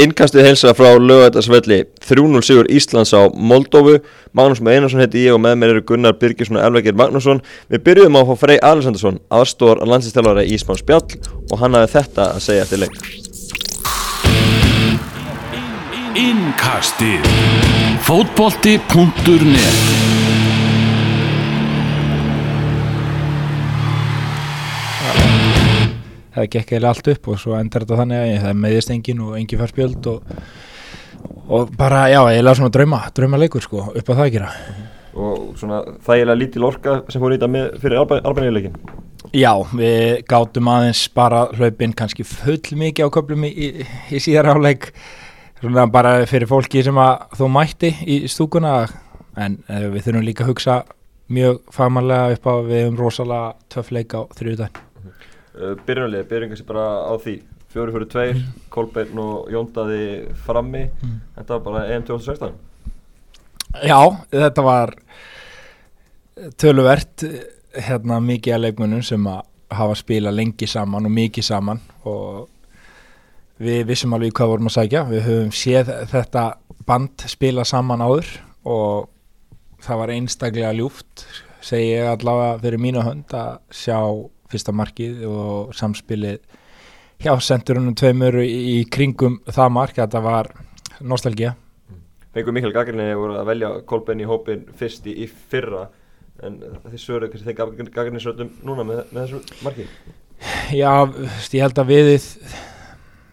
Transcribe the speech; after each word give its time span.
Innkastið 0.00 0.46
heilsa 0.46 0.70
frá 0.72 0.94
lögættasvelli 0.96 1.82
3-0 2.06 2.40
sigur 2.46 2.68
Íslands 2.72 3.10
á 3.12 3.28
Moldófu 3.36 3.98
Magnús 4.32 4.62
með 4.64 4.78
Einarsson 4.78 5.02
heiti 5.02 5.26
ég 5.26 5.34
og 5.34 5.42
með 5.44 5.58
mér 5.60 5.72
eru 5.74 5.82
Gunnar 5.90 6.14
Birgisson 6.16 6.56
og 6.56 6.64
Elvækir 6.64 6.96
Magnússon. 6.96 7.42
Við 7.68 7.84
byrjuðum 7.88 8.16
á 8.16 8.20
að 8.22 8.30
fá 8.30 8.34
Frey 8.44 8.58
Alessandarsson 8.64 9.20
aðstór 9.28 9.82
að 9.82 9.90
landsinstelvara 9.92 10.46
í 10.46 10.54
Ísmann 10.56 10.80
Spjall 10.80 11.10
og 11.50 11.60
hann 11.60 11.76
hafði 11.76 11.92
þetta 11.98 12.22
að 12.36 12.40
segja 12.46 12.64
eftir 12.64 12.78
leik. 12.86 12.96
Innkastið. 16.20 17.28
Fótbolti.net 18.08 20.19
það 26.34 26.48
gekk 26.54 26.72
eða 26.78 26.92
allt 26.92 27.10
upp 27.14 27.28
og 27.32 27.40
svo 27.42 27.56
endar 27.58 27.86
þetta 27.86 28.00
þannig 28.02 28.24
að 28.24 28.46
það 28.46 28.62
meðist 28.64 28.94
engin 28.94 29.22
og 29.26 29.36
engin 29.38 29.60
fær 29.60 29.74
spjöld 29.74 30.08
og, 30.12 30.32
og 31.50 31.74
bara, 31.78 32.06
já, 32.12 32.20
eiginlega 32.22 32.60
svona 32.60 32.74
drauma 32.74 33.02
drauma 33.16 33.40
leikur 33.40 33.66
sko, 33.66 33.90
upp 33.90 34.10
á 34.10 34.12
það 34.12 34.24
að 34.26 34.34
gera. 34.36 34.50
Og 35.20 35.54
svona 35.58 35.80
þægilega 36.06 36.38
lítil 36.38 36.66
orka 36.68 37.00
sem 37.10 37.22
fór 37.22 37.34
í 37.34 37.38
þetta 37.38 37.50
með 37.50 37.70
fyrir 37.82 38.02
albaníuleikin 38.20 38.76
Já, 39.36 39.52
við 39.76 40.24
gátum 40.26 40.68
aðeins 40.72 41.04
bara 41.14 41.44
hlaupin 41.54 41.92
kannski 41.94 42.24
full 42.26 42.78
mikið 42.80 43.10
á 43.10 43.14
köflum 43.14 43.44
í, 43.46 43.50
í, 43.50 43.86
í 44.10 44.22
síðar 44.22 44.56
áleik 44.56 44.88
svona 45.60 45.84
bara 45.92 46.16
fyrir 46.26 46.50
fólki 46.50 46.82
sem 46.82 46.98
að 46.98 47.36
þú 47.38 47.50
mætti 47.54 47.92
í 48.10 48.16
stúkuna. 48.30 48.74
En 49.38 49.60
uh, 49.68 49.86
við 49.92 50.08
þurfum 50.08 50.26
líka 50.26 50.46
að 50.46 50.50
hugsa 50.50 50.80
mjög 51.30 51.60
fagmannlega 51.70 52.34
upp 52.34 52.50
á 52.50 52.54
við 52.66 52.88
um 52.88 52.98
rosalega 52.98 53.52
töff 53.70 53.92
leik 53.94 54.16
á 54.18 54.26
þrjúðdæn 54.34 54.74
uh, 54.74 54.89
Byrjunarlið, 55.56 56.26
byrjum 56.30 56.52
kannski 56.52 56.68
bara 56.68 56.86
á 57.06 57.14
því 57.18 57.40
Fjóri 57.70 57.94
fyrir 57.94 58.08
tveir, 58.10 58.38
mm. 58.38 58.62
Kolbeinn 58.74 59.18
og 59.22 59.50
Jóndaði 59.50 60.04
frammi 60.46 60.84
mm. 60.90 61.16
Þetta 61.36 61.56
var 61.56 61.64
bara 61.66 61.84
EM 61.90 62.06
2016 62.08 62.58
Já, 63.86 64.00
þetta 64.32 64.64
var 64.66 64.94
töluvert 66.58 67.22
hérna 67.76 68.18
mikið 68.24 68.56
að 68.56 68.64
leikmunum 68.64 69.02
sem 69.06 69.26
að 69.30 69.44
hafa 69.78 69.98
spila 69.98 70.32
lengi 70.34 70.66
saman 70.66 71.06
og 71.06 71.14
mikið 71.14 71.46
saman 71.46 71.82
og 72.08 72.48
við 73.60 73.84
vissum 73.90 74.16
alveg 74.16 74.34
hvað 74.34 74.52
vorum 74.54 74.70
að 74.70 74.76
sækja 74.78 75.04
við 75.10 75.22
höfum 75.28 75.52
séð 75.54 75.92
þetta 76.10 76.44
band 76.88 77.26
spila 77.30 77.66
saman 77.68 78.02
áður 78.02 78.32
og 78.66 79.10
það 79.84 80.02
var 80.02 80.12
einstaklega 80.16 80.74
ljúft 80.76 81.26
segi 81.64 81.92
ég 81.92 82.08
allavega 82.08 82.58
fyrir 82.64 82.82
mínu 82.82 83.04
hönd 83.04 83.36
að 83.36 83.60
sjá 83.70 84.00
fyrsta 84.50 84.74
markið 84.76 85.24
og 85.30 85.74
samspilið 85.76 86.40
hjá 87.20 87.34
sendurunum 87.44 87.96
tveimur 87.98 88.40
í 88.44 88.84
kringum 88.90 89.40
það 89.50 89.74
mark, 89.76 89.96
þetta 89.98 90.22
var 90.24 90.52
nostálgía 91.00 91.54
Fengum 92.30 92.54
mikil 92.54 92.70
gaggrinni 92.70 93.10
voru 93.18 93.40
að 93.40 93.48
velja 93.48 93.70
Kolbeinn 93.90 94.22
í 94.22 94.26
hópin 94.28 94.68
fyrst 94.78 95.06
í, 95.10 95.16
í 95.24 95.26
fyrra 95.26 95.88
en 96.46 96.60
þið 96.86 97.00
sögur 97.02 97.26
kannski 97.32 97.50
þeim 97.50 97.88
gaggrinni 97.90 98.22
svolítum 98.22 98.52
núna 98.64 98.86
með, 98.86 99.00
með 99.10 99.24
þessu 99.24 99.64
marki? 99.66 99.86
Já, 100.72 100.92
ég 101.52 101.64
held 101.64 101.80
að 101.82 101.90
við 101.90 102.28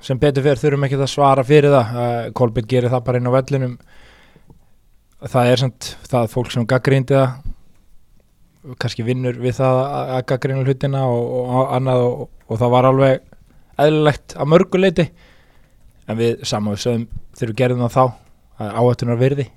sem 0.04 0.20
betur 0.20 0.46
fyrir 0.46 0.62
þurfum 0.62 0.88
ekki 0.88 1.00
að 1.00 1.12
svara 1.12 1.46
fyrir 1.48 1.74
það. 1.74 2.32
Kolbeinn 2.38 2.70
gerir 2.70 2.92
það 2.94 3.06
bara 3.08 3.22
inn 3.22 3.30
á 3.30 3.38
vellinum. 3.38 3.78
Það 5.28 5.52
er 5.52 5.62
samt 5.64 5.92
það 6.08 6.34
fólk 6.34 6.52
sem 6.54 6.68
gaggrindi 6.70 7.18
það 7.18 7.47
kannski 8.82 9.06
vinnur 9.08 9.38
við 9.40 9.58
það 9.60 9.82
að 9.86 10.22
gaggrina 10.32 10.66
hlutina 10.66 11.06
og, 11.08 11.34
og 11.48 11.74
annað 11.78 12.06
og, 12.06 12.30
og 12.48 12.62
það 12.62 12.74
var 12.74 12.90
alveg 12.92 13.26
eðlilegt 13.78 14.36
að 14.38 14.52
mörguleiti 14.54 15.08
en 16.08 16.20
við 16.20 16.46
saman 16.48 16.76
við 16.76 16.84
sögum 16.84 17.08
þegar 17.38 17.52
við 17.52 17.60
gerðum 17.62 17.84
það 17.86 17.98
þá 17.98 18.06
áhættunar 18.58 19.20
virði 19.22 19.48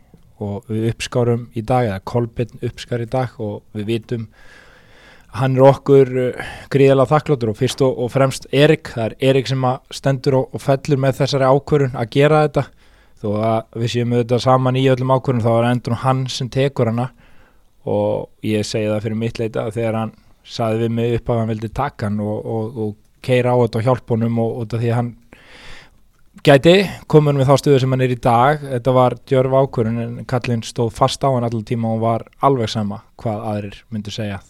og 0.41 0.73
við 0.73 0.89
uppskárum 0.93 1.47
í 1.57 1.63
dag 1.67 1.89
eða 1.89 2.03
Kolbjörn 2.09 2.65
uppskar 2.69 3.05
í 3.05 3.09
dag 3.11 3.37
og 3.41 3.63
við 3.77 3.89
vitum 3.95 4.27
hann 5.37 5.57
er 5.57 5.67
okkur 5.69 6.11
gríðilega 6.73 7.11
þakkláttur 7.13 7.53
og 7.53 7.59
fyrst 7.59 7.83
og, 7.87 7.99
og 8.03 8.11
fremst 8.13 8.49
Erik, 8.51 8.91
það 8.95 9.05
er 9.07 9.31
Erik 9.31 9.51
sem 9.51 9.67
stendur 9.95 10.41
og 10.43 10.63
fellur 10.63 11.01
með 11.01 11.21
þessari 11.21 11.51
ákvörun 11.51 11.99
að 11.99 12.13
gera 12.17 12.45
þetta. 12.47 12.65
Þó 13.21 13.29
að 13.37 13.81
við 13.83 13.93
séum 13.93 14.15
auðvitað 14.17 14.43
saman 14.47 14.81
í 14.81 14.87
öllum 14.91 15.13
ákvörun 15.13 15.45
þá 15.45 15.51
er 15.53 15.69
endur 15.71 15.99
hann 16.03 16.25
sem 16.33 16.49
tekur 16.51 16.91
hana 16.91 17.11
og 17.89 18.29
ég 18.45 18.67
segi 18.67 18.91
það 18.91 19.07
fyrir 19.07 19.23
mitt 19.23 19.41
leita 19.41 19.71
þegar 19.73 19.99
hann 20.03 20.13
saði 20.45 20.85
við 20.85 20.93
mig 20.99 21.17
upp 21.19 21.31
að 21.31 21.41
hann 21.41 21.53
vildi 21.53 21.73
taka 21.73 22.09
hann 22.09 22.21
og, 22.25 22.51
og 22.51 22.95
keira 23.25 23.55
á 23.55 23.61
þetta 23.63 23.81
og 23.81 23.87
hjálpa 23.89 24.17
honum 24.17 24.39
og 24.43 24.55
þetta 24.63 24.81
því 24.83 24.93
hann 24.97 25.11
gæti 26.47 26.75
komin 27.11 27.41
við 27.41 27.51
þá 27.51 27.57
stöðu 27.61 27.81
sem 27.83 27.95
hann 27.95 28.05
er 28.05 28.15
í 28.15 28.21
dag. 28.23 28.63
Þetta 28.77 28.95
var 28.97 29.17
djörf 29.29 29.57
ákvörun 29.61 30.01
en 30.05 30.29
Kallin 30.29 30.65
stóð 30.67 30.95
fast 30.97 31.25
á 31.25 31.29
hann 31.29 31.47
allir 31.47 31.67
tíma 31.69 31.93
og 31.95 32.05
var 32.05 32.27
alveg 32.47 32.73
sama 32.73 33.03
hvað 33.21 33.45
aðrir 33.53 33.83
myndu 33.93 34.15
segja. 34.15 34.41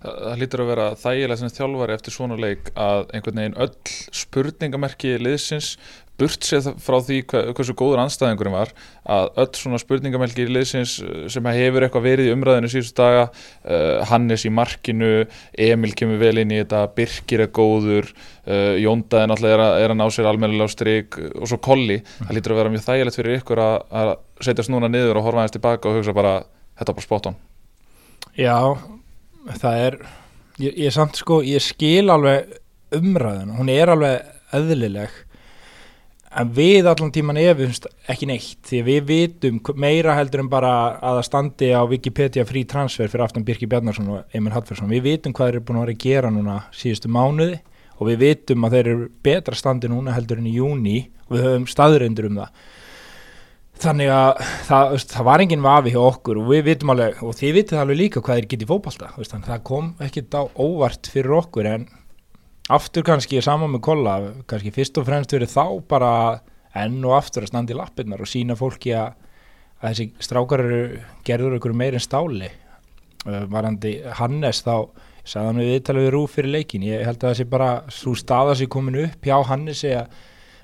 Það, 0.00 0.16
það 0.22 0.40
lítur 0.40 0.62
að 0.62 0.70
vera 0.72 0.88
þægilega 1.00 1.38
sem 1.40 1.54
þjálfari 1.56 1.96
eftir 1.96 2.14
svona 2.14 2.36
leik 2.40 2.70
að 2.72 3.06
einhvern 3.16 3.40
veginn 3.40 3.58
öll 3.64 3.94
spurningamerki 4.20 5.16
liðsins 5.20 5.74
burt 6.20 6.46
séð 6.46 6.68
frá 6.82 6.96
því 7.04 7.18
hversu 7.30 7.74
góður 7.76 8.02
anstæðingurinn 8.04 8.54
var 8.56 8.72
að 9.04 9.30
öll 9.42 9.48
svona 9.58 9.80
spurningamerki 9.80 10.46
liðsins 10.48 10.96
sem 11.32 11.48
hefur 11.56 11.86
eitthvað 11.86 12.06
verið 12.08 12.30
í 12.30 12.34
umræðinu 12.34 12.70
síðustu 12.72 12.96
daga 13.00 13.26
uh, 13.28 14.04
Hannes 14.10 14.46
í 14.48 14.52
markinu 14.54 15.12
Emil 15.66 15.92
kemur 15.98 16.20
vel 16.22 16.42
inn 16.42 16.54
í 16.54 16.60
þetta 16.62 16.84
Birkir 16.96 17.46
er 17.46 17.52
góður 17.54 18.10
uh, 18.10 18.74
Jóndaði 18.80 19.30
náttúrulega 19.32 19.70
er 19.76 19.86
er 19.86 19.94
að 19.94 20.00
ná 20.00 20.06
sér 20.12 20.30
almennilega 20.30 20.68
á 20.68 20.74
stryk 20.74 21.18
og 21.36 21.48
svo 21.50 21.60
Kolli, 21.62 22.00
það 22.18 22.36
lítur 22.36 22.54
að 22.54 22.62
vera 22.62 22.74
mjög 22.74 22.86
þægilegt 22.86 23.20
fyrir 23.20 23.40
ykkur 23.40 23.62
að, 23.62 23.76
að 24.02 24.12
setjast 24.46 24.72
núna 24.72 24.90
niður 24.92 25.20
og 25.20 25.28
horfa 25.28 25.44
aðeins 25.44 25.56
tilbaka 25.56 25.90
og 25.90 25.98
hugsa 25.98 26.16
bara 26.16 26.36
þetta 26.76 26.92
er 26.92 26.98
bara 26.98 27.06
spot 27.06 27.30
on. 27.30 27.40
Já 28.36 28.56
það 29.54 29.82
er 29.86 29.98
ég, 30.62 30.72
ég 30.86 30.94
samt 30.94 31.18
sko, 31.20 31.40
ég 31.46 31.62
skil 31.64 32.08
alveg 32.12 32.56
umræðin, 32.96 33.54
hún 33.58 33.70
er 33.72 33.92
alveg 33.92 34.32
eðlileg 34.56 35.14
en 36.36 36.50
við 36.56 36.88
allan 36.90 37.12
tíman 37.14 37.38
efumst 37.40 37.86
ekki 38.12 38.28
neitt 38.28 38.68
því 38.68 38.82
við 38.86 39.06
vitum 39.10 39.60
meira 39.80 40.16
heldur 40.18 40.42
en 40.44 40.50
bara 40.52 40.72
að 41.00 41.20
það 41.20 41.28
standi 41.30 41.70
á 41.72 41.82
Wikipedia 41.88 42.44
frí 42.48 42.66
transfer 42.68 43.08
fyrir 43.08 43.24
aftan 43.24 43.46
Birki 43.46 43.68
Bjarnarsson 43.70 44.10
og 44.12 44.36
Emil 44.36 44.52
Hallfersson 44.52 44.92
við 44.92 45.06
vitum 45.08 45.36
hvað 45.36 45.50
þeir 45.50 45.56
eru 45.56 45.66
búin 45.68 45.80
að 45.80 45.86
vera 45.86 45.96
að 45.96 46.04
gera 46.04 46.32
núna 46.34 46.58
síðustu 46.76 47.12
mánuði 47.12 47.60
og 47.96 48.10
við 48.10 48.22
vitum 48.22 48.66
að 48.66 48.76
þeir 48.76 48.90
eru 48.92 49.10
betra 49.24 49.56
standi 49.56 49.90
núna 49.90 50.16
heldur 50.16 50.42
en 50.42 50.48
í 50.50 50.56
júni 50.56 50.96
og 51.26 51.36
við 51.36 51.46
höfum 51.46 51.70
staðreindur 51.70 52.28
um 52.30 52.40
það. 52.42 52.64
Þannig 53.76 54.08
að 54.08 54.42
það, 54.64 54.94
það 55.12 55.26
var 55.28 55.42
enginn 55.44 55.64
vafi 55.64 55.92
hjá 55.92 56.00
okkur 56.00 56.40
og 56.40 56.50
við 56.52 56.62
vitum 56.70 56.92
alveg 56.94 57.22
og 57.24 57.36
þið 57.36 57.56
vitum 57.58 57.80
alveg 57.82 58.00
líka 58.00 58.22
hvað 58.24 58.40
er 58.40 58.48
getið 58.52 58.70
fókbalta 58.72 59.10
það 59.16 59.64
kom 59.68 59.90
ekkit 60.04 60.36
á 60.36 60.42
óvart 60.56 61.10
fyrir 61.12 61.36
okkur 61.42 61.68
en 61.74 61.88
aftur 62.72 63.04
kannski 63.06 63.40
saman 63.44 63.72
með 63.74 63.82
kolla, 63.86 64.16
kannski 64.50 64.72
fyrst 64.74 64.98
og 65.00 65.06
fremst 65.06 65.34
verið 65.34 65.52
þá 65.52 65.64
bara 65.88 66.12
enn 66.76 66.98
og 67.06 67.16
aftur 67.16 67.46
að 67.46 67.52
standa 67.52 67.74
í 67.74 67.78
lappirnar 67.78 68.22
og 68.22 68.30
sína 68.30 68.56
fólki 68.58 68.92
að, 68.96 69.14
að 69.80 69.92
þessi 69.92 70.26
strákar 70.26 70.64
eru 70.64 70.80
gerður 71.26 71.58
okkur 71.58 71.76
meir 71.76 71.96
en 71.96 72.04
stáli. 72.04 72.50
Varandi 73.26 73.96
Hannes 74.18 74.62
þá 74.62 74.88
sagði 75.26 75.46
hann 75.48 75.60
við 75.62 75.70
viðtalið 75.72 76.04
við 76.04 76.12
Rúf 76.14 76.34
fyrir 76.36 76.54
leikin 76.54 76.86
ég 76.86 77.06
held 77.06 77.18
að 77.18 77.32
þessi 77.32 77.46
bara 77.50 77.70
svo 77.90 78.14
staða 78.18 78.54
sér 78.58 78.70
komin 78.70 78.98
upp 79.02 79.26
hjá 79.26 79.40
Hannes 79.48 79.82
eða 79.86 80.04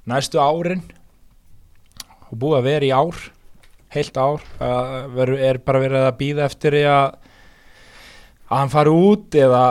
næstu 0.07 0.39
árin 0.43 0.85
og 2.29 2.37
búið 2.39 2.59
að 2.61 2.69
vera 2.69 2.87
í 2.87 2.93
ár 2.95 3.25
heilt 3.93 4.19
ár 4.23 4.45
er 4.63 5.59
bara 5.67 5.83
verið 5.83 6.07
að 6.07 6.19
býða 6.21 6.47
eftir 6.47 6.79
að 6.83 7.19
að 8.53 8.61
hann 8.61 8.73
fari 8.73 8.93
út 8.93 9.37
eða 9.39 9.65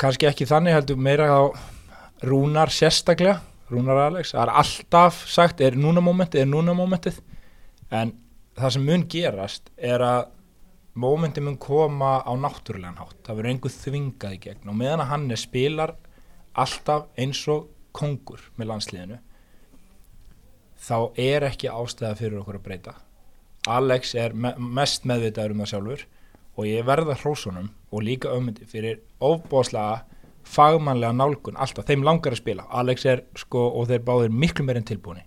kannski 0.00 0.28
ekki 0.30 0.48
þannig 0.48 0.76
heldur 0.76 1.00
meira 1.00 1.28
á 1.28 1.42
Rúnar 2.22 2.70
sérstaklega 2.70 3.40
Rúnar 3.72 3.98
Alex, 4.08 4.34
það 4.34 4.42
er 4.44 4.52
alltaf 4.60 5.22
sagt 5.30 5.62
er 5.64 5.78
núna 5.80 6.02
momentið, 6.04 6.44
er 6.44 6.50
núna 6.50 6.74
momentið 6.76 7.22
en 7.92 8.12
það 8.58 8.74
sem 8.74 8.86
mun 8.86 9.04
gerast 9.10 9.70
er 9.80 10.04
að 10.04 10.26
momentið 10.92 11.46
mun 11.46 11.58
koma 11.60 12.18
á 12.20 12.32
náttúrulegan 12.36 12.98
hátt, 13.00 13.16
það 13.24 13.38
verður 13.38 13.52
einhver 13.54 13.74
þvingað 13.74 14.34
í 14.36 14.40
gegn. 14.44 14.68
Og 14.68 14.76
meðan 14.76 15.04
að 15.04 15.12
hann 15.12 15.30
er 15.32 15.40
spilar 15.40 15.94
alltaf 16.52 17.06
eins 17.16 17.40
og 17.48 17.70
kongur 17.96 18.42
með 18.60 18.72
landsliðinu 18.72 19.18
þá 20.82 20.96
er 21.20 21.46
ekki 21.48 21.70
ástæða 21.72 22.18
fyrir 22.18 22.40
okkur 22.42 22.58
að 22.58 22.66
breyta. 22.66 22.94
Alex 23.70 24.16
er 24.18 24.34
me 24.34 24.52
mest 24.58 25.06
meðvitaður 25.08 25.54
um 25.54 25.62
það 25.62 25.72
sjálfur 25.72 26.06
og 26.58 26.68
ég 26.68 26.86
verða 26.86 27.16
hrósunum 27.22 27.70
og 27.92 28.04
líka 28.04 28.32
ömyndi 28.34 28.66
fyrir 28.68 29.00
ofbóðslega 29.22 30.02
fagmannlega 30.52 31.16
nálgun 31.16 31.58
alltaf, 31.60 31.86
þeim 31.88 32.04
langar 32.06 32.36
að 32.36 32.42
spila. 32.42 32.68
Alex 32.70 33.06
er 33.08 33.24
sko 33.40 33.66
og 33.80 33.88
þeir 33.90 34.04
báðir 34.06 34.36
miklu 34.44 34.66
meirinn 34.68 34.88
tilbúni 34.88 35.24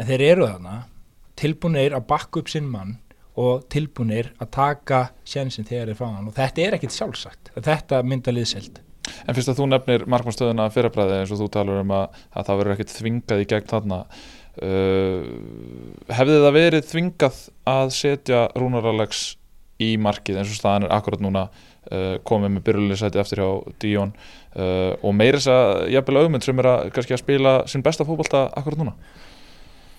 en 0.00 0.08
þeir 0.08 0.26
eru 0.30 0.48
þarna 0.48 0.76
tilbúinir 1.40 1.96
að 1.96 2.06
bakka 2.08 2.42
upp 2.42 2.52
sinn 2.52 2.68
mann 2.68 2.98
og 3.40 3.66
tilbúinir 3.72 4.32
að 4.40 4.52
taka 4.56 5.00
sjensin 5.24 5.68
þegar 5.68 5.92
þeir 5.92 6.00
fá 6.00 6.06
hann. 6.08 6.28
Og 6.28 6.36
þetta 6.36 6.64
er 6.64 6.76
ekkit 6.76 6.96
sjálfsagt. 6.96 7.52
Þetta 7.56 8.00
mynda 8.04 8.34
liðselt 8.34 8.80
En 9.26 9.36
fyrst 9.36 9.52
að 9.52 9.60
þú 9.60 9.66
nefnir 9.70 10.04
markmannstöðuna 10.10 10.68
fyrrabræði 10.74 11.20
eins 11.20 11.32
og 11.34 11.40
þú 11.42 11.48
talur 11.54 11.80
um 11.82 11.94
að, 11.96 12.20
að 12.36 12.46
það 12.48 12.60
verður 12.60 12.74
ekkit 12.76 12.94
þvingað 12.96 13.42
í 13.42 13.48
gegn 13.52 13.70
þarna. 13.70 13.98
Uh, 14.60 15.28
hefði 16.10 16.38
það 16.44 16.56
verið 16.56 16.88
þvingað 16.90 17.42
að 17.70 17.92
setja 17.96 18.42
Rúnar 18.58 18.88
Alex 18.90 19.24
í 19.80 19.94
markið 20.02 20.40
eins 20.40 20.52
og 20.52 20.58
staðan 20.58 20.88
er 20.88 20.94
akkurat 20.96 21.22
núna 21.24 21.46
komið 22.28 22.54
með 22.54 22.64
byrjulinsæti 22.66 23.20
eftir 23.22 23.40
hjá 23.40 23.50
Díón 23.80 24.10
uh, 24.12 24.92
og 25.00 25.14
meira 25.16 25.40
þess 25.40 25.52
að 25.54 25.70
jafnvel 25.94 26.22
augmynd 26.22 26.44
sem 26.44 26.60
er 26.60 26.68
að, 26.70 26.90
að 27.00 27.20
spila 27.22 27.54
sinn 27.70 27.84
besta 27.86 28.04
fótbolta 28.04 28.46
akkurat 28.52 28.82
núna. 28.82 28.96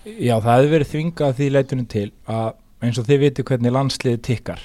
Já, 0.06 0.36
það 0.42 0.52
hefði 0.56 0.70
verið 0.76 0.92
þvingað 0.92 1.34
því 1.38 1.48
leitunum 1.56 1.88
til 1.90 2.08
að 2.26 2.52
eins 2.82 2.98
og 2.98 3.08
þið 3.10 3.20
viti 3.22 3.46
hvernig 3.46 3.74
landsliði 3.76 4.22
tikkar. 4.26 4.62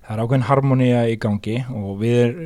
Það 0.00 0.12
er 0.14 0.22
ákveðin 0.22 0.46
harmonía 0.48 1.00
í 1.10 1.16
gangi 1.20 1.56
og 1.72 1.98
við 2.00 2.18
er, 2.22 2.36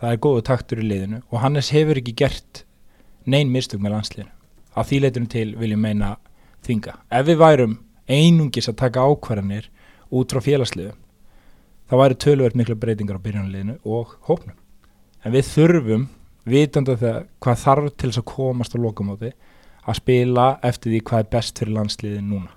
það 0.00 0.14
er 0.14 0.22
góðu 0.26 0.44
taktur 0.48 0.82
í 0.82 0.88
liðinu 0.88 1.20
og 1.28 1.42
Hannes 1.44 1.70
hefur 1.72 2.00
ekki 2.00 2.16
gert 2.18 2.64
nein 3.28 3.52
mistök 3.52 3.80
með 3.84 3.96
landsliðinu. 3.96 4.32
Að 4.78 4.90
því 4.90 5.00
leitunum 5.04 5.30
til 5.32 5.46
viljum 5.58 5.84
meina 5.84 6.14
þvinga. 6.66 6.96
Ef 7.12 7.28
við 7.28 7.40
værum 7.40 7.78
einungis 8.08 8.68
að 8.68 8.80
taka 8.82 9.04
ákvarðanir 9.08 9.70
út 10.12 10.32
frá 10.32 10.44
félagsliðu 10.44 10.92
þá 11.88 11.94
væri 12.02 12.18
tölvöld 12.24 12.56
miklu 12.58 12.76
breytingar 12.78 13.20
á 13.20 13.24
byrjunarliðinu 13.24 13.78
og 13.84 14.16
hópnum 14.28 14.56
en 15.24 15.34
við 15.34 15.48
þurfum 15.48 16.06
vitandi 16.48 16.96
það 17.00 17.22
hvað 17.44 17.62
þarf 17.64 17.94
til 17.96 18.10
þess 18.10 18.22
að 18.22 18.28
komast 18.32 18.76
á 18.76 18.78
lokamóti 18.80 19.32
að 19.88 19.98
spila 20.00 20.46
eftir 20.64 20.94
því 20.94 21.00
hvað 21.08 21.24
er 21.24 21.32
best 21.32 21.60
fyrir 21.60 21.76
landsliðin 21.76 22.30
núna 22.32 22.54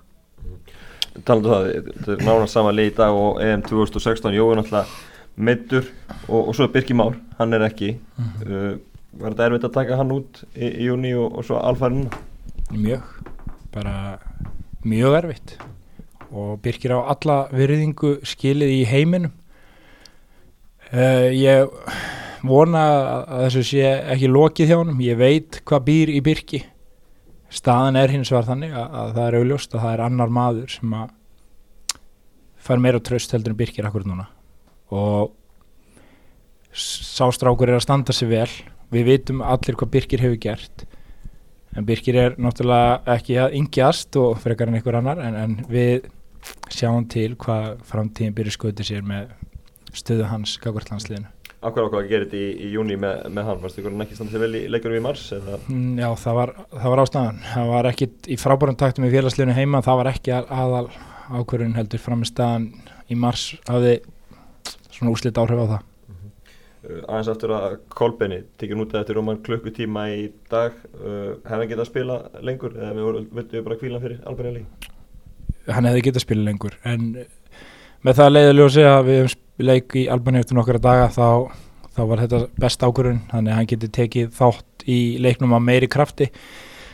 Talandu 1.26 1.50
um 1.50 1.52
það, 1.52 1.66
þetta 1.92 2.14
er 2.14 2.22
nána 2.24 2.46
sama 2.48 2.72
lið 2.72 2.88
í 2.88 2.94
dag 2.96 3.16
og 3.16 3.40
EM 3.44 3.64
2016, 3.68 4.32
Jói 4.32 4.54
náttúrulega 4.56 4.86
meittur 5.36 5.84
og, 6.28 6.48
og 6.48 6.54
svo 6.56 6.68
er 6.68 6.72
Birki 6.72 6.96
Már, 6.96 7.18
hann 7.38 7.52
er 7.52 7.66
ekki 7.68 7.96
mm 7.98 8.24
-hmm. 8.24 8.48
uh, 8.48 8.78
Var 9.12 9.34
þetta 9.34 9.44
erfitt 9.44 9.64
að 9.64 9.74
taka 9.74 9.96
hann 9.96 10.12
út 10.12 10.44
í, 10.56 10.66
í 10.66 10.84
júni 10.88 11.12
og, 11.14 11.34
og 11.36 11.44
svo 11.44 11.58
alfæri 11.60 11.94
núna? 11.94 12.20
Mjög, 12.72 13.02
bara 13.72 14.18
mjög 14.84 15.16
erfitt 15.18 15.58
og 16.32 16.58
Birkir 16.64 16.96
á 16.96 17.00
alla 17.12 17.38
virðingu 17.52 18.16
skilið 18.26 18.74
í 18.80 18.82
heiminum. 18.88 19.32
Uh, 20.92 21.28
Ég 21.32 21.70
vona 22.42 22.82
að 23.30 23.44
þessu 23.46 23.64
sé 23.70 23.88
ekki 24.12 24.30
lokið 24.30 24.72
hjá 24.72 24.78
hann, 24.80 24.94
ég 25.02 25.18
veit 25.20 25.60
hvað 25.68 25.84
býr 25.88 26.12
í 26.12 26.20
Birki. 26.24 26.62
Staðan 27.52 27.98
er 28.00 28.12
hins 28.12 28.32
vegar 28.32 28.48
þannig 28.48 28.72
að, 28.72 28.86
að 29.00 29.12
það 29.16 29.26
er 29.26 29.36
augljóst 29.38 29.74
að 29.76 29.84
það 29.84 29.94
er 29.94 30.04
annar 30.06 30.32
maður 30.32 30.72
sem 30.72 30.96
að 30.96 31.12
fær 32.62 32.80
meira 32.82 33.02
tröst 33.04 33.34
heldur 33.34 33.52
en 33.52 33.58
Birkir 33.58 33.88
akkur 33.88 34.06
núna. 34.08 34.28
Og 34.92 35.32
sástrákur 36.72 37.68
er 37.68 37.78
að 37.78 37.84
standa 37.84 38.16
sig 38.16 38.30
vel. 38.30 38.48
Við 38.92 39.08
vitum 39.08 39.44
allir 39.44 39.76
hvað 39.76 39.92
Birkir 39.92 40.24
hefur 40.24 40.40
gert. 40.40 40.86
En 41.76 41.86
Birkir 41.88 42.18
er 42.20 42.34
náttúrulega 42.40 43.00
ekki 43.14 43.38
að 43.40 43.56
yngjast 43.60 44.18
og 44.20 44.40
frekar 44.42 44.68
en 44.68 44.76
einhver 44.78 44.98
annar 44.98 45.22
en, 45.24 45.36
en 45.36 45.54
við 45.72 46.08
sjáum 46.72 47.06
til 47.08 47.34
hvað 47.36 47.78
framtíðin 47.88 48.34
byrjir 48.34 48.56
skauti 48.58 48.86
sér 48.86 49.06
með 49.06 49.30
stöðu 49.92 50.26
hans 50.30 50.56
gagvartlandsliðinu 50.62 51.30
Akkur 51.62 51.86
ákvað 51.86 52.00
að 52.00 52.08
gera 52.10 52.26
þetta 52.26 52.38
í, 52.38 52.46
í 52.58 52.68
júni 52.74 52.96
með, 52.98 53.20
með 53.30 53.44
hann, 53.46 53.58
varst 53.62 53.76
ykkur 53.78 53.92
hann 53.92 54.02
ekki 54.02 54.16
standið 54.18 54.42
vel 54.42 54.56
í 54.58 54.62
leikurum 54.72 54.98
í 54.98 55.02
mars? 55.04 55.28
Mm, 55.68 55.92
já, 56.00 56.08
það 56.18 56.38
var, 56.40 56.52
það 56.72 56.86
var 56.90 57.02
ástæðan. 57.04 57.38
Það 57.52 57.68
var 57.70 57.88
ekki 57.92 58.08
í 58.26 58.38
frábærum 58.42 58.78
taktum 58.80 59.06
í 59.06 59.10
félagsliðinu 59.12 59.54
heima, 59.54 59.82
það 59.86 60.00
var 60.00 60.10
ekki 60.10 60.34
aðal 60.40 60.88
ákvörðun 61.30 61.76
heldur 61.78 62.02
fram 62.02 62.24
í 62.26 62.30
staðan 62.32 62.66
í 63.06 63.18
mars 63.22 63.44
hafði 63.68 63.94
svona 64.88 65.14
úslit 65.14 65.38
áhrif 65.38 65.62
á 65.62 65.66
það. 65.76 65.86
Uh 65.86 66.16
-huh. 66.16 66.32
uh, 66.82 67.00
aðeins 67.12 67.30
aftur 67.36 67.54
að 67.54 67.78
Kolbeni 67.94 68.40
tekið 68.58 68.80
nútið 68.80 69.00
eftir 69.04 69.22
hann 69.22 69.42
klukkutíma 69.46 70.08
í 70.10 70.32
dag, 70.50 70.74
uh, 70.98 71.38
hefði 71.46 71.60
hann 71.60 71.68
getað 71.68 71.86
að 71.86 71.92
spila 71.92 72.18
lengur 72.42 72.74
eða 72.74 72.92
við 72.98 73.30
vildum 73.38 73.64
bara 73.70 73.78
kvíla 73.78 74.02
fyrir 74.02 74.18
Albani 74.26 74.56
líka? 74.58 74.90
Hann 75.70 75.86
hefði 75.86 76.02
getað 76.08 76.20
að 76.20 76.24
spila 76.26 76.44
lengur, 76.48 76.74
en 76.88 77.02
með 78.02 78.18
það 78.18 78.32
leiðilega 78.32 78.86
að 78.96 79.08
við 79.08 79.20
hefum 79.20 79.42
leik 79.62 79.94
í 79.98 80.08
Albani 80.10 80.42
eftir 80.42 80.58
nokkara 80.58 80.82
daga 80.82 81.08
þá, 81.12 81.26
þá 81.94 82.02
var 82.10 82.22
þetta 82.24 82.40
best 82.64 82.82
ákvörðun. 82.82 83.20
Þannig 83.30 83.52
að 83.52 83.58
hann 83.58 83.70
geti 83.70 83.90
tekið 83.98 84.32
þátt 84.38 84.86
í 84.90 84.98
leiknum 85.22 85.54
að 85.54 85.66
meiri 85.68 85.90
krafti. 85.92 86.28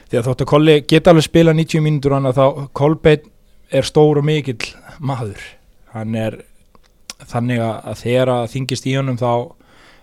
Því 0.09 0.21
að 0.21 0.29
þótt 0.29 0.45
að 0.45 0.51
Kolli 0.53 0.77
geta 0.89 1.13
alveg 1.13 1.27
spila 1.29 1.55
90 1.57 1.85
mínútur 1.85 2.17
hann 2.17 2.29
að 2.29 2.41
þá 2.41 2.69
Kolbeinn 2.77 3.31
er 3.73 3.89
stór 3.89 4.21
og 4.21 4.27
mikill 4.29 4.73
maður. 5.01 5.41
Hann 5.95 6.17
er 6.17 6.41
þannig 7.29 7.63
að 7.65 8.03
þegar 8.03 8.35
að 8.35 8.51
þingist 8.55 8.89
í 8.89 8.97
honum 8.97 9.21
þá 9.21 9.33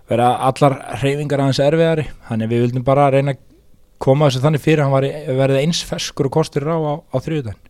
vera 0.09 0.31
allar 0.47 0.77
hreyfingar 1.01 1.41
aðeins 1.41 1.61
erfiðari. 1.65 2.07
Þannig 2.29 2.51
við 2.51 2.65
vildum 2.65 2.85
bara 2.85 3.11
reyna 3.13 3.37
að 3.37 3.45
koma 4.01 4.29
þessu 4.29 4.43
þannig 4.43 4.65
fyrir 4.65 4.85
hann 4.85 5.37
verið 5.39 5.61
eins 5.61 5.85
ferskur 5.85 6.29
og 6.29 6.37
kostur 6.37 6.67
á 6.69 6.77
á, 6.77 6.93
á 7.13 7.17
þrjúðan 7.21 7.64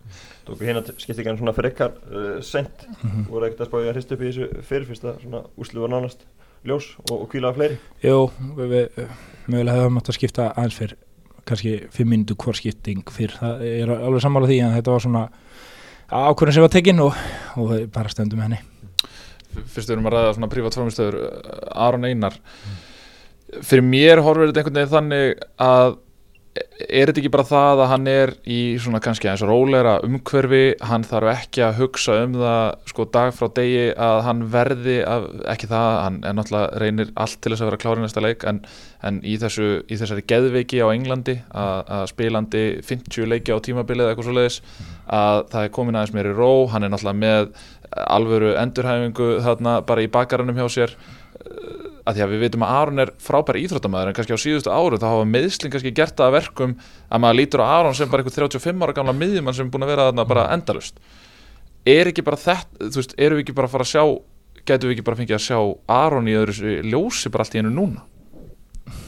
Tóku 0.46 0.66
hérna 0.68 0.84
skipti 0.86 1.22
ekki 1.22 1.32
hann 1.32 1.40
svona 1.40 1.56
frekar 1.58 1.96
uh, 2.12 2.42
sent, 2.46 2.86
mm 2.88 3.10
-hmm. 3.10 3.30
voru 3.30 3.48
ekkert 3.48 3.66
að 3.66 3.70
spája 3.72 3.90
að 3.90 3.96
hrist 3.96 4.12
upp 4.12 4.22
í 4.22 4.28
þessu 4.30 4.50
fyrir 4.62 4.88
fyrst 4.90 5.06
að 5.06 5.22
svona 5.24 5.42
úslu 5.58 5.82
var 5.82 5.90
nánast 5.90 6.26
ljós 6.66 6.92
og, 7.10 7.22
og 7.22 7.30
kvílaða 7.32 7.58
fleiri? 7.58 7.78
Jú, 8.04 8.30
við, 8.58 8.70
við 8.70 9.10
mögulega 9.48 9.82
hefum 9.82 9.98
átt 9.98 10.10
að 10.10 10.18
skipta 10.20 10.48
aðeins 10.54 10.78
fyrr, 10.80 10.96
kannski 11.46 11.74
fimm 11.94 12.10
minútu 12.10 12.36
hvort 12.36 12.58
skipting 12.58 13.04
fyrr, 13.10 13.34
það 13.40 13.66
er 13.70 13.94
alveg 13.98 14.22
sammála 14.22 14.50
því 14.50 14.60
en 14.62 14.78
þetta 14.78 14.96
var 14.96 15.06
svona 15.06 15.26
ákvörðin 16.10 16.54
sem 16.54 16.66
var 16.66 16.74
tekinn 16.74 17.04
og, 17.06 17.20
og 17.58 17.70
við 17.72 17.86
bara 17.94 18.14
stöndum 18.14 18.42
henni. 18.46 18.62
Fyrst 19.56 19.90
við 19.90 19.96
erum 19.96 20.10
að 20.10 20.18
ræða 20.18 20.34
svona 20.36 20.50
prívat 20.52 20.76
frámstöður, 20.76 21.20
Aron 21.72 22.06
Einar, 22.06 22.38
fyrir 23.62 23.86
mér 23.86 24.22
horfir 24.26 24.52
þetta 24.52 24.62
einhvern 24.62 24.82
veginn 24.82 24.94
þannig 24.94 25.46
að 25.62 25.98
er 26.56 27.10
þetta 27.10 27.20
ekki 27.20 27.32
bara 27.34 27.48
það 27.48 27.82
að 27.84 27.90
hann 27.92 28.08
er 28.08 28.32
í 28.48 28.60
svona 28.80 29.02
kannski 29.04 29.28
eins 29.28 29.44
og 29.44 29.50
róleira 29.50 29.96
umhverfi, 30.06 30.64
hann 30.88 31.04
þarf 31.08 31.32
ekki 31.34 31.64
að 31.66 31.80
hugsa 31.82 32.18
um 32.24 32.38
það 32.40 32.92
sko 32.92 33.06
dag 33.16 33.32
frá 33.36 33.50
degi 33.58 33.86
að 34.08 34.20
hann 34.28 34.44
verði, 34.54 34.96
að, 35.04 35.28
ekki 35.52 35.70
það 35.72 35.88
hann 36.00 36.20
er 36.24 36.38
náttúrulega 36.38 36.82
reynir 36.84 37.12
allt 37.20 37.40
til 37.42 37.52
þess 37.54 37.66
að 37.66 37.72
vera 37.72 37.82
klári 37.84 38.06
næsta 38.06 38.24
leik 38.24 38.46
en, 38.48 38.62
en 39.08 39.20
í, 39.24 39.36
þessu, 39.42 39.70
í 39.84 40.00
þessari 40.00 40.26
geðveiki 40.32 40.80
á 40.80 40.88
Englandi 40.94 41.38
að, 41.52 41.82
að 41.98 42.06
spilandi 42.14 42.64
50 42.88 43.32
leiki 43.34 43.56
á 43.56 43.60
tímabilið 43.66 44.12
eitthvað 44.12 44.30
svo 44.30 44.38
leiðis 44.40 44.62
að 45.06 45.42
það 45.52 45.68
er 45.68 45.76
komin 45.76 46.00
aðeins 46.00 46.16
meir 46.16 46.32
í 46.32 46.38
ró, 46.38 46.52
hann 46.72 46.88
er 46.88 46.94
náttúrulega 46.94 47.24
með 47.26 47.52
alvöru 48.16 48.56
endurhæfingu 48.60 49.30
þarna 49.46 49.80
bara 49.88 50.04
í 50.04 50.12
bakarannum 50.12 50.64
hjá 50.64 50.72
sér 50.80 50.96
að 52.06 52.18
því 52.18 52.24
að 52.26 52.34
við 52.34 52.44
veitum 52.46 52.66
að 52.66 52.74
Aron 52.80 53.02
er 53.02 53.12
frábæri 53.26 53.64
íþróttamæður 53.66 54.12
en 54.12 54.18
kannski 54.18 54.38
á 54.38 54.44
síðustu 54.46 54.72
áru 54.72 55.00
þá 55.02 55.08
hafa 55.10 55.28
meðsling 55.30 55.74
kannski 55.74 55.94
gert 55.98 56.16
það 56.16 56.28
að 56.28 56.36
verkum 56.38 56.76
að 57.10 57.24
maður 57.24 57.40
lítur 57.40 57.64
á 57.66 57.68
Aron 57.80 57.98
sem 57.98 58.12
bara 58.12 58.22
eitthvað 58.22 58.40
35 58.46 58.86
ára 58.86 58.96
gamla 59.00 59.16
miðjumann 59.18 59.58
sem 59.58 59.66
er 59.66 59.74
búin 59.74 59.88
að 59.88 59.94
vera 59.96 60.08
þarna 60.12 60.28
bara 60.30 60.46
endalust 60.54 61.02
er 61.86 62.10
ekki 62.10 62.26
bara 62.26 62.40
þetta, 62.42 62.90
þú 62.90 63.02
veist, 63.02 63.16
eru 63.22 63.38
við 63.38 63.46
ekki 63.46 63.58
bara 63.58 63.70
að 63.70 63.76
fara 63.76 63.86
að 63.86 63.92
sjá 63.94 64.04
getur 64.66 64.90
við 64.90 64.96
ekki 64.96 65.06
bara 65.06 65.16
að 65.16 65.22
fengja 65.22 65.38
að 65.38 65.46
sjá 65.46 65.60
Aron 65.96 66.30
í 66.30 66.38
öðru 66.38 66.78
ljósi 66.90 67.32
bara 67.34 67.46
allt 67.46 67.56
í 67.56 67.62
hennu 67.62 67.74
núna? 67.74 68.06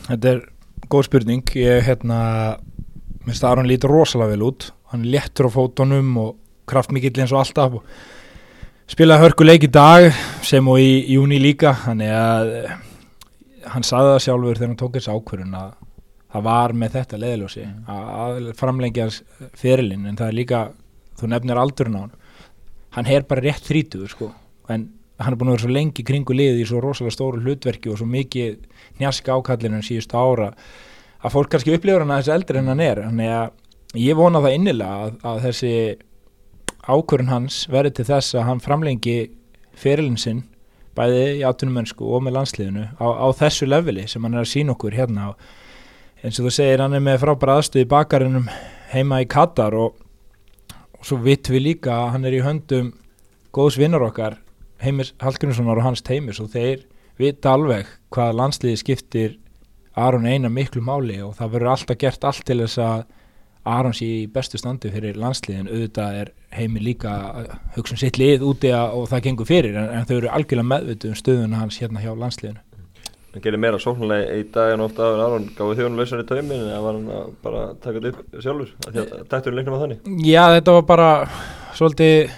Þetta 0.08 0.34
er 0.34 0.44
góð 0.92 1.08
spurning. 1.08 1.56
Ég, 1.58 1.82
hérna 1.88 2.20
minnst 3.26 3.44
að 3.44 3.50
Aron 3.52 3.70
lítur 3.70 3.94
rosalega 3.94 4.36
vel 4.36 4.46
út. 4.48 4.70
Hann 4.94 5.08
léttur 5.10 5.50
á 5.50 5.52
fótonum 5.52 6.14
og 6.22 6.38
kraftmikill 6.70 7.16
eins 7.18 7.34
og 7.34 7.42
alltaf 7.42 7.80
og 7.80 7.90
spilaði 8.88 9.26
hörkuleik 9.26 9.68
í 9.68 9.72
dag 9.72 10.10
sem 10.46 10.68
og 10.68 10.80
í 10.80 10.92
júni 11.16 11.40
líka. 11.42 11.74
Þannig 11.86 12.14
að 12.16 12.54
hann 13.68 13.86
saði 13.88 14.14
það 14.14 14.24
sjálfur 14.26 14.60
þegar 14.60 14.72
hann 14.72 14.80
tók 14.80 14.96
þessu 14.96 15.18
ákvörðun 15.18 15.58
að 15.60 15.74
það 16.34 16.48
var 16.48 16.74
með 16.76 16.96
þetta 16.98 17.20
leðiljósi 17.24 17.66
mm. 17.66 17.76
að 17.92 18.54
framlengja 18.60 19.10
fyrirlin 19.58 20.08
en 20.08 20.18
það 20.20 20.32
er 20.32 20.38
líka, 20.38 20.64
þú 21.20 21.30
nefnir 21.32 21.60
aldurinn 21.62 22.00
á 22.00 22.02
hann 22.04 22.16
hann 22.98 23.10
er 23.14 23.26
bara 23.30 23.44
rétt 23.46 23.68
þrítuður 23.68 24.14
sko. 24.14 24.32
En 24.72 24.90
hann 25.22 25.34
er 25.34 25.40
búin 25.40 25.52
að 25.52 25.58
vera 25.58 25.66
svo 25.66 25.76
lengi 25.76 26.06
kringu 26.06 26.36
liði 26.36 26.64
í 26.64 26.68
svo 26.70 26.82
rosalega 26.82 27.16
stóru 27.16 27.42
hlutverki 27.44 27.92
og 27.92 28.00
svo 28.00 28.08
mikið 28.10 28.58
njaska 29.02 29.38
ákallinu 29.38 29.80
en 29.80 29.86
síðust 29.86 30.14
ára 30.18 30.52
að 31.18 31.34
fólk 31.34 31.52
kannski 31.54 31.76
upplifur 31.78 32.06
hann 32.06 32.14
að 32.14 32.24
þessi 32.24 32.36
eldri 32.38 32.62
en 32.62 32.72
hann 32.72 32.84
er. 32.84 33.04
Þannig 33.06 33.34
að 33.38 34.02
ég 34.04 34.20
vona 34.20 34.44
það 34.44 34.58
innilega 34.60 35.00
að, 35.06 35.16
að 35.32 35.42
þessi 35.48 35.74
ákvörðun 36.88 37.34
hans 37.34 37.66
verði 37.72 37.98
til 37.98 38.08
þess 38.08 38.36
að 38.38 38.48
hann 38.48 38.64
framlengi 38.64 39.18
fyrirlin 39.78 40.20
sinn 40.20 40.44
bæði 40.98 41.24
í 41.38 41.46
áttunumönsku 41.46 42.08
og 42.08 42.24
með 42.26 42.38
landsliðinu 42.40 42.86
á, 42.98 43.06
á 43.06 43.28
þessu 43.38 43.68
leveli 43.70 44.08
sem 44.10 44.24
hann 44.26 44.38
er 44.38 44.46
að 44.46 44.52
sína 44.54 44.74
okkur 44.74 44.96
hérna. 44.98 45.32
Og 45.34 46.26
eins 46.26 46.40
og 46.40 46.48
þú 46.48 46.54
segir 46.56 46.82
hann 46.82 46.98
er 46.98 47.04
með 47.06 47.22
frábæra 47.26 47.60
aðstöð 47.60 47.84
í 47.84 47.90
bakarinnum 47.92 48.48
heima 48.94 49.22
í 49.22 49.30
Katar 49.30 49.76
og, 49.78 49.98
og 50.98 51.06
svo 51.06 51.20
vitt 51.22 51.52
við 51.52 51.66
líka 51.68 51.94
að 51.94 52.12
hann 52.16 52.30
er 52.30 52.38
í 52.40 52.44
höndum 52.46 52.94
góðs 53.54 53.78
vinnur 53.80 54.08
okkar 54.08 54.40
Heimis 54.82 55.14
Hallgrímssonar 55.22 55.80
og 55.80 55.88
hans 55.88 56.04
teimis 56.06 56.40
og 56.42 56.52
þeir 56.54 56.84
vita 57.18 57.56
alveg 57.58 57.88
hvað 58.14 58.36
landsliði 58.38 58.82
skiptir 58.82 59.38
Aron 59.98 60.28
eina 60.30 60.52
miklu 60.54 60.84
máli 60.86 61.18
og 61.26 61.34
það 61.40 61.54
verður 61.56 61.72
alltaf 61.74 61.98
gert 62.02 62.28
allt 62.30 62.44
til 62.46 62.60
þess 62.62 62.82
að 62.86 63.06
Arons 63.68 64.02
í 64.06 64.12
bestu 64.32 64.60
standi 64.60 64.92
fyrir 64.94 65.18
landsliðin 65.20 65.68
auðvitað 65.70 66.22
er 66.22 66.32
heimi 66.56 66.84
líka 66.84 67.12
hugsun 67.76 67.98
um 67.98 68.02
sitt 68.02 68.20
lið 68.22 68.46
úti 68.48 68.72
og 68.74 69.10
það 69.12 69.26
gengur 69.28 69.50
fyrir 69.50 69.76
en, 69.76 69.92
en 69.92 70.08
þau 70.08 70.16
eru 70.22 70.32
algjörlega 70.32 70.72
meðvituð 70.72 71.14
um 71.14 71.20
stöðuna 71.20 71.62
hans 71.62 71.82
hérna 71.82 72.04
hjá 72.04 72.14
landsliðinu. 72.16 72.64
Hann 73.34 73.44
gerir 73.44 73.62
meira 73.62 73.78
sóknulega 73.78 74.40
í 74.40 74.48
dag 74.54 74.74
en 74.74 74.82
ofta 74.82 75.06
aður 75.06 75.24
Aron 75.26 75.44
gáði 75.58 75.82
þjónu 75.82 76.00
lausar 76.00 76.24
í 76.24 76.28
taumin 76.30 76.64
eða 76.64 76.82
var 76.82 76.96
hann 76.98 77.14
að 77.20 77.30
bara 77.44 77.64
taka 77.84 78.02
þetta 78.02 78.24
upp 78.24 78.42
sjálfur? 78.46 78.74
Af 78.88 78.96
því 78.96 79.04
að 79.04 79.30
takturinn 79.34 79.60
leiknum 79.60 79.78
að 79.78 79.84
þannig. 79.84 80.12
Já, 80.26 80.44
þetta 80.56 80.76
var 80.78 80.88
bara 80.88 81.10
svolítið 81.78 82.36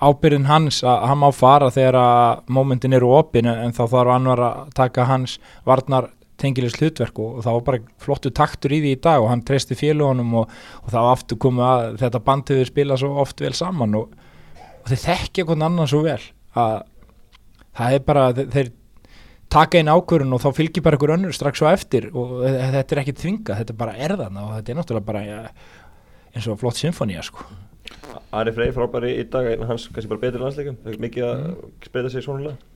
ábyrðin 0.00 0.48
hans 0.48 0.80
að 0.86 1.02
hann 1.10 1.20
má 1.20 1.28
fara 1.34 1.72
þegar 1.74 1.98
að 2.00 2.44
mómentin 2.56 2.96
eru 2.96 3.10
opin 3.18 3.50
en 3.50 3.74
þá 3.76 3.82
þarf 3.82 4.14
annar 4.14 4.44
að 4.46 4.72
taka 4.76 5.08
hans 5.10 5.36
varnar 5.68 6.12
tengilis 6.40 6.76
hlutverk 6.78 7.20
og, 7.22 7.38
og 7.38 7.46
það 7.46 7.56
var 7.58 7.66
bara 7.68 7.82
flottu 8.02 8.32
taktur 8.34 8.74
í 8.74 8.80
því 8.82 8.94
í 8.96 9.00
dag 9.04 9.22
og 9.22 9.30
hann 9.32 9.44
treysti 9.46 9.78
félagunum 9.78 10.34
og, 10.42 10.58
og 10.82 10.90
það 10.92 11.06
var 11.06 11.16
aftur 11.16 11.40
komið 11.44 11.66
að 11.68 11.86
þetta 12.02 12.22
band 12.26 12.52
hefur 12.54 12.70
spilað 12.72 13.02
svo 13.02 13.14
oft 13.22 13.44
vel 13.44 13.54
saman 13.56 13.96
og, 14.00 14.18
og 14.80 14.92
þeir 14.92 15.02
þekkja 15.06 15.46
hvernig 15.48 15.68
annan 15.68 15.90
svo 15.90 16.02
vel 16.06 16.20
að 16.58 16.76
það 17.80 17.96
er 17.96 18.06
bara, 18.06 18.24
þeir, 18.40 18.72
taka 19.50 19.80
einn 19.80 19.90
ákvörun 19.90 20.36
og 20.36 20.42
þá 20.42 20.50
fylgir 20.56 20.84
bara 20.86 20.98
einhver 20.98 21.14
önnur 21.16 21.34
strax 21.34 21.62
á 21.62 21.70
eftir 21.72 22.08
og 22.14 22.40
þetta 22.46 22.96
er 22.96 23.02
ekki 23.02 23.16
þvinga, 23.18 23.58
þetta 23.60 23.74
er 23.74 23.80
bara 23.80 23.96
erðan 24.08 24.40
og 24.42 24.52
þetta 24.56 24.72
er 24.72 24.80
náttúrulega 24.80 25.10
bara 25.10 25.24
ja, 25.26 25.40
eins 26.34 26.48
og 26.50 26.60
flott 26.60 26.78
symfónía 26.78 27.24
sko. 27.26 27.46
Ari 28.34 28.52
Frey 28.54 28.70
frábæri 28.74 29.16
í 29.18 29.24
dag 29.30 29.48
hans 29.66 29.88
kannski 29.90 30.10
bara 30.10 30.22
betri 30.22 30.42
landsleikum 30.42 31.00
mikið 31.02 31.26
að 31.26 31.46
spreita 31.88 32.12
sig 32.12 32.26
svonulega 32.26 32.69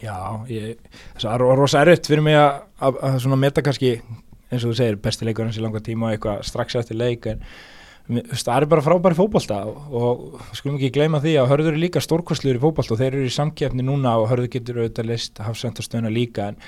Já, 0.00 0.16
ég, 0.48 0.78
það 1.18 1.32
er 1.34 1.44
rosa 1.58 1.82
erfitt 1.82 2.08
fyrir 2.08 2.24
mig 2.24 2.36
að, 2.38 3.36
meta 3.36 3.64
kannski 3.64 3.98
eins 4.50 4.64
og 4.64 4.72
þú 4.72 4.78
segir 4.78 4.98
besti 5.02 5.26
leikur 5.26 5.46
hans 5.46 5.58
í 5.58 5.62
langa 5.64 5.82
tíma 5.84 6.08
og 6.08 6.16
eitthvað 6.16 6.42
strax 6.46 6.78
eftir 6.80 6.98
leik 6.98 7.28
en 7.30 7.42
það 8.10 8.54
er 8.56 8.66
bara 8.70 8.82
frábæri 8.82 9.18
fókbalta 9.18 9.60
og, 9.70 9.80
og 9.94 10.56
skulum 10.58 10.78
ekki 10.78 10.92
gleyma 10.96 11.20
því 11.22 11.36
að 11.38 11.50
hörður 11.52 11.76
er 11.76 11.82
líka 11.84 12.02
stórkostlur 12.02 12.58
í 12.58 12.62
fókbalta 12.62 12.96
og 12.96 13.00
þeir 13.02 13.18
eru 13.18 13.28
í 13.28 13.34
samkjöfni 13.34 13.86
núna 13.86 14.16
og 14.18 14.30
hörður 14.32 14.50
getur 14.56 14.80
auðvitað 14.80 15.10
list 15.12 15.42
hafsendarstöðuna 15.44 16.10
líka 16.14 16.50
en 16.50 16.58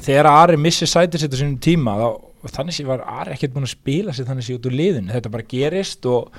þegar 0.00 0.30
Ari 0.30 0.56
missi 0.60 0.88
sætir 0.88 1.20
sitt 1.20 1.36
á 1.36 1.38
sínum 1.38 1.58
tíma 1.62 1.98
þá, 2.00 2.08
þannig 2.56 2.78
sé 2.78 2.88
var 2.88 3.04
Ari 3.20 3.36
ekkert 3.36 3.56
búin 3.56 3.68
að 3.68 3.74
spila 3.74 4.16
sér 4.16 4.30
þannig 4.30 4.48
sé 4.48 4.56
út 4.56 4.70
úr 4.70 4.78
liðin 4.78 5.12
þetta 5.12 5.34
bara 5.34 5.48
gerist 5.50 6.08
og, 6.08 6.32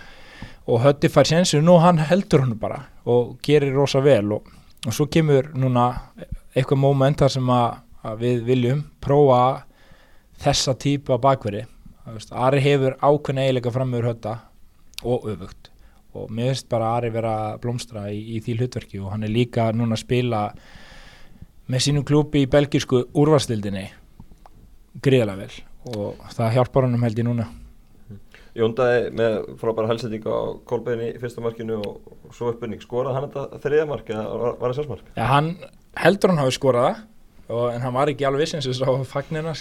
og 0.66 0.82
hötti 0.88 1.12
fær 1.14 1.30
sensu 1.30 1.62
og 1.62 1.82
hann 1.86 2.02
heldur 2.10 2.48
hann 2.48 2.58
bara 2.58 2.88
og 3.06 3.36
gerir 3.46 3.76
rosa 3.78 4.02
vel 4.02 4.40
og 4.40 4.50
og 4.86 4.94
svo 4.94 5.08
kemur 5.12 5.50
núna 5.58 5.88
eitthvað 6.56 6.82
móment 6.82 7.20
þar 7.20 7.34
sem 7.34 7.50
að, 7.52 7.80
að 8.06 8.20
við 8.22 8.44
viljum 8.50 8.84
prófa 9.04 9.40
þessa 10.42 10.76
típa 10.80 11.18
bakveri. 11.22 11.66
Ari 12.32 12.62
hefur 12.62 12.98
ákveðin 13.02 13.42
eiginleika 13.42 13.74
fram 13.74 13.90
meður 13.92 14.12
hötta 14.12 14.36
og 15.04 15.26
öfugt. 15.32 15.72
Og 16.16 16.30
mér 16.32 16.54
finnst 16.54 16.70
bara 16.72 16.94
Ari 16.96 17.10
vera 17.12 17.36
blómstra 17.60 18.06
í, 18.14 18.38
í 18.38 18.42
því 18.44 18.60
hlutverki 18.60 19.02
og 19.02 19.12
hann 19.12 19.26
er 19.26 19.34
líka 19.34 19.68
núna 19.76 19.98
að 19.98 20.06
spila 20.06 20.46
með 21.66 21.88
sínum 21.88 22.06
klúpi 22.08 22.46
í 22.46 22.52
belgísku 22.52 23.08
úrvastildinni 23.18 23.90
gríðalega 25.04 25.42
vel. 25.42 25.62
Og 25.96 26.26
það 26.38 26.60
hjálpar 26.60 26.88
hann 26.88 26.98
um 26.98 27.06
held 27.06 27.20
í 27.20 27.26
núna 27.26 27.50
Jóndaði 28.56 29.10
með 29.20 29.34
frábæra 29.60 29.90
halsetting 29.92 30.28
á 30.32 30.38
kólbeginni 30.68 31.10
í 31.12 31.20
fyrsta 31.20 31.44
markinu 31.44 31.82
og 31.84 32.36
svo 32.36 32.54
uppbyrning 32.54 32.84
skorað 32.84 33.18
hann 33.18 33.26
þetta 33.28 33.60
þriða 33.66 33.88
mark 33.90 34.12
eða 34.14 34.26
var 34.32 34.70
það 34.70 34.78
sjálfsmark? 34.78 35.10
Ja, 35.18 35.26
hann 35.34 35.50
heldur 36.00 36.32
hann 36.32 36.40
hafi 36.40 36.56
skorað 36.56 36.88
það 37.48 37.74
en 37.76 37.84
hann 37.84 37.98
var 37.98 38.12
ekki 38.12 38.28
alveg 38.28 38.46
viss 38.46 38.56
eins 38.58 38.70
og 38.72 38.78
svo 38.78 38.96
fagnina 39.10 39.52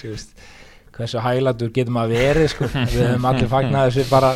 hversu 0.95 1.23
hæglatur 1.23 1.73
getur 1.75 1.95
maður 1.95 2.21
verið 2.21 2.53
sko. 2.53 2.69
við 2.95 3.01
höfum 3.03 3.27
allir 3.31 3.51
fagnat 3.51 3.91
þessu 3.91 4.07
bara 4.11 4.31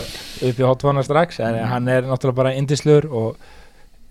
upp 0.48 0.58
í 0.58 0.66
hotvona 0.66 1.04
strax 1.06 1.38
en 1.44 1.60
hann 1.70 1.92
er 1.92 2.08
náttúrulega 2.08 2.40
bara 2.40 2.54
indislur 2.58 3.06
og 3.08 3.36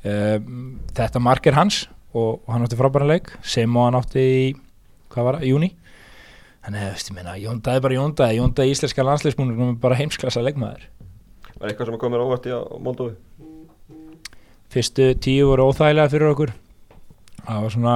um, 0.08 0.78
þetta 0.96 1.24
mark 1.24 1.50
er 1.50 1.58
hans 1.60 1.84
og, 2.14 2.40
og 2.40 2.54
hann 2.54 2.64
átti 2.66 2.80
frábæra 2.80 3.10
leik. 3.10 3.34
Sem 3.44 3.76
og 3.76 3.90
hann 3.90 4.00
átti 4.00 4.24
í 4.24 4.48
hvað 5.12 5.28
var 5.28 5.40
það, 5.40 5.50
júni 5.52 5.74
Þannig 6.68 6.84
að, 6.84 6.90
veist, 6.92 7.08
ég 7.08 7.16
meina, 7.16 7.34
Jónda 7.40 7.74
er 7.78 7.84
bara 7.86 7.96
Jónda, 7.96 8.26
Jónda 8.36 8.64
er 8.66 8.74
íslenska 8.74 9.04
landsleismunum 9.08 9.60
og 9.64 9.76
bara 9.80 9.96
heimsklassa 9.96 10.42
leikmaður. 10.44 10.82
Var 11.62 11.70
eitthvað 11.72 11.88
sem 11.88 12.00
komir 12.02 12.20
óvært 12.20 12.50
í 12.50 12.52
á 12.52 12.60
Moldófi? 12.84 13.14
Fyrstu 14.76 15.06
tíu 15.24 15.46
voru 15.48 15.70
óþægilega 15.70 16.12
fyrir 16.12 16.34
okkur. 16.34 16.52
Það 17.38 17.62
var 17.64 17.74
svona, 17.78 17.94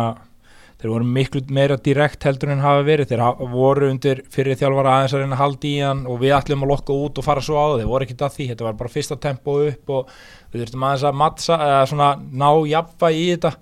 þeir 0.80 0.94
voru 0.94 1.10
miklu 1.18 1.42
meira 1.52 1.78
direkt 1.84 2.24
heldur 2.30 2.54
en 2.56 2.64
hafa 2.64 2.88
verið. 2.88 3.12
Þeir 3.12 3.52
voru 3.58 3.92
undir 3.92 4.24
fyrir 4.32 4.56
þjálfara 4.64 4.96
aðeins 5.02 5.18
að 5.18 5.26
reyna 5.26 5.36
að 5.36 5.44
halda 5.44 5.68
í 5.68 5.76
hann 5.90 6.08
og 6.08 6.24
við 6.24 6.38
ætlum 6.40 6.64
að 6.64 6.72
lokka 6.72 6.96
út 6.96 7.20
og 7.20 7.28
fara 7.28 7.44
svo 7.44 7.60
á 7.60 7.66
það. 7.74 7.78
Þeir 7.82 7.92
voru 7.92 8.08
ekkert 8.08 8.24
að 8.30 8.38
því, 8.38 8.50
þetta 8.54 8.70
var 8.70 8.80
bara 8.80 8.94
fyrsta 8.96 9.20
tempo 9.28 9.58
upp 9.68 9.96
og 9.98 10.16
við 10.48 10.64
þurftum 10.64 10.88
aðeins 10.88 11.08
að 11.12 11.22
mattsa, 11.26 11.60
eða 11.68 11.84
svona 11.92 12.10
ná 12.24 12.50
jafnvæg 12.72 13.20
í 13.20 13.30
þetta. 13.34 13.54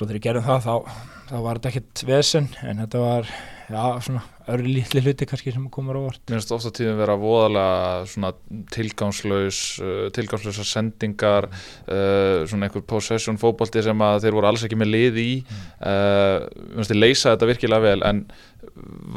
Svo 0.00 0.06
þegar 0.08 0.16
ég 0.16 0.22
gerðum 0.24 0.44
það, 0.46 0.62
þá, 0.64 1.00
þá 1.28 1.32
var 1.44 1.58
þetta 1.58 1.68
ekkert 1.68 2.02
vesen, 2.08 2.46
en 2.64 2.78
þetta 2.80 3.00
var 3.02 3.26
já, 3.68 3.82
svona 4.06 4.22
öðru 4.54 4.70
lítli 4.72 5.02
hluti 5.04 5.26
kannski 5.28 5.52
sem 5.52 5.66
komur 5.74 5.98
á 6.00 6.00
vort. 6.06 6.22
Mér 6.24 6.38
finnst 6.38 6.54
ofta 6.56 6.70
tíðum 6.78 6.96
vera 7.02 7.16
voðalega 7.20 8.06
svona 8.08 8.30
tilgangslaus 8.72 9.58
uh, 9.84 10.06
tilgangslausa 10.16 10.64
sendingar 10.64 11.50
uh, 11.50 12.48
svona 12.48 12.70
einhver 12.70 12.86
possession 12.88 13.36
fókbalti 13.42 13.84
sem 13.84 14.06
að 14.06 14.24
þeir 14.24 14.38
voru 14.38 14.48
alls 14.48 14.64
ekki 14.64 14.80
með 14.80 14.92
lið 14.94 15.20
í 15.20 15.28
mm. 15.42 15.68
uh, 15.76 16.48
mér 16.48 16.80
finnst 16.80 16.94
þið 16.94 17.02
leysa 17.02 17.34
þetta 17.34 17.50
virkilega 17.52 17.88
vel 17.90 18.08
en 18.08 18.24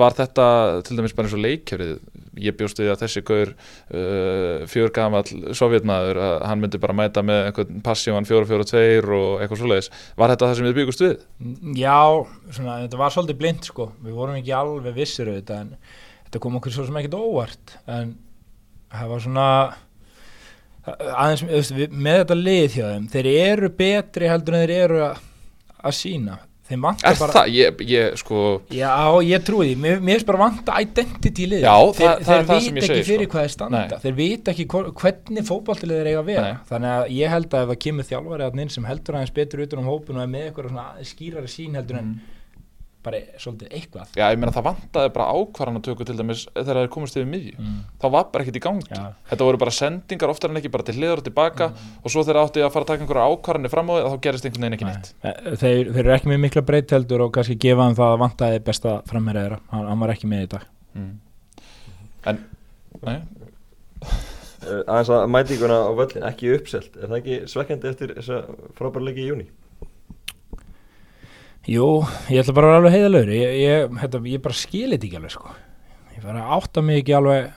var 0.04 0.20
þetta 0.20 0.50
til 0.84 1.00
dæmis 1.00 1.16
bara 1.16 1.32
eins 1.32 1.40
og 1.40 1.46
leikjörið 1.48 1.96
ég 2.42 2.56
bjóst 2.58 2.80
við 2.82 2.92
að 2.94 3.04
þessi 3.04 3.24
gaur 3.28 3.54
uh, 3.54 4.64
fjör 4.70 4.94
gamall 4.96 5.54
sovjetmaður 5.56 6.22
að 6.24 6.36
hann 6.50 6.64
myndi 6.64 6.82
bara 6.82 6.98
mæta 6.98 7.24
með 7.26 7.50
einhvern 7.50 7.84
passívan 7.86 8.28
fjóru 8.30 8.50
fjóru 8.50 8.68
tveir 8.70 9.10
og 9.18 9.44
eitthvað 9.44 9.62
svoleiðis. 9.62 9.92
Var 10.20 10.34
þetta 10.34 10.50
það 10.50 10.60
sem 10.60 10.70
þið 10.70 10.78
byggust 10.80 11.06
við? 11.06 11.16
Já, 11.80 12.02
svona, 12.50 12.82
þetta 12.86 13.02
var 13.04 13.16
svolítið 13.16 13.42
blind 13.44 13.70
sko. 13.70 13.90
Við 14.04 14.20
vorum 14.20 14.40
ekki 14.40 14.56
alveg 14.58 14.98
vissir 14.98 15.32
auðvitað 15.32 15.66
en 15.66 15.74
þetta 16.28 16.44
kom 16.46 16.60
okkur 16.60 16.78
svo 16.78 16.88
sem 16.88 17.02
ekkert 17.02 17.20
óvart. 17.20 17.78
En 17.86 18.16
það 18.94 19.14
var 19.14 19.26
svona 19.28 19.50
aðeins 20.84 21.70
með 21.92 22.18
þetta 22.24 22.40
lið 22.40 22.74
hjá 22.76 22.88
þeim 22.90 23.06
þeir 23.14 23.30
eru 23.32 23.70
betri 23.78 24.28
heldur 24.28 24.58
en 24.58 24.66
þeir 24.66 24.74
eru 24.82 25.00
að, 25.06 25.22
að 25.80 25.96
sína 26.70 26.94
Er 27.04 27.18
bara, 27.20 27.34
það? 27.36 27.50
Ég, 27.58 27.82
ég 27.92 28.20
sko 28.22 28.44
Já, 28.74 28.92
ég 29.28 29.44
trúi 29.48 29.70
því, 29.72 29.78
mér, 29.84 29.98
mér 30.00 30.20
finnst 30.20 30.30
bara 30.30 30.42
vanta 30.44 30.78
identity 30.84 31.48
Já, 31.64 31.76
þeir, 31.98 32.12
er 32.14 32.24
segi 32.24 32.28
Þeir 32.28 32.46
veit 32.54 32.84
ekki 32.84 33.08
fyrir 33.10 33.28
sko. 33.28 33.34
hvað 33.34 33.48
er 33.48 33.54
standa, 33.56 33.82
Nei. 33.84 34.00
þeir 34.06 34.16
veit 34.20 34.54
ekki 34.54 34.68
hvernig 34.74 35.50
fókbaltilegið 35.50 36.04
er 36.04 36.12
eiga 36.14 36.22
að 36.24 36.30
vera 36.32 36.46
Nei. 36.48 36.62
Þannig 36.72 36.94
að 36.94 37.10
ég 37.18 37.34
held 37.36 37.50
að 37.50 37.66
ef 37.66 37.74
það 37.74 37.82
kemur 37.88 38.10
þjálfari 38.12 38.48
að 38.48 38.64
inn 38.64 38.74
sem 38.78 38.88
heldur 38.88 39.20
aðeins 39.20 39.36
betur 39.40 39.66
utan 39.68 39.84
um 39.84 39.92
hópun 39.92 40.20
og 40.22 40.24
er 40.24 40.32
með 40.34 40.48
eitthvað 40.48 41.12
skýrari 41.12 41.52
sín 41.52 41.76
heldur 41.80 42.00
en 42.00 42.08
mm 42.14 42.33
bara 43.04 43.20
svolítið 43.42 43.74
eitthvað 43.78 44.16
Já, 44.18 44.26
ég 44.32 44.40
meina 44.40 44.54
það 44.56 44.68
vantaði 44.70 45.12
bara 45.16 45.28
ákvarðan 45.36 45.80
að 45.80 45.86
tökja 45.88 46.08
til 46.10 46.16
dæmis 46.20 46.44
þegar 46.50 46.70
það 46.70 46.82
er 46.82 46.92
komist 46.94 47.18
yfir 47.18 47.30
miðju 47.30 47.54
mm. 47.58 47.78
þá 48.02 48.08
var 48.16 48.28
bara 48.34 48.46
ekkert 48.46 48.60
í 48.60 48.64
gangi 48.64 48.90
Já. 48.90 49.04
þetta 49.32 49.48
voru 49.48 49.62
bara 49.64 49.76
sendingar 49.78 50.34
oftar 50.34 50.54
en 50.54 50.62
ekki 50.62 50.72
bara 50.74 50.88
til 50.88 50.96
hliður 50.98 51.22
og 51.22 51.28
tilbaka 51.28 51.70
mm. 51.72 51.94
og 52.02 52.14
svo 52.14 52.24
þegar 52.24 52.42
átti 52.44 52.64
að 52.64 52.74
fara 52.76 52.88
að 52.88 52.92
taka 52.92 53.06
einhverja 53.06 53.30
ákvarðanir 53.34 53.74
fram 53.74 53.92
á 53.92 53.94
því 53.94 54.04
þá 54.14 54.18
gerist 54.28 54.48
einhvern 54.50 54.68
veginn 54.68 54.78
ekki 54.78 54.90
nýtt 54.90 55.10
eh, 55.22 55.40
þeir, 55.64 55.92
þeir 55.94 56.04
eru 56.04 56.16
ekki 56.18 56.32
með 56.32 56.44
mikla 56.46 56.66
breytheldur 56.70 57.26
og 57.28 57.34
kannski 57.38 57.60
gefa 57.66 57.88
hann 57.88 57.98
það 58.00 58.16
að 58.16 58.22
vantaði 58.24 58.62
besta 58.70 58.98
framherðara 59.10 59.60
hann, 59.74 59.90
hann 59.92 60.04
var 60.04 60.14
ekki 60.16 60.32
með 60.32 60.46
í 60.48 60.52
dag 60.56 60.70
mm. 60.98 61.14
En, 62.32 62.40
nei 63.04 63.18
eh, 63.18 64.80
Aðeins 64.88 65.10
að 65.12 65.26
mætinguna 65.28 65.82
á 65.84 65.92
völlin 65.98 66.24
ekki 66.30 66.54
uppselt, 66.56 66.94
er 66.96 67.10
það 67.10 67.18
ekki 67.18 67.40
svekkjandi 67.52 67.90
eftir 67.90 68.14
þessa 68.16 68.38
frábærleiki 68.78 69.26
í 69.26 69.28
júni? 69.28 69.50
Jú, 71.64 72.04
ég 72.28 72.42
ætla 72.42 72.56
bara 72.58 72.68
að 72.68 72.74
vera 72.74 72.80
alveg 72.82 72.96
heiðalögur 72.98 73.30
ég, 73.38 73.52
ég, 73.62 73.92
þetta, 74.02 74.20
ég 74.28 74.42
bara 74.44 74.58
skilit 74.60 75.04
ekki 75.04 75.16
alveg 75.16 75.32
sko. 75.32 75.54
ég 76.12 76.26
fara 76.26 76.42
að 76.44 76.56
átta 76.58 76.82
mig 76.84 76.98
ekki 77.00 77.14
alveg 77.16 77.54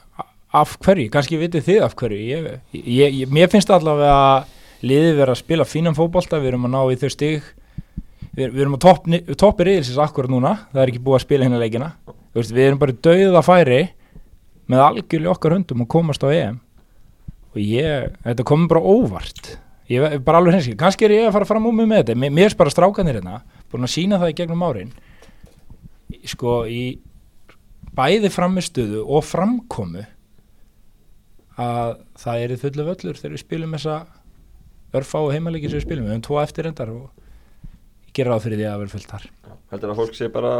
af 0.55 0.77
hverju, 0.79 1.09
kannski 1.11 1.39
vitið 1.41 1.65
þið 1.65 1.81
af 1.83 1.95
hverju. 1.99 2.53
Ég, 2.71 3.17
mér 3.33 3.51
finnst 3.51 3.71
allavega 3.73 4.13
að 4.15 4.53
liðið 4.87 5.19
vera 5.19 5.35
að 5.35 5.41
spila 5.41 5.67
fínan 5.67 5.97
fókbalta 5.97 6.39
við 6.39 6.53
erum 6.53 6.69
að 6.69 6.73
ná 6.77 6.79
í 6.93 6.99
þau 7.01 7.11
stig. 7.11 7.51
Við, 8.37 8.53
við 8.53 8.63
erum 8.63 8.77
á 8.77 8.85
toppi 8.85 9.19
top 9.35 9.59
riðilsins 9.67 9.99
akkurat 9.99 10.31
núna. 10.31 10.53
Það 10.71 10.83
er 10.85 10.93
ekki 10.93 11.03
búið 11.03 11.19
að 11.19 11.25
spila 11.25 11.47
hérna 11.47 11.61
leikina. 11.61 11.91
Veist, 12.37 12.55
við 12.55 12.69
erum 12.69 12.81
bara 12.81 12.97
döðið 13.09 13.37
að 13.41 13.47
færi 13.49 13.81
með 14.71 14.83
algjörlega 14.85 15.35
okkar 15.35 15.57
hundum 15.57 15.83
og 15.83 15.91
komast 15.91 16.23
á 16.23 16.31
EM. 16.31 16.59
Og 17.51 17.61
ég, 17.63 18.15
þetta 18.23 18.47
komur 18.47 18.71
bara 18.71 18.95
óvart. 18.95 19.53
Ég 19.91 20.03
er 20.03 20.23
bara 20.23 20.39
alveg 20.39 20.57
henski, 20.57 20.79
kannski 20.79 21.07
er 21.07 21.15
ég 21.15 21.29
að 21.29 21.37
fara 21.37 21.47
fram 21.47 21.67
úr 21.67 21.75
mig 21.75 21.87
með 21.87 22.09
þetta, 22.09 22.31
mér 22.35 22.55
bara 22.59 22.89
hérna 23.07 23.37
búin 23.71 23.87
að 23.87 23.93
sína 23.93 24.21
það 24.21 24.33
í 24.33 24.37
gegnum 24.41 24.65
árin 24.67 24.93
sko 26.27 26.59
í 26.69 26.83
bæði 27.97 28.31
framistuðu 28.31 29.03
og 29.03 29.25
framkomu 29.25 30.05
að 31.57 31.95
það 32.21 32.43
er 32.43 32.53
í 32.53 32.59
fullu 32.61 32.85
völlur 32.91 33.17
þegar 33.17 33.33
við 33.33 33.43
spilum 33.43 33.77
þessa 33.77 34.01
örfá 34.97 35.21
og 35.23 35.31
heimalegi 35.33 35.71
sem 35.71 35.79
við 35.79 35.87
spilum, 35.87 36.05
við 36.05 36.13
höfum 36.13 36.27
tvo 36.27 36.37
eftirrendar 36.43 36.91
og 36.93 37.07
ég 38.07 38.13
ger 38.17 38.29
ráð 38.29 38.45
fyrir 38.45 38.61
því 38.61 38.67
að 38.69 38.83
vera 38.83 38.93
fullt 38.93 39.13
þar. 39.13 39.25
Heldur 39.67 39.91
að 39.91 39.99
fólk 39.99 40.13
sé 40.15 40.29
bara 40.31 40.51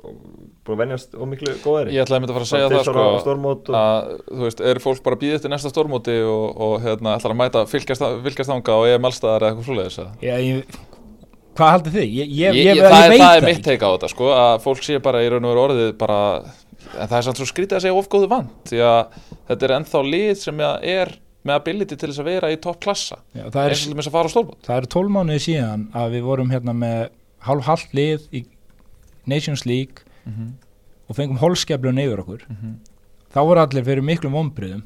búin 0.00 0.72
að 0.74 0.80
venjast 0.80 1.12
ómiklu 1.14 1.52
góðari? 1.62 1.92
Ég 1.94 2.02
ætlaði 2.02 2.16
að 2.16 2.24
mynda 2.24 2.34
að 2.34 2.38
fara 2.38 2.48
að 2.48 2.52
segja 2.54 2.72
það 2.72 2.88
sko 2.88 3.04
og... 3.52 3.68
að 3.78 4.08
þú 4.24 4.40
veist, 4.48 4.64
er 4.72 4.82
fólk 4.82 5.04
bara 5.04 5.20
býðið 5.20 5.38
eftir 5.38 5.52
næsta 5.52 5.70
stórmóti 5.70 6.16
og, 6.26 6.48
og 6.66 6.74
hérna 6.82 7.14
ætlar 7.18 7.36
að 7.36 7.40
mæta 7.44 7.64
fylgjast 7.70 8.50
ánga 8.50 8.80
og 8.80 8.88
ég 8.88 8.98
er 8.98 9.04
malstaðar 9.04 9.46
eða 9.46 9.54
eitthvað 9.54 9.70
svoleiðis 9.70 10.00
Já, 10.24 10.34
ég 10.40 10.90
hvað 11.58 11.72
haldið 11.74 11.96
þið? 11.98 12.14
Ég, 12.18 12.30
ég, 12.38 12.58
ég, 12.58 12.78
það, 12.82 13.00
ég 13.04 13.10
veit 13.12 13.22
það 13.22 13.34
er 13.34 13.42
það 13.42 13.48
mitt 13.48 13.64
teika 13.66 13.90
á 13.90 13.92
þetta 13.94 14.10
sko, 14.12 14.30
að 14.36 14.54
fólk 14.64 14.86
sé 14.86 15.00
bara 15.04 15.22
í 15.24 15.28
raun 15.32 15.44
og 15.44 15.52
veru 15.52 15.62
orðið 15.64 15.90
bara, 16.00 16.18
en 16.94 17.10
það 17.10 17.18
er 17.18 17.26
samt 17.28 17.40
svo 17.40 17.48
skrítið 17.50 17.78
að 17.78 17.84
segja 17.86 17.98
ofgóðu 18.00 18.30
vant 18.32 18.70
því 18.72 18.80
að 18.88 19.18
þetta 19.50 19.68
er 19.68 19.76
ennþá 19.78 20.02
lið 20.08 20.32
sem 20.40 20.64
er 20.64 21.12
með 21.44 21.58
ability 21.60 21.98
til 22.00 22.08
þess 22.08 22.22
að 22.22 22.30
vera 22.30 22.50
í 22.54 22.56
topp 22.64 22.80
klassa. 22.86 23.18
Já, 23.36 23.44
það, 23.52 23.60
eins 23.66 23.82
og 23.84 23.84
er, 23.84 23.92
til 23.92 23.98
þess 23.98 24.08
að 24.10 24.16
fara 24.16 24.30
á 24.30 24.34
stórbót 24.34 24.68
það 24.68 24.80
eru 24.80 24.90
12 24.94 25.14
mánuði 25.18 25.44
síðan 25.44 25.84
að 26.00 26.16
við 26.16 26.26
vorum 26.30 26.54
hérna 26.54 26.74
með 26.78 27.02
hálf 27.44 27.68
halvt 27.68 27.94
lið 27.98 28.24
í 28.32 28.44
Nations 29.28 29.66
League 29.68 30.06
og 31.04 31.18
fengum 31.18 31.40
holskeflun 31.42 32.00
yfir 32.00 32.22
okkur. 32.24 32.46
Þá 33.34 33.40
voru 33.44 33.60
allir 33.60 33.84
fyrir 33.84 34.06
miklum 34.06 34.36
vonbriðum 34.38 34.84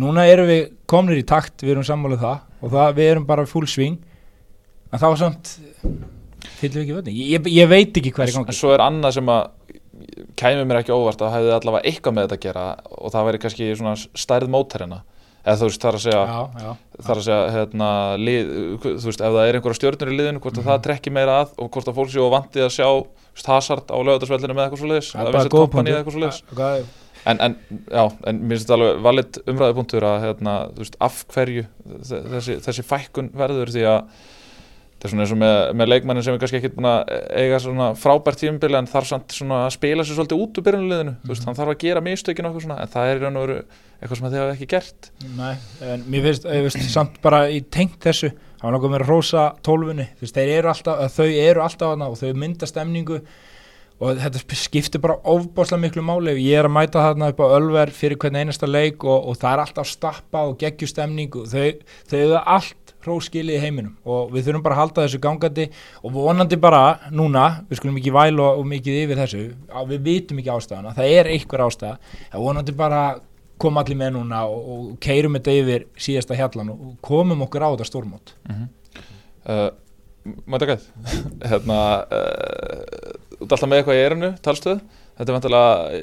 núna 0.00 0.26
erum 0.28 0.48
við 0.50 0.66
komnir 0.90 1.20
í 1.20 1.24
takt 1.26 1.64
við 1.64 1.76
erum 1.76 1.86
sammálið 1.88 2.22
það 2.24 2.66
og 2.66 2.72
það, 2.74 2.90
við 2.98 3.10
erum 3.12 3.26
bara 3.28 3.46
full 3.48 3.66
swing 3.70 3.96
en 4.92 5.00
var 5.12 5.20
samt 5.20 5.52
fyllum 6.60 6.78
við 6.78 6.82
ekki 6.84 6.96
völdin 6.98 7.16
ég, 7.18 7.50
ég, 7.52 7.68
veit 7.70 7.98
ekki 8.00 8.12
hvað 8.14 8.26
er 8.26 8.32
í 8.32 8.36
en 8.36 8.46
gangi 8.46 8.58
svo 8.60 8.72
er 8.76 8.84
annað 8.86 9.16
sem 9.18 9.32
að 9.32 9.50
kæmi 10.38 10.64
mér 10.68 10.82
ekki 10.82 10.94
óvart 10.94 11.22
að 11.24 11.34
hefði 11.36 11.52
allavega 11.56 11.88
eitthvað 11.90 12.16
með 12.16 12.26
þetta 12.26 12.36
að 12.38 12.44
gera 12.46 12.64
og 13.00 13.12
það 13.14 13.28
væri 13.30 13.40
kannski 13.44 13.68
svona 13.78 13.94
stærð 13.96 14.52
mótarina 14.52 15.00
eða 15.46 15.56
þú 15.60 15.68
veist 15.70 15.82
það 15.84 15.90
er 15.92 15.96
að 15.98 16.04
segja 16.04 16.20
já, 16.26 16.38
já, 16.66 16.70
það 17.00 17.10
er 17.14 17.20
að 17.20 17.26
segja 17.26 17.54
hérna, 17.56 17.88
lið, 18.18 18.52
þú 18.82 19.06
veist 19.08 19.22
ef 19.22 19.34
það 19.36 19.48
er 19.48 19.58
einhverja 19.58 19.78
stjórnur 19.80 20.10
í 20.12 20.16
liðinu 20.20 20.42
hvort 20.44 20.60
að 20.60 20.68
það 20.70 20.80
trekki 20.86 21.12
meira 21.14 21.36
að 21.44 21.52
og 21.62 21.70
hvort 21.76 21.90
að 21.92 21.98
fólk 22.00 22.12
séu 22.12 22.28
vantið 22.34 22.66
að 22.66 22.72
sjá 22.76 22.88
veist, 22.90 23.50
Hazard 23.52 23.92
á 23.94 23.96
lögadagsveldinu 24.00 24.56
með 24.58 24.64
eitthvað 24.66 24.82
svo 24.82 24.90
er 24.96 25.30
eða 25.30 25.44
góð 25.46 25.52
Kompany 25.56 25.92
eða 25.92 26.02
eitthvað 26.02 26.16
svo 26.18 26.56
Hvað- 26.56 26.88
en, 27.26 27.40
en, 27.42 27.54
já, 27.90 28.04
en 28.30 28.36
mér 28.42 28.54
finnst 28.56 28.66
þetta 28.68 28.76
alveg 28.78 29.00
valit 29.06 29.38
umræði 29.50 29.74
punktur 29.80 30.04
að 30.06 30.18
hérna, 30.26 30.52
þú 30.74 30.82
veist, 30.84 30.98
af 31.02 31.16
hverju 31.34 31.64
þe- 32.10 32.20
þessi, 32.36 32.58
þessi 32.66 32.84
fækkun 32.86 33.30
verður 33.38 33.72
því 33.74 33.86
að 33.90 34.20
það 35.06 35.08
er 35.08 35.12
svona 35.12 35.24
eins 35.24 35.34
og 35.34 35.40
með, 35.40 35.56
með 35.78 35.90
leikmannin 35.92 36.24
sem 36.26 36.36
er 36.36 36.40
kannski 36.42 36.58
ekkert 36.58 36.76
búin 36.76 36.88
að 36.90 37.12
eiga 37.40 37.60
svona 37.62 37.88
frábært 37.98 38.40
tímabili 38.42 38.78
en 38.78 38.88
þarf 38.90 39.08
samt 39.10 39.36
svona 39.36 39.62
að 39.64 39.74
spila 39.76 40.06
sér 40.06 40.18
svolítið 40.18 40.42
út 40.44 40.60
úr 40.60 40.66
byrjunliðinu, 40.66 41.14
þú 41.22 41.32
veist, 41.32 41.46
hann 41.48 41.58
þarf 41.58 41.74
að 41.74 41.80
gera 41.84 42.02
mistökin 42.04 42.48
og 42.48 42.50
eitthvað 42.50 42.66
svona, 42.66 42.78
en 42.82 42.92
það 42.92 43.10
er 43.10 43.20
í 43.20 43.24
raun 43.24 43.40
og 43.40 43.46
veru 43.46 43.58
eitthvað 43.96 44.20
sem 44.20 44.28
þið 44.28 44.42
hafa 44.42 44.54
ekki 44.56 44.70
gert. 44.74 45.10
Nei, 45.38 45.54
en 45.86 46.06
mér 46.12 46.28
finnst, 46.28 46.48
ég 46.52 46.66
veist, 46.66 46.86
samt 46.92 47.20
bara 47.24 47.42
í 47.48 47.62
tengt 47.72 47.98
þessu, 48.04 48.32
var 48.62 48.76
nokkuð 48.76 48.94
með 48.94 49.04
að 49.04 49.12
rósa 49.12 49.48
tólfunni, 49.66 50.08
þú 50.16 50.26
veist, 50.26 50.38
þeir 50.38 50.54
eru 50.58 50.72
alltaf, 50.72 51.04
að 51.06 51.18
þau 51.20 51.28
eru 51.46 51.66
alltaf 51.66 51.92
hana 51.94 52.10
og 52.12 52.18
þau 52.20 52.40
mynda 52.42 52.68
stemningu 52.68 53.20
og 53.96 54.18
þetta 54.20 54.56
skiptir 54.60 55.00
bara 55.00 55.16
ofbáslega 55.32 55.80
miklu 55.80 56.04
máli, 56.04 56.34
ég 56.44 56.60
er 56.60 56.68
að 56.68 56.74
mæta 56.76 57.04
þarna 57.04 57.30
upp 57.32 57.38
á 57.40 57.46
Ölver 57.56 57.92
fyrir 57.96 58.20
hvern 58.20 58.36
einasta 58.42 58.68
leik 58.68 59.06
og, 59.08 59.30
og 59.30 59.38
það 59.40 59.54
er 59.54 59.62
alltaf 59.62 59.88
stappa 59.88 60.42
og 60.50 60.58
geggju 60.60 60.90
stemningu, 60.90 61.46
þau, 61.48 61.70
þau 62.10 62.18
eru 62.18 62.42
allt 62.42 62.85
hróskilið 63.06 63.56
í 63.56 63.62
heiminum. 63.62 63.94
Og 64.04 64.34
við 64.34 64.48
þurfum 64.48 64.64
bara 64.66 64.76
að 64.76 64.82
halda 64.82 65.06
þessu 65.06 65.22
gangandi 65.22 65.68
og 66.02 66.12
vonandi 66.16 66.58
bara 66.60 66.82
núna, 67.14 67.46
við 67.70 67.80
skulum 67.80 68.00
ekki 68.00 68.14
væla 68.14 68.50
og, 68.58 68.66
mikið 68.68 69.00
yfir 69.04 69.22
þessu, 69.22 69.46
að 69.70 69.94
við 69.94 70.04
vitum 70.10 70.42
ekki 70.42 70.52
ástæðana, 70.56 70.94
það 70.98 71.16
er 71.20 71.32
einhver 71.32 71.64
ástæða, 71.66 71.96
en 72.32 72.44
vonandi 72.44 72.76
bara 72.76 73.02
koma 73.62 73.82
allir 73.82 73.96
með 73.96 74.14
núna 74.18 74.42
og, 74.50 74.68
og 74.74 74.92
keirum 75.02 75.38
þetta 75.38 75.56
yfir 75.62 75.88
síðasta 75.96 76.36
hjallan 76.36 76.74
og 76.74 76.94
komum 77.04 77.46
okkur 77.46 77.64
á 77.64 77.68
þetta 77.72 77.88
stórmót. 77.88 78.34
Uh, 79.46 79.70
Mæta 80.50 80.66
gæð 80.66 80.84
hérna 81.46 81.80
uh, 82.10 83.42
út 83.42 83.52
alltaf 83.52 83.68
með 83.70 83.80
eitthvað 83.80 83.98
í 83.98 84.04
erinu, 84.04 84.30
talstöð 84.42 84.80
þetta 85.16 85.26
er 85.26 85.36
vantilega, 85.36 86.00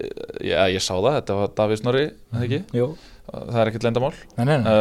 já 0.48 0.60
ég 0.74 0.84
sá 0.84 0.94
það 0.94 1.18
þetta 1.18 1.40
var 1.40 1.52
Davís 1.58 1.82
Snorri, 1.82 2.06
eða 2.32 2.46
ekki? 2.48 2.62
Jú, 2.78 2.88
það 3.28 3.60
er 3.62 3.72
ekkert 3.72 3.88
lendamál 3.88 4.14
nei, 4.38 4.46
nei, 4.48 4.56
nei. 4.64 4.72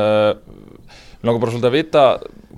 Langar 1.22 1.40
bara 1.44 1.52
svolítið 1.54 1.70
að 1.70 1.76
vita 1.78 2.04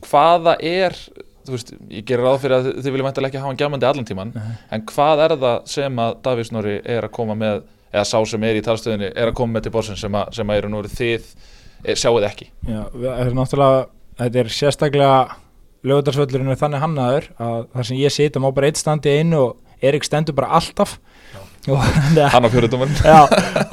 hvaða 0.08 0.56
er 0.64 0.96
þú 1.44 1.52
veist, 1.52 1.72
ég 1.92 2.04
gerir 2.08 2.24
ráð 2.24 2.38
fyrir 2.40 2.56
að 2.56 2.66
þið- 2.80 2.92
viljum 2.94 3.06
mæntilega 3.10 3.28
ekki 3.32 3.40
hafa 3.42 3.50
hann 3.52 3.60
gjamandi 3.60 3.86
allan 3.88 4.06
tíman 4.08 4.30
Nei. 4.34 4.52
en 4.72 4.84
hvað 4.88 5.24
er 5.26 5.34
það 5.36 5.66
sem 5.68 5.96
að 6.00 6.14
Davís 6.24 6.48
Snorri 6.48 6.76
er 6.84 7.04
að 7.08 7.12
koma 7.12 7.34
með 7.36 7.62
eða 7.92 8.04
sá 8.08 8.18
sem 8.26 8.42
er 8.48 8.56
í 8.56 8.62
talstöðinni 8.64 9.10
er 9.14 9.28
að 9.30 9.34
koma 9.38 9.58
með 9.58 9.66
til 9.66 9.72
borsin 9.76 9.96
sem, 10.00 10.16
sem 10.32 10.48
að 10.50 10.56
eru 10.62 10.68
nú 10.72 10.80
þið 10.82 11.26
e, 11.84 11.94
sjáuð 11.94 12.24
ekki? 12.30 12.48
Já, 12.66 12.80
við- 12.94 13.10
það 13.12 13.26
er 13.26 13.36
náttúrulega, 13.38 13.84
þetta 14.18 14.40
er 14.40 14.52
sérstaklega 14.56 15.18
lögutarsvöllurinn 15.84 16.48
er 16.54 16.60
þannig 16.62 16.80
hannaður 16.82 17.28
að 17.44 17.58
það 17.74 17.86
sem 17.90 18.00
ég 18.00 18.14
sita 18.14 18.40
má 18.40 18.48
bara 18.56 18.70
eitt 18.70 18.80
standi 18.80 19.12
einu 19.20 19.42
og 19.44 19.56
Erik 19.84 20.04
stendur 20.06 20.32
bara 20.38 20.48
alltaf. 20.56 20.94
Að 21.36 21.43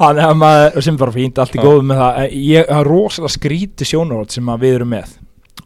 hann 0.00 0.20
á 0.22 0.32
maður, 0.32 0.80
sem 0.84 0.96
bara 1.00 1.14
fínt, 1.14 1.38
allt 1.42 1.56
í 1.56 1.60
Já. 1.60 1.64
góðu 1.66 1.84
með 1.90 2.02
það. 2.02 2.34
Ég 2.48 2.72
er 2.78 2.88
rosalega 2.88 3.36
skríti 3.36 3.88
sjónarótt 3.88 4.36
sem 4.36 4.52
við 4.62 4.76
erum 4.78 4.92
með. 4.94 5.16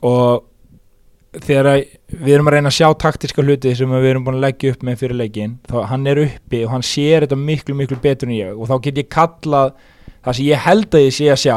Og 0.06 1.42
þegar 1.46 1.68
við 2.08 2.32
erum 2.34 2.48
að 2.48 2.56
reyna 2.56 2.72
að 2.72 2.78
sjá 2.78 2.88
taktiska 3.02 3.44
hluti 3.44 3.74
sem 3.76 3.92
við 3.92 4.08
erum 4.10 4.24
búin 4.26 4.38
að 4.38 4.46
leggja 4.46 4.72
upp 4.72 4.86
með 4.88 5.02
fyrir 5.02 5.18
leikin 5.20 5.58
þá 5.68 5.76
hann 5.90 6.06
er 6.08 6.22
uppi 6.22 6.62
og 6.64 6.72
hann 6.72 6.86
sér 6.86 7.26
þetta 7.26 7.38
miklu 7.40 7.76
miklu 7.76 7.98
betur 8.02 8.30
en 8.30 8.38
ég. 8.38 8.54
Og 8.56 8.70
þá 8.70 8.76
get 8.86 9.02
ég 9.02 9.10
kallað 9.12 9.76
það 10.24 10.38
sem 10.38 10.48
ég 10.48 10.66
held 10.66 10.96
að 10.96 11.06
ég 11.06 11.16
sé 11.18 11.30
að 11.30 11.42
sjá 11.44 11.56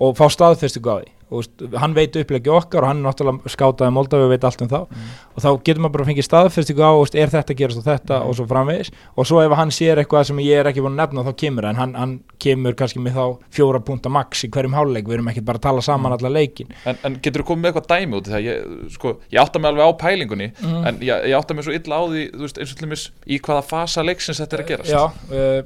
og 0.00 0.16
fá 0.18 0.26
staðfestu 0.32 0.82
gáði 0.84 1.12
og 1.30 1.76
hann 1.82 1.94
veit 1.94 2.16
uppleggi 2.18 2.50
okkar 2.50 2.82
og 2.82 2.90
hann 2.90 3.00
er 3.00 3.06
náttúrulega 3.08 3.52
skátaði 3.54 3.92
Moldavi 3.94 4.24
og 4.26 4.32
veit 4.34 4.44
allt 4.48 4.62
um 4.64 4.70
þá. 4.72 4.78
Og 5.36 5.44
þá 5.44 5.48
getur 5.68 5.80
maður 5.84 5.94
bara 5.96 6.06
fengið 6.10 6.26
staðfestingu 6.26 6.82
á 6.82 6.92
veist, 6.98 7.14
er 7.14 7.30
þetta 7.32 7.54
að 7.54 7.60
gerast 7.60 7.80
og 7.80 7.86
þetta 7.86 8.18
og 8.26 8.34
svo 8.38 8.46
framvegis. 8.50 8.90
Og 9.16 9.28
svo 9.30 9.40
ef 9.44 9.54
hann 9.58 9.70
sér 9.74 10.00
eitthvað 10.02 10.26
sem 10.30 10.42
ég 10.42 10.60
er 10.64 10.70
ekki 10.72 10.82
búin 10.84 10.96
að 10.98 11.02
nefna 11.04 11.24
þá 11.28 11.32
kemur 11.44 11.68
hann, 11.70 11.78
hann, 11.80 11.94
hann 12.00 12.14
kemur 12.42 12.74
kannski 12.78 13.02
með 13.04 13.16
þá 13.20 13.24
fjóra 13.54 13.80
punta 13.86 14.10
max 14.12 14.44
í 14.44 14.50
hverjum 14.50 14.74
háluleik 14.78 15.06
við 15.06 15.18
erum 15.20 15.30
ekki 15.30 15.44
bara 15.46 15.60
að 15.60 15.66
tala 15.68 15.84
saman 15.84 16.16
alla 16.16 16.32
leikin 16.32 16.70
en, 16.88 16.98
en 17.06 17.18
getur 17.22 17.44
þú 17.44 17.48
komið 17.52 17.62
með 17.62 17.70
eitthvað 17.70 17.88
dæmi 17.94 18.18
út 18.20 18.30
það 18.32 18.46
ég, 18.48 18.70
sko, 18.96 19.12
ég 19.30 19.40
átta 19.42 19.60
mig 19.62 19.70
alveg 19.70 19.86
á 19.86 19.92
pælingunni 20.00 20.50
Mm. 20.60 20.84
en 20.88 20.98
ég, 21.04 21.24
ég 21.30 21.36
átta 21.36 21.54
mig 21.54 21.64
svo 21.64 21.72
illa 21.76 21.96
á 22.00 22.02
því 22.10 22.22
veist, 22.40 22.58
eins 22.60 22.72
og 22.72 22.78
til 22.80 22.86
dæmis 22.88 23.04
í 23.28 23.38
hvaða 23.40 23.62
fasa 23.64 24.02
leiksins 24.04 24.40
þetta 24.42 24.56
er 24.58 24.62
að 24.64 24.68
gerast. 24.70 24.90
Já, 24.90 25.02
uh, 25.30 25.62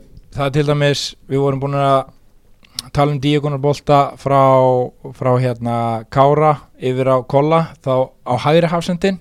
það 2.92 3.00
er 3.02 3.18
til 3.20 3.20
dæmis 3.20 3.24
við 3.24 3.40
vorum 3.40 3.60
búin 3.60 3.62
að 3.64 3.64
tala 3.64 3.90
um 3.90 4.14
díagonarbolta 4.14 4.16
frá, 4.16 4.42
frá 5.14 5.30
hérna 5.38 6.04
Kára 6.10 6.52
yfir 6.78 7.08
á 7.08 7.16
Kolla 7.26 7.60
þá 7.82 8.10
á 8.26 8.34
hægri 8.44 8.68
hafsendin 8.68 9.20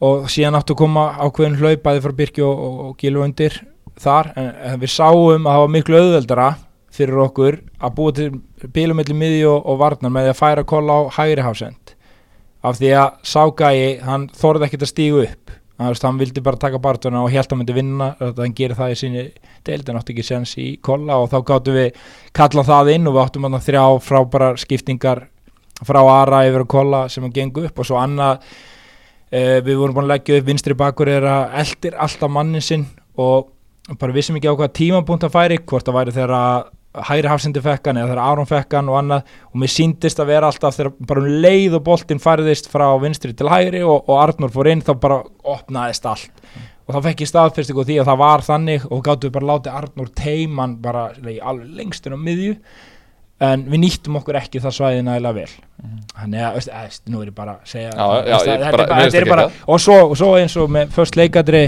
og 0.00 0.28
síðan 0.30 0.56
áttu 0.58 0.74
að 0.74 0.82
koma 0.84 1.16
ákveðin 1.18 1.58
hlaup 1.58 1.82
bæði 1.82 2.02
frá 2.04 2.12
Birki 2.12 2.42
og, 2.42 2.58
og, 2.58 2.78
og 2.86 2.96
Gilu 2.98 3.22
undir 3.24 3.56
þar. 3.98 4.32
En, 4.36 4.52
en 4.70 4.80
við 4.80 4.92
sáum 4.92 5.46
að 5.46 5.52
það 5.52 5.62
var 5.64 5.74
miklu 5.74 6.00
auðveldara 6.00 6.48
fyrir 6.96 7.20
okkur 7.26 7.58
að 7.80 7.94
búa 7.96 8.12
til 8.16 8.30
bílum 8.72 8.96
milli 8.96 9.14
miði 9.16 9.44
og, 9.48 9.66
og 9.66 9.78
varnar 9.80 10.12
með 10.12 10.30
að 10.32 10.38
færa 10.38 10.64
Kolla 10.64 11.00
á 11.02 11.02
hægri 11.18 11.44
hafsend. 11.44 11.94
Af 12.62 12.78
því 12.78 12.92
að 12.98 13.18
Ságæi 13.26 14.00
hann 14.02 14.28
þorði 14.34 14.68
ekkert 14.68 14.86
að 14.86 14.92
stígu 14.92 15.24
upp 15.26 15.56
hann, 15.78 16.18
vildi 16.18 16.42
bara 16.44 16.56
taka 16.60 16.78
bartuna 16.82 17.22
og 17.22 17.30
held 17.32 17.52
að 17.52 17.60
myndi 17.60 17.76
vinna. 17.76 18.12
Þetta 18.20 18.44
hann 18.44 18.54
gerir 18.56 18.78
það 18.78 18.92
í 18.92 18.98
sinni 19.00 19.24
deild 19.66 19.88
en 19.88 19.98
átti 20.00 20.14
ekki 20.14 20.26
sens 20.26 20.54
í 20.60 20.68
kolla 20.82 21.18
og 21.22 21.30
þá 21.32 21.38
gáttum 21.50 21.76
við 21.76 22.06
kalla 22.36 22.64
það 22.66 22.92
inn 22.94 23.10
og 23.10 23.16
við 23.16 23.24
áttum 23.24 23.48
hann 23.48 23.66
þrjá 23.66 23.84
frábæra 24.06 24.52
skiptingar 24.60 25.26
frá 25.84 26.00
Ara 26.00 26.46
yfir 26.48 26.64
að 26.64 26.72
kolla 26.72 27.02
sem 27.12 27.26
hann 27.26 27.34
gengur 27.34 27.68
upp 27.68 27.82
og 27.82 27.88
svo 27.88 27.98
annað 28.00 28.38
uh, 28.38 29.58
við 29.66 29.74
vorum 29.74 29.98
búin 29.98 30.06
að 30.06 30.14
leggja 30.14 30.40
upp 30.40 30.48
vinstri 30.48 30.78
bakur 30.78 31.12
að 31.12 31.58
eldir 31.60 31.98
alltaf 32.00 32.32
mannin 32.32 32.64
sinn 32.64 32.86
og 33.20 33.52
bara 34.00 34.14
vissum 34.16 34.38
ekki 34.38 34.50
á 34.50 34.56
hvaða 34.56 34.74
tímapunkt 34.74 35.26
að 35.28 35.36
færi 35.36 35.60
hvort 35.62 35.86
það 35.86 35.98
væri 36.00 36.16
þegar 36.16 36.34
að 36.36 36.72
hægri 37.08 37.28
hafsindi 37.28 37.60
fekkan 37.64 37.98
eða 38.00 38.08
þegar 38.12 38.22
Aron 38.24 38.48
fekkan 38.48 38.88
og 38.92 38.96
annað. 39.00 39.34
Og 39.52 39.60
mér 39.62 39.72
síndist 39.72 40.20
að 40.22 40.30
vera 40.32 40.48
alltaf 40.50 40.76
þegar 40.78 40.94
bara 41.10 41.20
um 41.24 41.28
leið 41.44 41.76
og 41.78 41.84
boltinn 41.90 42.22
færðist 42.22 42.70
frá 42.72 42.86
vinstri 43.02 43.34
til 43.36 43.50
hægri 43.52 43.82
og, 43.84 44.08
og 44.08 44.16
Arnur 44.22 44.52
fór 44.54 44.70
inn 44.72 44.82
þá 44.86 44.94
bara 45.02 45.20
opnaðist 45.44 46.08
allt. 46.08 46.30
Og 46.86 46.94
þá 46.94 47.00
fekk 47.08 47.24
ég 47.24 47.30
staðfestingu 47.32 47.82
á 47.82 47.88
því 47.88 47.96
að 48.00 48.10
það 48.12 48.20
var 48.22 48.44
þannig 48.46 48.84
og 48.94 49.00
gáttu 49.08 49.30
bara 49.34 49.48
látið 49.52 49.78
Arnur 49.80 50.12
teiman 50.14 50.76
bara 50.82 51.08
alveg 51.16 51.72
lengstur 51.80 52.14
á 52.14 52.18
miðju. 52.18 52.58
En 53.46 53.66
við 53.68 53.82
nýttum 53.82 54.14
okkur 54.16 54.38
ekki 54.40 54.62
það 54.64 54.72
svæði 54.78 55.00
nægilega 55.04 55.36
vel. 55.36 55.50
Þannig 56.16 56.44
að, 56.46 56.68
að, 56.72 56.94
nú 57.12 57.18
er 57.20 57.28
ég 57.28 57.34
bara 57.36 57.58
að 57.58 57.66
segja 57.68 57.90
Já, 57.90 58.06
já, 58.06 58.30
veist, 58.30 58.46
ég 58.48 58.62
þetta 58.62 58.70
bara- 58.78 59.00
þetta 59.02 59.18
er 59.20 59.26
bara 59.28 59.44
og 59.66 59.82
svo, 59.84 59.96
og 60.06 60.14
svo 60.16 60.30
eins 60.40 60.54
og 60.56 60.70
með 60.72 60.94
först 60.96 61.18
leikadri 61.20 61.60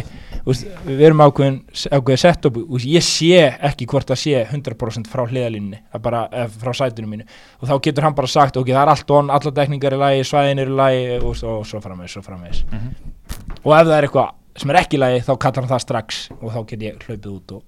veist, 0.48 0.64
við 0.86 1.02
erum 1.08 1.20
ákveðin 1.24 1.58
ákveðin 1.92 2.20
sett 2.22 2.48
upp 2.48 2.58
ég 2.84 3.04
sé 3.04 3.42
ekki 3.68 3.86
hvort 3.90 4.08
það 4.08 4.20
sé 4.22 4.42
100% 4.46 5.10
frá 5.10 5.24
hliðalínni 5.28 5.80
bara, 6.04 6.24
frá 6.58 6.72
sætinu 6.76 7.10
mínu 7.10 7.26
og 7.60 7.68
þá 7.70 7.74
getur 7.86 8.06
hann 8.06 8.16
bara 8.18 8.30
sagt 8.32 8.56
ok, 8.60 8.70
það 8.72 8.82
er 8.82 8.92
allt 8.94 9.14
on, 9.18 9.32
alla 9.34 9.52
dekningar 9.60 9.96
í 9.96 10.00
lagi 10.02 10.26
svæðin 10.28 10.62
eru 10.64 10.74
í 10.74 10.78
lagi 10.80 11.02
og 11.18 11.36
svo, 11.38 11.58
og 11.60 11.68
svo 11.68 11.82
framvegis, 11.84 12.16
svo 12.16 12.24
framvegis. 12.26 12.64
Mhm. 12.72 12.90
og 13.62 13.72
ef 13.76 13.86
það 13.86 13.96
er 13.98 14.08
eitthvað 14.08 14.34
sem 14.58 14.72
er 14.72 14.80
ekki 14.82 14.98
í 14.98 15.02
lagi 15.02 15.24
þá 15.26 15.32
kallar 15.38 15.64
hann 15.64 15.72
það 15.74 15.84
strax 15.86 16.20
og 16.40 16.48
þá 16.54 16.60
get 16.72 16.86
ég 16.88 17.06
hlaupið 17.06 17.30
út 17.34 17.56
og, 17.58 17.62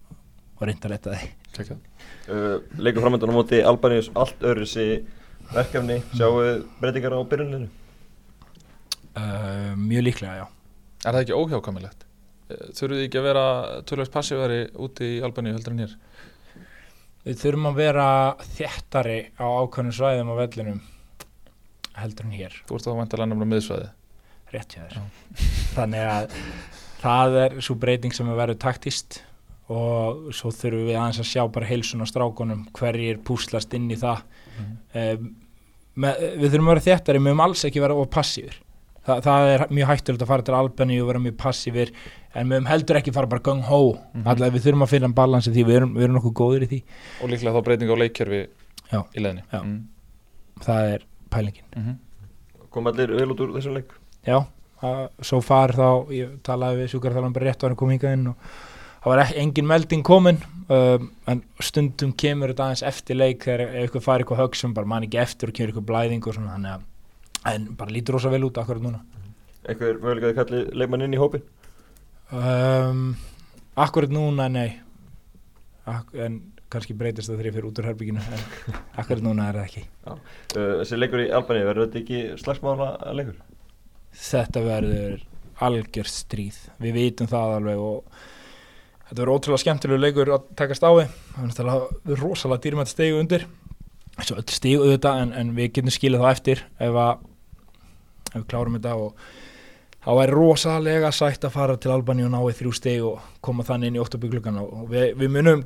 og 0.59 0.67
reynda 0.69 0.89
að 0.89 0.95
leta 0.97 1.19
Kekjað. 1.51 1.79
uh, 2.31 2.57
Leikur 2.79 3.03
framöndan 3.05 3.33
á 3.33 3.35
móti 3.35 3.61
Albaníus 3.67 4.11
allt 4.15 4.41
öðru 4.47 4.67
sér 4.71 5.03
verkefni 5.51 6.01
Sjáum 6.15 6.39
við 6.39 6.63
breytingar 6.81 7.17
á 7.19 7.21
byrjunlinu 7.27 7.69
uh, 9.19 9.75
mjög 9.77 10.07
líklega, 10.09 10.45
já 10.45 10.47
Er 11.01 11.17
það 11.17 11.23
ekki 11.25 11.37
óhjákamilegt? 11.39 12.07
Þurfuð 12.77 12.97
þið 12.97 13.07
ekki 13.07 13.21
að 13.21 13.27
vera 13.29 13.45
tölvægt 13.89 14.15
passífari 14.15 14.61
úti 14.81 15.09
í 15.17 15.21
Albaníu 15.27 15.55
heldur 15.57 15.75
en 15.75 15.83
hér? 15.85 15.97
Við 17.27 17.41
þurfum 17.43 17.69
að 17.71 17.81
vera 17.81 18.07
þéttari 18.57 19.19
á 19.37 19.47
ákveðnum 19.47 19.97
svæðum 19.97 20.33
á 20.33 20.41
vellinum 20.41 20.79
heldur 22.01 22.29
en 22.29 22.37
hér. 22.37 22.55
Þú 22.69 22.77
ert 22.77 22.87
þá 22.87 22.93
vantilega 22.97 23.31
nefnilega 23.31 23.53
miðsvæði. 23.55 23.91
Rétt 24.55 24.77
hjá 24.77 24.85
þér. 24.87 25.03
Þannig 25.77 26.07
að 26.15 26.39
það 27.03 27.37
er 27.43 27.59
svo 27.67 27.77
breyting 27.83 28.17
sem 28.17 28.31
er 28.31 28.41
verið 28.41 28.63
taktist 28.65 29.21
og 29.71 30.33
svo 30.35 30.51
þurfum 30.55 30.89
við 30.89 30.97
aðeins 30.97 31.21
að 31.23 31.31
sjá 31.31 31.45
bara 31.53 31.69
heilsun 31.69 32.03
á 32.03 32.07
strákunum 32.11 32.65
hverjir 32.77 33.21
púslast 33.27 33.77
inn 33.77 33.87
í 33.93 34.01
það. 34.01 34.25
Um, 34.97 35.31
með, 36.01 36.27
við 36.41 36.49
þurfum 36.49 36.73
að 36.73 36.75
vera 36.75 36.87
þéttari, 36.89 37.23
við 37.23 37.33
höfum 37.35 37.45
alls 37.47 37.69
ekki 37.69 37.85
vera 37.85 38.01
of 38.01 38.11
passífur 38.11 38.59
Þa, 39.07 39.15
það 39.25 39.47
er 39.55 39.63
mjög 39.73 39.89
hættulegt 39.89 40.23
að 40.23 40.29
fara 40.29 40.43
til 40.45 40.55
Albani 40.59 40.99
og 41.01 41.07
vera 41.09 41.19
mjög 41.25 41.37
passífur 41.41 41.89
en 42.35 42.49
við 42.51 42.59
höfum 42.59 42.67
heldur 42.69 42.99
ekki 43.01 43.13
fara 43.17 43.27
bara 43.27 43.41
gung 43.41 43.63
hó 43.65 43.79
Mhm. 43.97 44.27
allavega 44.29 44.57
við 44.59 44.65
þurfum 44.67 44.85
að 44.85 44.91
finna 44.93 45.09
balansi 45.09 45.51
því 45.55 45.65
við 45.65 45.77
erum, 45.81 45.95
við 45.97 46.03
erum 46.05 46.17
nokkuð 46.19 46.35
góðir 46.41 46.63
í 46.67 46.69
því 46.69 46.81
og 47.23 47.31
líklega 47.33 47.55
þá 47.57 47.65
breyting 47.65 47.91
á 47.91 47.97
leikkerfi 48.03 48.41
Já. 48.93 49.01
í 49.17 49.21
leðinni 49.25 49.43
Já. 49.53 49.61
mm. 49.63 49.81
það 50.61 50.93
er 50.95 51.07
pælingin 51.31 51.65
Mhm. 51.77 51.97
kom 52.71 52.87
allir 52.87 53.09
vel 53.17 53.29
út 53.33 53.41
úr 53.41 53.55
þessum 53.57 53.75
leik 53.75 53.91
já, 54.27 54.45
svo 55.23 55.41
far 55.43 55.73
þá 55.73 56.07
ég 56.13 56.37
talaði 56.45 56.85
við 56.85 56.93
sjúkarþálan 56.93 57.33
bara 57.33 57.47
rétt 57.51 57.63
á 57.63 57.65
hann 57.67 57.73
að 57.75 57.81
koma 57.81 57.93
hingað 57.97 58.13
inn 58.13 58.27
og 58.29 58.37
það 59.03 59.11
var 59.15 59.19
ekki, 59.25 59.39
engin 59.41 59.67
melding 59.67 60.03
komin 60.05 60.39
um, 60.69 61.11
en 61.27 61.43
stundum 61.61 62.13
kemur 62.13 62.53
þetta 62.53 62.69
aðeins 62.69 62.83
eftir 62.87 63.17
leik 63.17 63.41
þegar 63.49 63.61
ef 63.65 63.89
eitthvað 63.91 64.03
fari 64.03 64.25
eitthvað 64.25 64.43
högg 64.45 64.55
sem 64.61 64.75
bara 64.75 64.87
man 64.87 65.03
ekki 65.09 65.19
eftir 65.19 65.49
og 65.49 65.55
kemur 65.55 65.73
eitthvað 65.73 65.89
blæðing 65.89 66.27
og 66.27 66.35
svona 66.37 66.55
þannig 66.55 66.75
að 66.77 66.81
en 67.49 67.71
bara 67.79 67.95
lítur 67.95 68.19
rosa 68.19 68.33
vel 68.33 68.45
út 68.49 68.61
akkurat 68.61 68.83
núna. 68.85 69.01
Einhver 69.69 69.99
mögulega 70.01 70.33
að 70.33 70.39
kalli 70.41 70.63
leikmann 70.77 71.05
inn 71.07 71.17
í 71.17 71.21
hópin 71.21 71.45
um, 72.33 73.15
akkurat 73.77 74.13
núna 74.13 74.49
nei. 74.53 74.81
Ak 75.89 76.13
en 76.15 76.41
kannski 76.71 76.95
breytist 76.95 77.31
það 77.31 77.41
þegar 77.41 77.49
ég 77.49 77.55
fyrir 77.57 77.69
út 77.71 77.79
úr 77.81 77.89
herbygginu 77.91 78.23
en 78.23 78.43
akkurat 79.01 79.25
núna 79.25 79.49
er 79.51 79.59
það 79.59 79.71
ekki. 79.71 79.87
Uh, 80.07 80.75
þessi 80.83 80.99
leikur 81.01 81.25
í 81.25 81.31
Albani 81.35 81.65
verður 81.67 81.89
þetta 81.89 82.03
ekki 82.03 82.43
slagsmála 82.43 82.91
leikur? 83.19 83.41
Þetta 84.21 84.63
verður 84.67 85.25
algjörst 85.61 86.23
stríð. 86.25 86.61
Við 86.83 86.97
vitum 86.97 87.31
það 87.31 87.57
alveg 87.59 87.83
og 87.85 88.21
þetta 89.09 89.19
verður 89.19 89.35
ótrúlega 89.35 89.65
skemmtilegu 89.65 90.05
leikur 90.05 90.35
að 90.37 90.53
takast 90.59 90.87
á 90.87 90.91
við. 90.95 91.17
Það 91.57 91.73
verður 91.73 92.23
rosalega 92.25 92.65
dýrmætt 92.67 92.93
stegu 92.93 93.19
undir. 93.21 93.49
Svo 94.21 94.37
öll 94.39 94.47
stegu 94.53 94.85
auðvitað 94.85 95.25
en, 95.25 95.35
en 95.41 95.53
við 95.57 95.75
getum 95.75 95.95
skilið 95.95 96.23
þá 96.23 96.31
eftir. 96.31 96.65
Ef, 96.79 96.97
að, 97.03 97.27
við 98.35 98.47
klárum 98.53 98.77
þetta 98.79 98.95
og 98.97 99.15
þá 100.01 100.11
er 100.25 100.33
rosalega 100.33 101.11
sætt 101.13 101.45
að 101.45 101.53
fara 101.57 101.77
til 101.77 101.93
Albani 101.93 102.25
og 102.25 102.33
ná 102.33 102.41
í 102.49 102.55
þrjú 102.57 102.73
steg 102.79 103.03
og 103.05 103.21
koma 103.45 103.67
þannig 103.69 103.91
inn 103.93 103.99
í 103.99 104.03
óttabyggluggan 104.05 104.61
og 104.63 104.87
við, 104.93 105.11
við 105.21 105.35
munum 105.35 105.65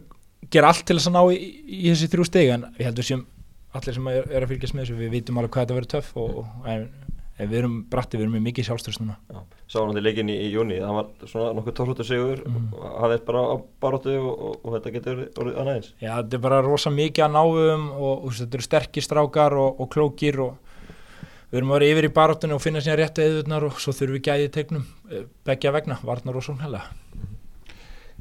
gera 0.51 0.73
allt 0.73 0.85
til 0.89 0.97
þess 0.99 1.09
að 1.13 1.17
ná 1.19 1.23
í, 1.33 1.39
í, 1.65 1.85
þessi 1.93 2.11
þrjú 2.13 2.27
steg 2.29 2.51
en 2.57 2.67
ég 2.81 2.89
heldur 2.91 3.07
sem 3.07 3.23
allir 3.75 3.95
sem 3.97 4.09
er, 4.11 4.27
er 4.31 4.45
að 4.47 4.53
fylgjast 4.55 4.75
með 4.77 4.85
þessu 4.87 4.99
við 5.01 5.15
vitum 5.19 5.39
alveg 5.41 5.55
hvað 5.55 5.65
þetta 5.67 5.79
verður 5.79 5.93
töff 5.95 6.11
og, 6.21 6.35
og 6.43 6.69
en, 6.71 6.83
en 7.43 7.49
við 7.51 7.59
erum 7.63 7.79
bratti, 7.91 8.19
við 8.19 8.27
erum 8.27 8.35
með 8.37 8.45
mikið 8.49 8.67
sjálfströst 8.69 9.01
núna 9.03 9.17
sá 9.71 9.79
hann 9.81 9.95
til 9.97 10.03
leikin 10.05 10.29
í, 10.31 10.37
í 10.47 10.51
júni 10.53 10.77
það 10.83 10.99
var 10.99 11.09
svona 11.31 11.55
nokkuð 11.57 11.75
tórhóttur 11.81 12.07
sigur 12.11 12.43
Mhm. 12.45 12.69
og 12.77 12.99
hafði 13.03 13.17
bara 13.31 13.41
á 13.51 13.55
baróttu 13.83 14.13
og, 14.21 14.35
og, 14.51 14.59
og 14.63 14.77
þetta 14.77 14.93
getur 14.99 15.23
orðið- 15.41 15.59
annað 15.63 15.79
eins 15.81 15.89
Já, 16.05 16.11
þetta 16.21 16.39
er 16.39 16.45
bara 16.47 16.61
rosa 16.67 16.93
mikið 16.95 17.25
að 17.27 17.35
náum 17.39 17.89
og, 17.97 18.29
þetta 18.39 18.59
eru 18.61 18.67
sterkir 18.69 19.07
strákar 19.09 19.57
og, 19.59 19.81
og 19.81 19.91
klókir 19.95 20.39
og 20.45 20.64
við 21.55 21.61
erum 21.63 21.71
að 21.71 21.79
vera 21.79 21.91
yfir 21.95 22.09
í 22.09 22.13
baróttunni 22.19 22.57
og 22.59 22.63
finna 22.65 22.83
síðan 22.83 22.99
réttu 23.01 23.23
eðurnar 23.25 23.69
og 23.69 23.79
svo 23.79 23.95
þurfum 23.95 24.19
við 24.19 24.27
gæðið 24.27 24.53
tegnum 24.59 24.85
eh, 25.15 25.25
beggja 25.47 25.73
vegna, 25.79 26.01
varnar 26.03 26.41
og 26.41 26.49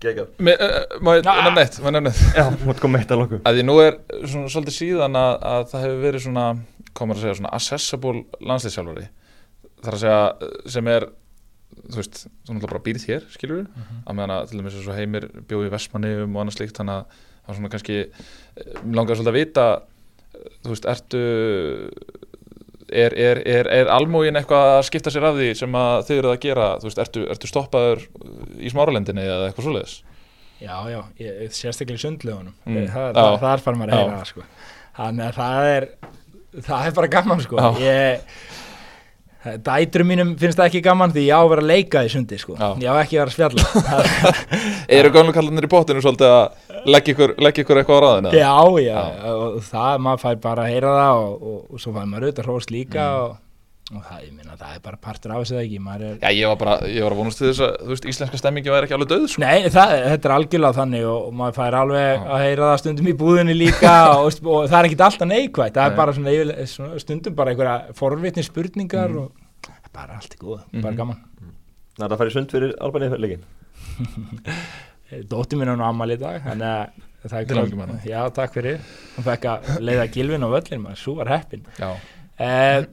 geggjað. 0.04 0.28
Me- 0.44 0.58
eh, 0.60 1.00
Má 1.02 1.14
ég 1.18 1.26
Ah. 1.26 1.44
nefna 1.48 1.62
eitt, 1.64 1.80
má 1.80 1.88
ég 1.88 1.94
nefna 1.96 2.12
eitt? 2.12 2.36
Já, 2.36 2.66
mútt 2.68 2.80
koma 2.80 3.00
eitt 3.00 3.12
að 3.12 3.20
lokum. 3.22 3.42
Að 3.48 3.56
því 3.58 3.64
nú 3.66 3.76
er 3.80 3.98
svona 4.28 4.50
svolítið 4.52 4.76
síðan 4.78 5.16
að, 5.16 5.34
að 5.48 5.68
það 5.72 5.84
hefur 5.86 6.02
verið 6.04 6.24
svona, 6.26 6.46
komur 6.94 7.16
að 7.16 7.22
segja 7.24 7.36
svona 7.40 7.54
accessible 7.56 8.24
landslýsjálfari 8.42 9.06
þar 9.84 9.94
að 9.98 10.02
segja 10.04 10.20
eh, 10.42 10.70
sem 10.76 10.88
er 10.88 11.08
þú 11.90 11.96
veist, 12.00 12.20
þú 12.46 12.54
náttúrulega 12.54 12.74
bara 12.74 12.84
býrð 12.86 13.06
hér 13.10 13.24
skilur 13.34 13.62
við, 13.64 13.68
að 14.06 14.16
meðan 14.20 14.34
að 14.36 14.50
til 14.50 14.60
dæmis 14.60 14.76
eins 14.78 14.88
og 14.92 15.00
heimir 15.00 15.26
bjóði 15.50 15.70
í 15.70 15.74
Vestmanniðum 15.74 16.36
og 16.38 16.44
annað 16.44 16.58
slíkt 16.60 16.78
þannig 16.78 17.00
að 17.00 17.06
það 17.24 17.48
var 17.50 17.58
svona 17.58 17.72
kannski 17.74 17.98
mig 18.84 18.96
langar 19.00 19.18
svolítið 19.18 19.32
að 19.34 19.40
vita 19.40 19.66
þú 20.64 20.70
veist, 20.76 20.86
ertu 20.94 21.24
er, 22.94 23.16
er, 23.18 23.42
er, 23.58 23.70
er 23.82 23.92
almógin 23.94 24.38
eitthvað 24.40 24.70
að 24.78 24.86
skipta 24.90 25.14
sér 25.14 25.28
af 25.30 25.38
því 25.40 25.50
sem 25.60 25.78
að 25.80 26.00
þið 26.08 26.22
eruð 26.22 26.34
að 26.36 26.42
gera, 26.46 26.68
þú 26.82 26.90
veist, 26.90 27.02
ertu, 27.04 27.26
ertu 27.36 27.50
stoppaður 27.52 28.04
í 28.64 28.74
smáralendinni 28.74 29.26
eða 29.28 29.50
eitthvað 29.50 29.68
svoleiðis 29.70 29.96
Já, 30.64 30.76
já, 30.88 31.00
ég, 31.20 31.40
sérstaklega 31.52 32.00
í 32.00 32.04
sundlegunum 32.06 32.54
Mm. 32.64 32.78
mm. 32.78 32.90
það, 32.94 33.08
það, 33.18 33.40
það 33.44 33.54
er 33.54 33.96
heyra 33.98 34.18
það 34.18 34.28
sko. 34.30 34.46
þannig 34.98 35.26
að 35.26 35.40
það 35.42 35.72
er 35.74 35.88
það 36.70 36.88
er 36.88 36.96
bara 37.00 37.12
gaman 37.18 37.42
sko 37.44 37.58
Já. 37.60 37.70
ég 37.84 38.38
Dætrum 39.44 40.08
mínum 40.08 40.30
finnst 40.40 40.56
það 40.60 40.70
ekki 40.70 40.82
gaman 40.86 41.12
því 41.12 41.24
ég 41.28 41.36
á 41.36 41.42
að 41.44 41.50
vera 41.52 41.64
að 41.66 41.72
leika 41.74 42.04
í 42.08 42.12
sundi 42.14 42.38
sko. 42.40 42.56
Já. 42.56 42.70
ég 42.80 42.88
á 42.88 42.96
ekki 43.04 43.18
að 43.20 43.24
vera 43.24 43.30
að 43.30 43.36
spjalla 43.36 44.34
Eru 45.00 45.12
gömlu 45.16 45.34
kallanir 45.36 45.68
í 45.68 45.72
bóttinu 45.72 46.04
svolítið 46.04 46.32
að 46.32 46.88
leggja 46.94 47.14
ykkur, 47.16 47.34
leggja 47.44 47.64
ykkur 47.66 47.80
eitthvað 47.82 48.00
á 48.00 48.04
ráðinu? 48.06 48.32
Já, 48.40 48.54
já, 48.84 49.00
Já. 49.04 49.34
og 49.34 49.58
það, 49.68 50.02
maður 50.08 50.22
fær 50.24 50.40
bara 50.48 50.64
að 50.66 50.72
heyra 50.74 50.94
það 51.00 51.24
og, 51.24 51.34
og, 51.52 51.60
og 51.76 51.84
svo 51.84 51.94
fær 51.96 52.08
maður 52.14 52.28
auðvitað 52.30 52.48
hrós 52.50 52.70
líka 52.72 53.04
Mm. 53.04 53.24
og, 53.24 53.36
og 53.92 54.00
það, 54.08 54.20
ég 54.24 54.32
minna, 54.34 54.56
það 54.58 54.76
er 54.78 54.82
bara 54.86 54.98
partur 55.04 55.32
af 55.36 55.42
þessu 55.44 55.54
eða 55.58 55.64
ekki, 55.66 55.80
er 55.94 56.04
Já, 56.24 56.30
ég 56.40 56.48
var 56.48 56.58
bara, 56.62 56.76
ég 56.88 57.04
var 57.04 57.12
að 57.14 57.20
vonast 57.20 57.38
til 57.42 57.48
þess 57.50 57.64
að, 57.66 57.74
þú 57.84 57.90
veist, 57.92 58.06
íslenska 58.14 58.40
stemmingi 58.40 58.72
væri 58.72 58.88
ekki 58.88 58.96
alveg 58.96 59.10
döð, 59.12 59.26
sko. 59.34 59.42
Nei, 59.44 59.68
það, 59.74 59.92
þetta 60.14 60.30
er 60.30 60.34
algjörlega 60.38 60.78
þannig 60.80 61.04
og, 61.10 61.20
og 61.28 61.34
maður 61.42 61.58
fær 61.60 61.78
alveg 61.82 62.08
Já. 62.08 62.22
að 62.38 62.44
heyra 62.46 62.70
það 62.72 62.80
stundum 62.84 63.10
í 63.12 63.16
búðinni 63.20 63.56
líka 63.60 63.94
og, 64.24 64.40
og 64.48 64.70
það 64.72 64.78
er 64.80 64.88
ekkit 64.90 65.04
alltaf 65.10 65.30
neikvægt, 65.34 65.76
það 65.76 65.84
Nei. 65.84 65.92
er 65.92 65.98
bara 66.00 66.16
svona, 66.16 66.36
yfirle- 66.38 66.68
svona 66.72 67.02
stundum 67.04 67.36
bara 67.42 67.54
einhverja 67.54 67.76
forvitni 68.00 68.46
spurningar 68.48 69.12
Mm. 69.14 69.20
og 69.20 69.68
það 69.68 69.76
er 69.84 69.92
bara 70.00 70.18
allt 70.22 70.34
í 70.34 70.40
góð, 70.42 70.64
bara 70.80 70.94
Mhm. 70.94 70.98
gaman 71.04 71.20
það 72.00 72.06
er 72.08 72.14
að 72.16 72.18
fara 72.24 72.30
í 72.32 72.38
sund 72.38 72.56
fyrir 72.56 72.74
Albanið 72.82 73.18
leikin 73.20 73.44
Dóttir 75.30 75.60
mín 75.60 75.70
er 75.70 75.78
nú 75.78 75.86
ammali 75.86 76.16
í 76.18 76.22
dag, 76.24 76.40
þannig 76.42 76.66
að 76.66 77.04
er 77.24 77.30
með 77.78 77.84
hana. 77.86 78.00
Já, 78.08 78.22
takk 78.34 78.56
fyrir 78.56 78.80
hún 79.18 79.28
fekk 79.28 79.46
að 79.52 79.68
leiða 79.86 80.08
gilvin 80.16 80.44
á 80.44 80.50
völlin 80.56 80.82
maður, 80.88 80.98
svo 81.04 81.14
var 81.20 81.30
heppin 81.36 81.68
Já, 81.78 81.92
Eh, 82.42 82.88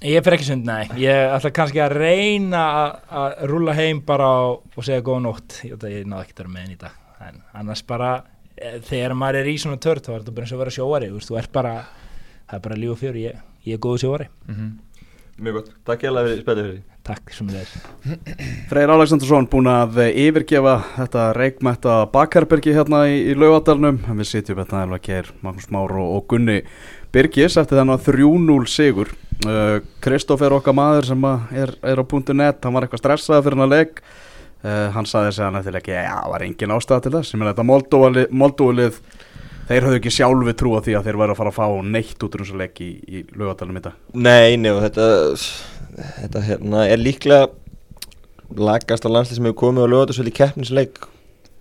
ég 0.00 0.24
fer 0.24 0.36
ekki 0.36 0.48
sund, 0.48 0.64
nei. 0.68 0.84
Ég 1.00 1.34
ætla 1.36 1.52
kannski 1.54 1.80
að 1.82 1.96
reyna 1.98 2.64
að- 3.10 3.44
rúlla 3.50 3.74
heim 3.76 4.00
bara 4.06 4.28
og, 4.50 4.62
segja 4.80 5.02
góða 5.02 5.22
nótt. 5.26 5.60
Ég, 5.64 5.76
ég 5.76 6.06
náði 6.06 6.24
ekki 6.24 6.34
að 6.34 6.42
vera 6.42 6.52
með 6.54 6.60
henni 6.64 6.76
í 6.76 6.80
dag. 6.80 6.92
En 7.20 7.42
annars 7.54 7.82
bara, 7.82 8.24
eh, 8.56 8.78
þegar 8.80 9.12
maður 9.14 9.40
er 9.40 9.46
í 9.46 9.56
svona 9.58 9.80
tört 9.80 10.04
þá 10.04 10.14
er 10.14 10.20
þetta 10.20 10.34
bara 10.34 10.44
eins 10.46 10.52
og 10.52 10.58
að 10.58 10.64
vera 10.64 10.76
sjóari 10.76 11.10
þú, 11.10 11.14
veist, 11.18 11.30
þú 11.30 11.38
ert 11.38 11.52
bara, 11.52 11.74
það 12.48 12.54
er 12.54 12.60
bara 12.60 12.76
líf 12.76 12.90
og 12.90 12.98
fjör 12.98 13.16
ég, 13.20 13.42
ég 13.66 13.74
er 13.74 13.78
góðu 13.78 13.98
sjóari, 14.00 14.28
mhm. 14.48 14.70
Mjög 15.40 15.58
gott, 15.60 15.70
takk 15.88 16.04
ég 16.04 16.10
alveg 16.10 16.28
fyrir 16.30 16.42
spilið 16.44 16.66
fyrir. 16.66 16.80
Takk 17.10 17.32
sem 17.32 17.48
þið 17.48 17.60
er. 17.60 18.46
Freyr 18.70 18.92
Aleksandarsson 18.92 19.48
búin 19.50 19.68
að 19.72 19.98
eh, 20.04 20.18
yfirgefa 20.26 20.74
þetta 20.98 21.24
reikmætta 21.36 21.94
bakherbergi 22.12 22.74
hérna 22.76 23.06
í, 23.08 23.16
í 23.32 23.36
laugadalnum 23.38 24.02
við 24.04 24.28
sitjum 24.28 24.60
hérna 24.60 24.84
Elva 24.84 25.00
Geir, 25.02 25.30
Magnús 25.40 25.70
Már 25.72 25.96
og, 25.96 26.10
og 26.18 26.26
Gunni 26.30 26.60
Birgis 27.14 27.56
eftir 27.58 27.80
þennan 27.80 28.02
3-0 28.04 28.68
sigur. 28.70 29.10
Uh, 29.40 29.80
Kristófer 30.04 30.52
okkar 30.52 30.76
maður 30.76 31.08
sem 31.08 31.24
að 31.24 31.54
er, 31.62 31.72
er 31.88 32.02
á 32.02 32.04
.net, 32.36 32.60
hann 32.60 32.76
var 32.76 32.84
eitthvað 32.84 33.02
stressaði 33.02 33.46
fyrir 33.46 33.56
hann 33.56 33.66
að 33.66 33.74
leik. 33.78 34.02
Uh, 34.60 34.90
hann 34.92 35.08
saði 35.08 35.32
sig 35.32 35.46
hann 35.46 35.56
eftir 35.56 35.74
leik 35.74 35.88
já, 35.88 36.04
það 36.04 36.32
var 36.34 36.44
engin 36.44 36.76
ástæða 36.76 37.04
til 37.06 37.14
þess. 37.16 37.32
Ég 37.32 37.40
meina 37.40 37.54
þetta 37.54 37.68
Moldóvalið 38.36 39.00
þeir 39.70 39.86
höfðu 39.86 40.00
ekki 40.00 40.12
sjálfi 40.14 40.54
trú 40.58 40.74
á 40.74 40.80
því 40.82 40.96
að 40.98 41.08
þeir 41.08 41.18
væri 41.20 41.34
að 41.34 41.40
fara 41.40 41.52
að 41.52 41.58
fá 41.60 41.90
neitt 41.94 42.24
út 42.26 42.36
úr 42.36 42.44
þessu 42.44 42.58
leik 42.58 42.80
í, 42.82 42.90
í 43.06 43.22
í 43.22 43.82
dag. 43.84 43.98
Nei, 44.14 44.56
nei, 44.58 44.70
og 44.74 44.82
þetta 44.82 45.06
þetta 46.20 46.42
hérna 46.46 46.86
er 46.90 47.00
líklega 47.00 47.48
lagasta 48.58 49.10
landslið 49.10 49.38
sem 49.38 49.46
hefur 49.46 49.60
komið 49.62 49.86
á 49.86 49.92
lögatarsvöld 49.92 50.30
í 50.32 50.34
keppnisleik 50.34 50.98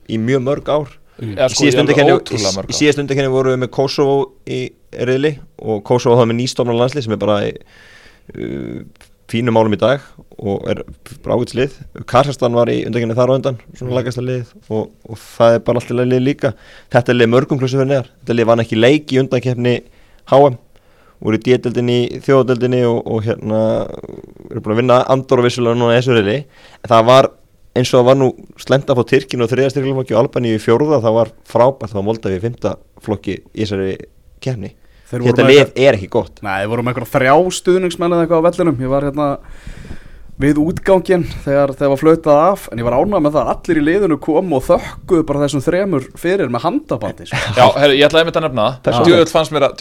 í 0.10 0.18
mjög 0.22 0.42
mörg 0.48 0.72
ár. 0.74 0.96
Eða, 1.20 1.50
Í 1.52 2.40
sko, 2.40 2.64
í 2.72 2.76
síðast 2.78 3.02
undankenni 3.04 3.32
vorum 3.34 3.52
við 3.52 3.62
með 3.66 3.72
Kosovo 3.76 4.20
í 4.48 4.62
reyðli 4.96 5.34
og 5.60 5.82
Kosovo 5.86 6.16
það 6.16 6.30
með 6.32 6.38
nýstofna 6.40 6.76
landslið 6.80 7.06
sem 7.06 7.16
er 7.16 7.20
bara 7.20 7.40
í 7.44 7.52
uh, 7.52 9.09
fínum 9.30 9.56
málum 9.56 9.76
í 9.76 9.80
dag 9.80 10.04
og 10.40 10.64
er 10.72 10.82
ágætslið 11.26 11.76
Karsastan 12.10 12.56
var 12.56 12.72
í 12.72 12.82
undankenni 12.88 13.18
þar 13.18 13.34
á 13.34 13.38
undan 13.38 13.60
svona 13.76 13.98
lagasta 13.98 14.24
lið 14.24 14.54
og, 14.72 14.90
og 15.06 15.20
það 15.20 15.58
er 15.58 15.64
bara 15.68 15.82
alltaf 15.82 16.00
lið 16.00 16.24
líka. 16.24 16.54
Þetta 16.94 17.14
er 17.14 17.20
lið 17.20 17.32
mörgum 17.34 17.60
klúsum 17.62 17.82
fyrir 17.82 17.92
neðar. 17.92 18.10
Þetta 18.22 18.38
lið 18.38 18.50
vann 18.50 18.64
ekki 18.64 18.80
leik 18.80 19.14
í 19.14 19.22
undankeppni 19.24 19.76
HM 20.32 20.58
voru 21.20 21.36
í 21.36 21.42
D-deldinni, 21.44 22.00
þjóðdeldinni 22.24 22.84
og, 22.88 23.00
og 23.04 23.26
hérna 23.26 23.62
eru 24.50 24.62
búin 24.64 24.76
að 24.76 24.80
vinna 24.80 25.00
Andor 25.12 25.42
og 25.42 25.50
vissulega 25.50 25.76
núna 25.76 25.98
þessu 25.98 26.16
reyðli 26.16 26.38
en 26.40 26.92
það 26.94 27.08
var 27.10 27.30
eins 27.76 27.92
og 27.92 28.00
það 28.00 28.08
var 28.08 28.20
nú 28.22 28.30
slemt 28.64 28.92
að 28.92 29.02
fá 29.02 29.10
Tyrkinu 29.12 29.46
og 29.46 29.52
þriðastyrkjumflokki 29.52 30.16
og 30.16 30.22
Albaníu 30.24 30.56
í 30.56 30.62
fjórða 30.64 31.02
það 31.04 31.18
var 31.20 31.34
frábært. 31.48 31.92
Það 31.92 32.00
var 32.00 32.08
Moldavi 32.08 32.40
í 32.40 32.44
fymta 32.46 32.78
flokki 33.04 33.36
í 33.52 33.66
þessari 33.66 33.98
kefni 34.44 34.72
þetta 35.10 35.46
með 35.46 35.52
lið 35.54 35.84
er 35.88 35.98
ekki 36.00 36.12
gott. 36.14 36.42
Nei, 36.46 36.56
þeir 36.62 36.72
voru 36.74 36.86
með 36.86 36.94
eitthvað 36.96 37.14
þrjá 37.16 37.36
stuðningsmenn 37.60 38.16
eða 38.16 38.26
eitthvað 38.26 38.42
á 38.42 38.48
vellinum. 38.50 38.82
Ég 38.84 38.94
var 38.94 39.08
hérna 39.10 39.30
við 40.40 40.56
útgangin 40.62 41.26
þegar 41.44 41.74
það 41.76 41.90
var 41.92 42.00
flautað 42.00 42.38
af 42.46 42.62
en 42.72 42.80
ég 42.80 42.86
var 42.88 42.96
ánægð 42.96 43.24
með 43.26 43.34
það 43.36 43.42
að 43.42 43.50
allir 43.54 43.80
í 43.80 43.84
liðinu 43.84 44.18
kom 44.24 44.54
og 44.56 44.62
þökkuðu 44.70 45.24
bara 45.28 45.42
þessum 45.42 45.64
þremur 45.66 46.04
fyrir 46.20 46.52
með 46.54 46.64
handabandi 46.64 47.26
sko. 47.28 47.40
Já, 47.58 47.66
herru, 47.76 47.98
ég 47.98 48.06
ætlaði 48.08 48.24
einmitt 48.24 48.40
að 48.40 48.46
nefna 48.46 48.68
það. 48.86 49.00
Djöfull 49.10 49.34
fannst 49.34 49.52
mér 49.52 49.66
að, 49.68 49.74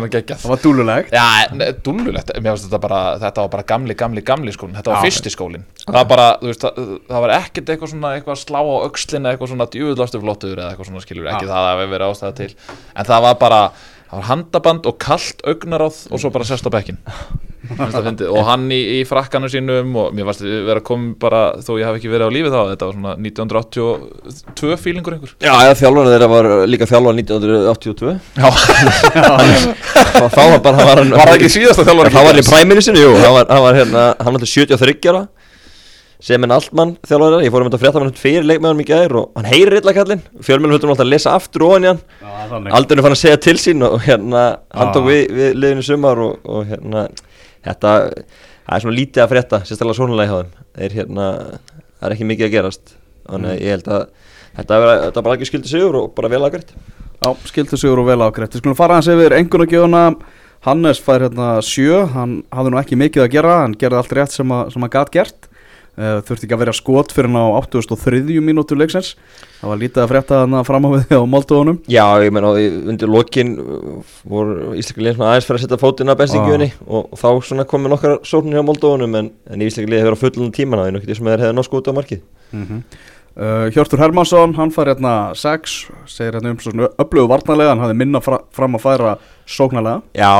að 0.00 0.08
geggjað. 0.14 0.40
Það 0.40 0.52
var 0.54 0.62
dúlulegt 0.62 1.12
Já, 1.12 1.26
ne- 1.52 1.68
dúllulegt, 1.84 2.32
mér 2.38 2.48
finnst 2.54 2.64
þetta 2.70 2.80
bara 2.86 3.00
þetta 3.26 3.44
var 3.44 3.50
bara 3.52 3.66
gamli, 3.74 3.94
gamli, 4.04 4.22
gamli 4.24 4.54
skólinn. 4.56 4.78
Þetta 4.78 4.94
var 4.94 4.96
Já. 4.96 5.04
fyrsti 5.10 5.30
skólinn. 5.34 5.66
Það 5.84 5.98
var 5.98 6.08
bara, 6.14 6.28
þú 6.40 6.48
veist, 6.48 6.64
það, 6.64 6.72
það 7.10 7.20
var 7.26 7.34
ekkert 7.36 7.74
eitthvað 7.74 7.92
svona 7.92 8.14
eitthvað 8.16 8.40
slá 8.40 8.60
á 8.64 8.84
öxlina, 8.88 9.34
eitthvað 9.34 9.52
svona 9.52 9.68
djúðlastu 9.76 10.22
flottur 10.24 10.56
eða 10.56 10.70
eitthvað 10.72 10.88
svona 10.88 11.04
skilur, 11.04 11.28
ekki 11.28 11.44
það 13.52 13.68
vera 14.06 14.12
það 14.12 14.20
var 14.20 14.28
handaband 14.30 14.86
og 14.86 14.98
kalt 15.02 15.42
augnaráð 15.46 15.96
og 16.12 16.20
svo 16.22 16.30
bara 16.30 16.46
sest 16.46 16.66
á 16.66 16.70
bekkin 16.70 16.98
og 17.66 18.42
hann 18.46 18.68
í, 18.70 18.78
í 19.00 19.04
frakkanu 19.08 19.48
sínum 19.50 19.96
og 19.98 20.12
mér 20.14 20.28
varst 20.28 20.44
vera 20.44 20.78
að 20.78 20.84
koma 20.86 21.14
bara 21.18 21.40
þó 21.58 21.72
ég 21.80 21.88
hafi 21.88 21.98
ekki 21.98 22.12
verið 22.12 22.30
á 22.30 22.34
lífi 22.36 22.52
þá 22.52 22.60
þetta 22.70 22.86
var 22.86 22.94
svona 22.94 23.14
1982 23.18 24.76
fílingur 24.78 25.16
einhver. 25.16 25.32
Já, 25.42 25.50
eða 25.50 25.74
þjálfarni 25.80 26.12
þeirra 26.14 26.28
var 26.30 26.48
líka 26.70 26.86
þjálfar 26.86 27.18
1982 27.18 28.14
Já, 28.38 28.48
þá 30.36 30.42
var 30.42 30.60
bara, 30.62 30.86
var 30.86 31.02
það 31.02 31.34
ekki 31.34 31.50
síðasta 31.56 31.86
þjálfari 31.88 32.14
Það 32.14 32.28
var 32.30 32.38
í 32.38 32.46
præminu 32.46 32.86
sinu, 32.86 33.02
jú, 33.02 33.16
hann 33.18 33.64
var 33.66 33.80
hérna, 33.80 34.06
hann 34.22 34.38
var 34.38 34.46
73 34.46 35.10
ára 35.10 35.26
sem 36.22 36.42
en 36.46 36.54
Altmann 36.54 36.94
þjálfari, 37.06 37.44
ég 37.44 37.52
fór 37.54 37.64
um 37.64 37.68
þetta 37.70 37.80
frétta 37.82 38.02
hann 38.02 38.12
fyrir 38.16 38.46
leikmeðanum 38.48 38.82
í 38.82 38.88
gær 38.88 39.14
og 39.20 39.36
hann 39.36 39.48
heyrir 39.50 39.78
illa 39.80 39.94
kallinn. 39.96 40.22
Fjölmjölum 40.44 40.76
höfum 40.76 40.92
alltaf 40.94 41.04
að 41.06 41.12
lesa 41.12 41.34
aftur 41.36 41.66
ofan 41.68 41.86
í 41.86 41.90
hann. 41.92 42.02
Aldurinn 42.76 43.04
fann 43.04 43.16
að 43.16 43.22
segja 43.22 43.40
til 43.46 43.56
sín 43.60 43.84
og 43.86 43.98
hérna 44.06 44.44
hann 44.72 44.92
tók 44.96 45.08
við, 45.10 45.24
við 45.36 45.58
liðinu 45.60 45.84
í 45.84 45.88
sumar 45.88 46.22
og, 46.24 46.38
og 46.44 46.68
hérna 46.70 47.06
þetta 47.66 47.96
það 48.66 48.76
er 48.78 48.86
svona 48.86 48.96
lítið 48.96 49.24
að 49.24 49.32
frétta, 49.34 49.62
sérstaklega 49.68 49.98
svonulega 50.00 50.30
hjá 50.30 50.38
þeim. 50.40 50.68
Þeir 50.76 50.96
hérna, 51.00 51.26
það 51.96 52.08
er 52.08 52.16
ekki 52.16 52.30
mikið 52.32 52.48
að 52.48 52.54
gerast. 52.56 52.96
Þannig 53.26 53.52
að 53.52 53.62
ég 53.62 53.74
held 53.76 53.90
að 53.90 54.06
þetta, 54.56 54.80
þetta 55.06 55.26
bara 55.26 55.36
ekki 55.36 55.50
skildi 55.50 55.70
sigur 55.70 55.98
og 56.00 56.14
bara 56.16 56.30
vel 56.32 56.44
aðgrætt 56.46 56.72
Já, 57.16 57.30
skildu 57.48 57.78
sigur 57.80 58.02
og 58.02 58.08
vel 58.10 58.20
ágreitt 58.22 58.54
Við 58.54 58.62
skulum 58.62 58.76
fara 58.78 58.98
ekki 65.96 66.04
að 66.04 66.04
að, 66.04 66.18
uh, 66.18 66.22
Þurfti 66.26 66.46
ekki 66.46 66.54
að 66.56 66.62
vera 66.64 66.72
skot 66.76 67.12
fyrir 67.16 67.30
hann 67.32 67.40
á 67.40 67.46
83. 67.64 68.40
mínútu 68.44 68.76
leiksins. 68.76 69.14
Það 69.60 69.70
var 69.72 69.78
lítið 69.80 70.02
að 70.02 70.10
frétta 70.12 70.38
hann 70.42 70.54
fram 70.68 70.84
á 70.84 70.90
við 70.92 71.14
á 71.16 71.22
Moldóðunum 71.32 71.78
Já, 71.88 72.04
ég 72.20 72.32
menn 72.36 72.44
og 72.44 72.58
í- 72.60 72.68
undir 72.92 73.08
lokin 73.08 73.54
uh, 73.58 74.14
voru 74.28 74.76
svona 75.16 75.30
aðeins 75.32 75.46
fyrir 75.48 75.58
að 75.60 75.64
setja 75.64 75.80
fótinn 75.80 76.12
að 76.12 76.20
bestingjöfunni 76.20 76.70
og, 76.86 77.08
og 77.12 77.18
þá 77.22 77.28
komið 77.72 77.94
nokkar 77.94 78.18
sóknir 78.28 78.60
hjá 78.60 78.66
Moldóunum 78.68 79.16
en, 79.16 79.30
en 79.48 79.64
Íslika 79.64 79.88
liði 79.88 80.04
hefur 80.04 80.18
á 80.20 80.22
fullunum 80.26 80.52
tíman 80.52 80.82
það 80.82 80.90
er 80.90 80.96
nokkið 80.98 81.16
sem 81.16 81.30
þeir 81.32 81.44
hefði 81.46 81.56
nátt 81.56 81.68
skot 81.70 81.88
á 81.88 81.92
markið 81.96 82.20
uh, 83.36 83.66
Hjörtur 83.74 84.00
Hermansson, 84.02 84.54
hann 84.58 84.72
fær 84.74 84.90
hérna 84.92 85.12
6 85.36 85.76
Segir 86.10 86.36
hérna 86.38 86.52
um 86.54 86.60
svona 86.62 86.88
öflugu 87.02 87.28
varnarlega 87.30 87.74
Hann 87.74 87.84
hafði 87.84 87.98
minna 88.00 88.22
fra, 88.24 88.40
fram 88.56 88.78
að 88.78 88.84
færa 88.86 89.14
sóknarlega 89.46 90.02
Já, 90.16 90.32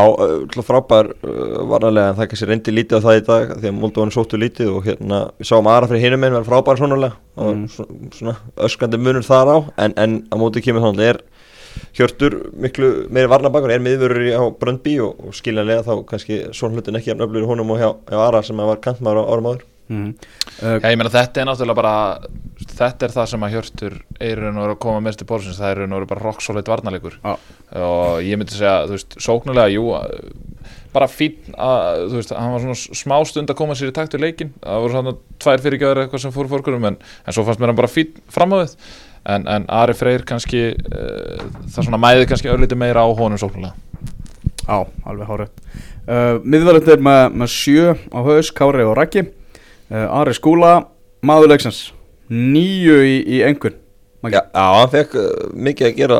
frábær 0.66 1.12
uh, 1.14 1.62
varnalega 1.70 2.12
en 2.12 2.18
það 2.18 2.30
kannski 2.32 2.50
reyndi 2.50 2.74
lítið 2.74 2.98
á 2.98 3.04
það 3.06 3.20
í 3.20 3.24
dag 3.30 3.54
því 3.60 3.70
að 3.70 3.78
Moldóunum 3.82 4.14
sóttu 4.16 4.40
lítið 4.40 4.72
og 4.74 4.88
hérna 4.88 5.22
við 5.38 5.50
sáum 5.52 5.70
aðra 5.70 5.90
fyrir 5.92 6.06
hinum 6.08 6.26
einn 6.26 6.36
verið 6.38 6.50
frábær 6.50 6.82
svonulega 6.82 7.16
og 7.36 7.52
Mm. 7.56 7.66
svona, 7.68 8.10
svona 8.16 8.32
öskandi 8.64 8.96
munur 8.96 9.24
þar 9.26 9.50
á 9.52 9.56
en, 9.84 9.92
en 10.00 10.12
á 10.32 10.34
móti 10.40 10.62
kemur 10.64 10.80
þannig 10.86 11.10
er 11.12 11.18
Hjörtur 11.96 12.36
miklu 12.56 12.88
meiri 13.12 13.28
varnabakur 13.28 13.72
er 13.74 13.82
miðvörur 13.84 14.24
á 14.32 14.42
Bröndby 14.56 14.96
og, 15.04 15.18
og 15.28 15.36
skiljanlega 15.36 15.84
þá 15.84 15.92
kannski 16.08 16.38
svona 16.56 16.78
hlutin 16.78 16.96
ekki 16.96 17.12
jafn 17.12 17.24
öflur 17.26 17.44
í 17.44 17.50
honum 17.50 17.74
og 17.74 17.80
hjá, 17.82 17.90
hjá 18.08 18.20
Ara 18.24 18.40
sem 18.46 18.60
að 18.60 18.70
var 18.72 18.80
kantmaður 18.86 19.20
á 19.20 19.28
árum 19.34 19.48
áður 19.50 19.64
mm. 19.92 20.08
uh, 20.62 20.78
Já, 20.80 20.88
ég 20.88 20.96
meina 21.00 21.12
þetta 21.12 21.42
er 21.42 21.48
náttúrulega 21.50 21.78
bara 21.82 21.94
þetta 22.76 23.06
er 23.06 23.14
það 23.14 23.28
sem 23.30 23.46
að 23.46 23.54
Hjörtur 23.54 23.94
er 24.20 24.40
raun 24.40 24.58
og 24.58 24.64
veru 24.66 24.74
að 24.76 24.82
koma 24.84 25.02
mest 25.04 25.20
til 25.20 25.28
bórsins, 25.28 25.58
það 25.60 25.70
er 25.70 25.80
raun 25.80 25.94
og 25.94 26.00
veru 26.00 26.10
bara 26.10 26.24
rock 26.24 26.44
solid 26.44 26.68
varnalegur 26.68 27.16
Já. 27.22 27.32
og 27.80 28.20
ég 28.24 28.38
myndi 28.40 28.56
segja, 28.56 28.76
þú 28.88 28.96
veist, 28.96 29.16
sóknulega, 29.22 29.72
jú 29.72 29.86
bara 30.96 31.08
fín 31.10 31.52
að, 31.52 32.06
þú 32.10 32.20
veist, 32.20 32.34
hann 32.36 32.54
var 32.54 32.62
svona 32.64 33.00
smá 33.00 33.16
stund 33.28 33.52
að 33.52 33.58
koma 33.58 33.76
sér 33.76 33.92
í 33.92 33.96
takt 33.96 34.16
við 34.16 34.24
leikin, 34.24 34.52
það 34.62 34.84
voru 34.84 34.96
svona 34.96 35.16
tvær 35.44 35.64
fyrirgjöður 35.64 36.02
eitthvað 36.04 36.24
sem 36.24 36.34
fór 36.36 36.50
fórkurum, 36.52 36.86
en, 36.88 37.00
en 37.00 37.36
svo 37.36 37.44
fannst 37.46 37.62
mér 37.62 37.72
hann 37.72 37.80
bara 37.80 37.92
fín 37.92 38.14
fram 38.32 38.54
á 38.56 38.56
við, 38.62 38.76
en, 39.34 39.48
en 39.56 39.68
Ari 39.80 39.96
Freyr 39.96 40.24
kannski, 40.28 40.62
uh, 40.76 41.44
það 41.66 41.88
svona 41.88 42.00
mæði 42.00 42.30
kannski 42.30 42.52
örlítið 42.52 42.80
meira 42.80 43.04
á 43.04 43.08
honum 43.08 43.40
sóknulega 43.40 43.76
Já, 44.66 44.82
alveg 45.06 45.28
hárið 45.30 45.50
uh, 46.10 46.40
Miðverðindir 46.42 47.04
með, 47.06 47.22
með 47.42 47.52
sjö 47.54 47.92
á 48.10 48.18
haus, 48.26 48.50
Kári 48.50 48.82
og 48.86 48.96
Raggi. 48.98 49.28
Uh, 49.86 50.08
Ari 50.10 50.34
Skúla, 50.34 50.72
maðurleiksins 51.22 51.84
Níu 52.32 52.96
í, 53.06 53.18
í 53.36 53.42
engun 53.46 53.76
Já, 54.32 54.40
hann 54.54 54.90
fekk 54.90 55.14
uh, 55.20 55.26
mikið 55.54 55.88
að 55.88 55.96
gera 56.00 56.18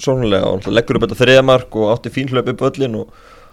svonulega 0.00 0.48
og 0.52 0.66
leggur 0.72 0.98
upp 0.98 1.06
þetta 1.06 1.18
þriðamark 1.20 1.78
og 1.80 1.90
átti 1.92 2.12
fín 2.12 2.30
hlaup 2.30 2.48
upp 2.52 2.64
öllin 2.70 2.98
og 3.02 3.10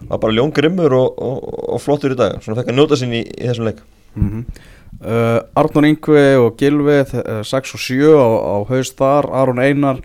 var 0.08 0.22
bara 0.24 0.36
ljóngrimmur 0.38 0.96
og, 0.96 1.18
og, 1.20 1.48
og 1.76 1.82
flottur 1.84 2.16
í 2.16 2.20
dag. 2.20 2.38
Svona 2.44 2.62
fekk 2.62 2.72
að 2.72 2.78
njóta 2.78 3.00
sín 3.00 3.16
í, 3.18 3.24
í 3.28 3.50
þessum 3.50 3.68
leik. 3.68 3.82
Mm 4.16 4.30
-hmm. 4.30 4.62
uh, 5.04 5.40
Arnur 5.60 5.88
Yngvi 5.90 6.28
og 6.40 6.56
Gilvi 6.60 7.02
uh, 7.04 7.42
6 7.44 7.76
og 7.76 7.84
7 7.84 8.14
á, 8.16 8.28
á 8.28 8.56
haus 8.72 8.94
þar 8.96 9.30
Aron 9.42 9.60
Einar 9.60 10.00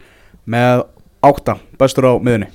með 0.44 0.84
8 1.22 1.58
bestur 1.78 2.10
á 2.10 2.12
miðunni 2.18 2.50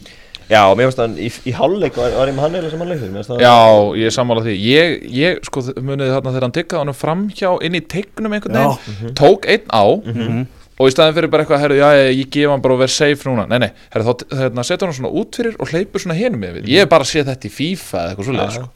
Já, 0.49 0.61
og 0.65 0.77
mér 0.79 0.87
finnst 0.89 0.97
hann 1.03 1.15
í, 1.21 1.27
í 1.45 1.51
hálfleik 1.53 1.95
var, 1.99 2.11
var 2.17 2.27
ég 2.31 2.33
með 2.33 2.41
hann 2.45 2.55
eða 2.57 2.69
sem 2.71 2.79
hann 2.79 2.89
leikur 2.89 3.11
það- 3.27 3.41
Já, 3.43 3.55
ég 4.01 4.05
er 4.09 4.15
sammála 4.15 4.41
því. 4.47 4.55
Ég, 4.65 4.95
ég 5.13 5.43
sko, 5.45 5.61
muniði 5.77 6.09
þarna 6.15 6.31
þegar 6.33 6.45
hann 6.47 6.55
tikkaði 6.57 6.81
hann 6.85 6.97
framhjá 6.97 7.51
inn 7.67 7.75
í 7.77 7.81
tegnum 7.85 8.33
einhvern 8.33 8.57
veginn 8.57 9.13
Tók 9.13 9.45
einn 9.45 9.67
á 9.69 9.85
Mhm. 10.05 10.47
Og 10.79 10.87
í 10.87 10.91
staðin 10.95 11.13
fyrir 11.13 11.27
bara 11.29 11.43
eitthvað, 11.43 11.59
herru, 11.59 11.75
já, 11.75 11.87
ég, 11.91 12.17
ég 12.23 12.29
gef 12.31 12.49
hann 12.49 12.61
bara 12.61 12.73
og 12.73 12.79
verð 12.79 12.89
safe 12.95 13.23
núna. 13.27 13.43
Nei, 13.49 13.57
nei, 13.59 13.71
herru, 13.91 14.05
þá 14.07 14.23
hérna, 14.31 14.63
setur 14.63 14.87
hann 14.87 14.95
svona 14.95 15.11
út 15.11 15.35
fyrir 15.35 15.55
og 15.59 15.67
hleypur 15.67 15.99
svona 15.99 16.15
hinum 16.15 16.39
yfir. 16.47 16.63
Ég 16.71 16.79
hef 16.79 16.89
bara 16.89 17.03
séð 17.03 17.25
þetta 17.27 17.45
í 17.49 17.51
FIFA 17.51 17.99
eða 17.99 18.15
eitthvað 18.15 18.39
Já. 18.39 18.49
sko. 18.55 18.69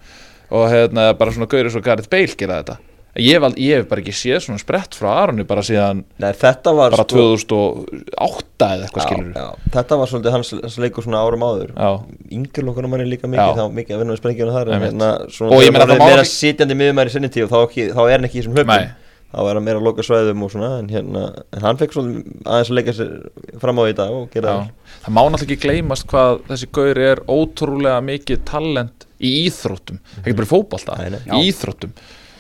Og 0.52 0.70
hérna, 0.70 1.18
bara 1.18 1.32
svona 1.32 1.48
gaurið 1.48 1.72
svo 1.72 1.82
Gareth 1.82 2.10
Bale 2.12 2.36
gera 2.36 2.60
þetta 2.62 2.78
Ég 3.14 3.36
hef, 3.38 3.44
ald- 3.46 3.60
ég 3.62 3.78
hef 3.78 3.90
bara 3.92 4.02
ekki 4.02 4.14
séð 4.18 4.40
svona 4.42 4.58
sprett 4.58 4.96
frá 4.98 5.12
Aroni 5.22 5.44
bara 5.46 5.62
síðan 5.62 6.00
Nei, 6.18 6.32
bara 6.34 7.04
2008 7.06 8.70
eða 8.74 8.88
eitthvað 8.88 9.06
skilur 9.06 9.60
Þetta 9.76 10.00
var 10.00 10.10
svolítið 10.10 10.34
hans, 10.34 10.50
hans 10.64 10.78
leikur 10.82 11.06
svona 11.06 11.20
árum 11.22 11.46
áður. 11.46 11.76
Já, 11.78 11.92
Yngir 12.34 12.66
lokkunum 12.66 12.90
manni 12.96 13.06
líka 13.12 13.30
mikið, 13.30 13.52
Já. 13.54 13.60
þá 13.60 13.78
mikið 13.78 13.94
að 13.94 14.02
vinna 14.02 14.16
með 14.16 14.22
sprengjuna 14.24 14.56
þar 14.58 14.72
en 14.74 14.86
hérna, 14.88 15.12
svona 15.30 15.60
þegar 15.62 15.86
það 15.86 15.94
er 15.94 16.04
meira 16.08 16.24
ekki- 16.26 16.34
sitjandi 16.40 16.78
miðumæri 16.80 17.14
sinni 17.14 17.30
tíu 17.30 17.46
þá, 17.52 17.58
ekki, 17.68 17.86
þá 17.94 18.02
er 18.08 18.16
hann 18.18 18.28
ekki 18.30 18.40
í 18.40 18.44
þessum 18.48 18.72
Nei. 18.74 18.90
þá 19.34 19.40
er 19.50 19.54
hann 19.60 19.66
meira 19.68 19.80
að 19.82 19.86
loka 19.88 20.06
svæðum 20.08 20.44
og 20.48 20.52
svona 20.56 20.72
en, 20.80 20.90
hérna, 20.94 21.24
en 21.54 21.62
hann 21.68 21.78
fekk 21.78 21.94
svolítið 21.94 22.50
aðeins 22.50 22.74
að 22.74 22.78
leika 22.80 22.96
sér 22.98 23.14
fram 23.62 23.78
á 23.78 23.84
í 23.90 23.94
dag 23.98 24.10
og 24.18 24.28
gera 24.34 24.58
Já, 24.58 24.66
það. 25.06 25.14
Má 25.14 25.22
náttúrulega 25.22 25.48
ekki 25.54 25.62
gleymast 25.68 26.08
hvað 26.10 26.42
þessi 26.50 26.72
gaur 26.78 26.98
er 27.12 27.22
ótrúlega 27.30 28.02
mikið 28.10 28.44
talent 28.50 29.08
í 29.22 29.32
íþróttum, 29.48 30.02
ekki 30.26 30.36
bara 30.38 30.50
í 30.50 31.10
nei. 31.14 31.22
í 31.38 31.50
íþróttum 31.54 31.94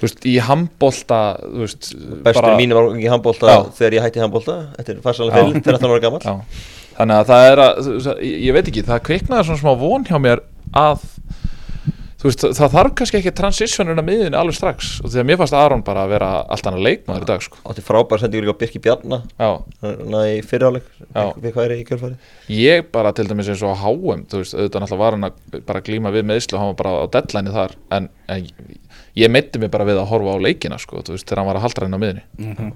þú 0.04 0.10
veist, 0.10 0.26
í 0.28 0.36
veist, 1.62 1.89
Bestur 2.26 2.58
mínu 2.60 2.76
var 2.78 2.89
ekki 2.92 3.12
handbólta 3.13 3.58
þegar 3.78 3.98
ég 3.98 4.08
hætti 4.08 4.24
handbólta 4.24 4.56
Þetta 4.78 4.92
er 4.96 5.02
farsalega 5.06 5.44
fyrir, 5.44 5.63
þegar 5.63 5.80
það 5.80 5.94
var 5.94 6.04
gammal 6.04 6.24
já, 6.28 6.34
þannig 6.98 7.22
að 7.22 7.32
það 7.32 7.50
er 7.52 7.63
að 7.63 7.92
ég 8.28 8.58
veit 8.58 8.68
ekki, 8.68 8.86
það 8.89 9.06
kviknaði 9.08 9.48
svona 9.50 9.62
smá 9.63 9.72
von 9.80 10.08
hjá 10.10 10.18
mér 10.20 10.44
að 10.76 11.08
veist, 12.24 12.44
það 12.56 12.76
þarf 12.78 12.94
kannski 13.00 13.20
ekki 13.20 13.34
transitionina 13.36 14.04
miðin 14.06 14.38
alveg 14.38 14.56
strax. 14.58 14.92
Og 15.04 15.12
því 15.12 15.22
að 15.22 15.28
mér 15.28 15.39
fannst 15.42 15.58
Aron 15.58 15.84
bara 15.86 16.06
að 16.06 16.13
vera 16.13 16.30
allt 16.56 16.70
annað 16.70 16.86
leikmaður 16.88 17.26
í 17.26 17.30
dag 17.30 17.44
sko. 17.44 17.60
Átti 17.70 17.84
frábær 17.84 18.22
sendingur 18.22 18.48
líka 18.48 18.60
Birki 18.62 18.82
Bjarna. 18.84 19.20
Já, 19.36 19.50
Þannig 19.84 20.30
í 20.30 20.38
fyriráleik. 20.48 20.88
Við 21.12 21.50
hvað 21.50 21.66
er 21.66 21.76
í 21.76 21.88
kjölfari 21.89 22.18
ég 22.54 22.88
bara 22.94 23.13
til 23.16 23.28
dæmis 23.30 23.52
eins 23.52 23.63
og 23.66 23.76
á 23.76 23.78
HM, 23.84 24.24
þú 24.32 24.44
veist, 24.44 24.56
auðvitað 24.56 24.86
náttúrulega 24.86 25.04
var 25.04 25.18
hann 25.18 25.30
að 25.30 25.60
bara 25.68 25.84
glíma 25.84 26.13
við 26.16 26.28
meðslu 26.32 26.58
og 26.58 26.63
hann 26.63 26.72
var 26.72 26.80
bara 26.84 26.96
á 27.04 27.06
deadline 27.18 27.56
þar. 27.58 27.76
En, 27.98 28.10
en 28.32 28.48
ég 29.19 29.30
meitti 29.32 29.62
mig 29.62 29.71
bara 29.73 29.86
við 29.88 29.99
að 30.02 30.10
horfa 30.13 30.36
á 30.36 30.43
leikina 30.45 30.80
sko, 30.82 31.04
þú 31.06 31.15
veist, 31.17 31.28
þegar 31.28 31.43
hann 31.43 31.52
var 31.52 31.60
að 31.62 31.65
haldra 31.67 31.88
henn 31.88 31.97
á 31.97 32.02
miðinni 32.02 32.26
mm 32.39 32.73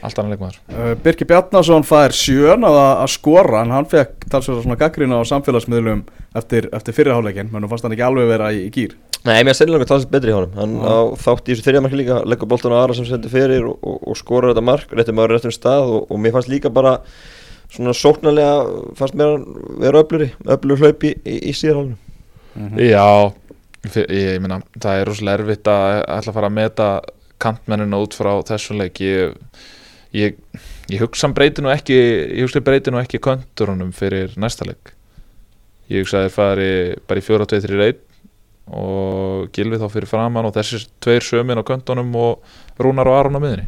allt 0.00 0.16
annað 0.20 0.32
leikmaður. 0.36 0.58
Uh, 0.72 0.92
Birki 1.04 1.26
Bjarnason 1.28 1.84
fær 1.84 2.14
sjön 2.16 2.64
að, 2.64 2.78
að 3.02 3.10
skora 3.12 3.62
en 3.64 3.72
hann 3.74 3.88
fekk 3.90 4.26
talsverða 4.32 4.62
svona 4.64 4.78
gaggrina 4.80 5.18
á 5.20 5.24
samfélagsmiðlum 5.28 6.02
eftir, 6.40 6.68
eftir 6.76 6.96
fyrirháleikin 6.96 7.50
menn 7.52 7.64
nú 7.64 7.68
fannst 7.68 7.84
hann 7.84 7.92
ekki 7.96 8.06
alveg 8.06 8.30
vera 8.30 8.48
í, 8.54 8.62
í 8.68 8.70
gýr 8.74 8.94
Nei, 9.26 9.42
mér 9.44 9.52
er 9.52 9.58
sennilega 9.58 9.84
talsið 9.90 10.12
betri 10.14 10.32
í 10.32 10.36
honum. 10.38 10.54
Hann 10.56 10.76
Já. 10.80 10.88
á 10.88 10.96
þátt 11.20 11.50
í 11.50 11.52
þessu 11.52 11.64
þriðjamarki 11.66 11.98
líka 12.00 12.20
Leggur 12.32 12.48
boltan 12.48 12.72
á 12.72 12.80
aðra 12.80 12.96
sem 12.96 13.08
sendur 13.10 13.32
fyrir 13.34 13.66
og, 13.68 13.76
og, 13.84 13.98
og 14.08 14.16
skorar 14.16 14.54
þetta 14.54 14.64
mark 14.64 14.94
Réttum 14.96 15.20
ára 15.20 15.34
réttum 15.36 15.52
stað 15.52 15.92
og, 15.98 16.06
og 16.08 16.22
mér 16.24 16.32
fannst 16.38 16.48
líka 16.52 16.72
bara 16.72 16.94
Svona 17.68 17.92
sóknarlega 17.92 18.94
Fannst 18.96 19.18
mér 19.20 19.34
hann 19.34 19.44
vera 19.84 20.00
öfluri 20.00 20.30
Öflur 20.56 20.80
hlaup 20.80 21.04
í, 21.04 21.12
í, 21.28 21.36
í 21.52 21.54
síðarhálfinu 21.60 22.00
Já, 22.88 23.04
fyr- 23.28 23.39
ég, 23.88 24.10
ég 24.10 24.42
meina 24.42 24.60
það 24.76 25.00
er 25.00 25.10
rosalega 25.10 25.40
erfitt 25.40 25.70
að 25.72 25.96
ætla 26.02 26.32
að 26.32 26.36
fara 26.38 26.50
að 26.50 26.56
meta 26.58 26.88
kantmennina 27.40 28.00
út 28.02 28.16
frá 28.18 28.32
þessum 28.50 28.80
leik. 28.82 29.00
Ég, 29.00 29.34
ég, 30.16 30.36
ég 30.92 31.02
hugsa 31.04 31.28
hann 31.28 31.36
breyti 31.36 31.64
nú 31.64 31.72
ekki 31.72 31.96
ég 31.96 32.44
hugsa 32.44 32.62
breyti 32.64 32.92
nú 32.92 33.00
ekki 33.00 33.22
könturunum 33.24 33.94
fyrir 33.96 34.36
næsta 34.40 34.68
leik. 34.68 34.92
Ég 35.90 36.04
hugsa 36.04 36.20
að 36.20 36.28
þeir 36.28 36.36
fari 36.36 36.70
bara 37.08 37.22
í 37.22 37.26
4-2-3 37.26 37.80
reyt 37.80 38.06
og 38.70 39.48
Gilvi 39.54 39.80
þá 39.80 39.88
fyrir 39.90 40.10
framann 40.10 40.46
og 40.46 40.54
þessir 40.54 40.84
tveir 41.02 41.24
sömin 41.26 41.58
á 41.58 41.66
köntunum 41.66 42.12
og 42.20 42.78
Rúnar 42.78 43.08
og 43.10 43.16
Aron 43.18 43.38
á 43.38 43.42
miðinni 43.42 43.66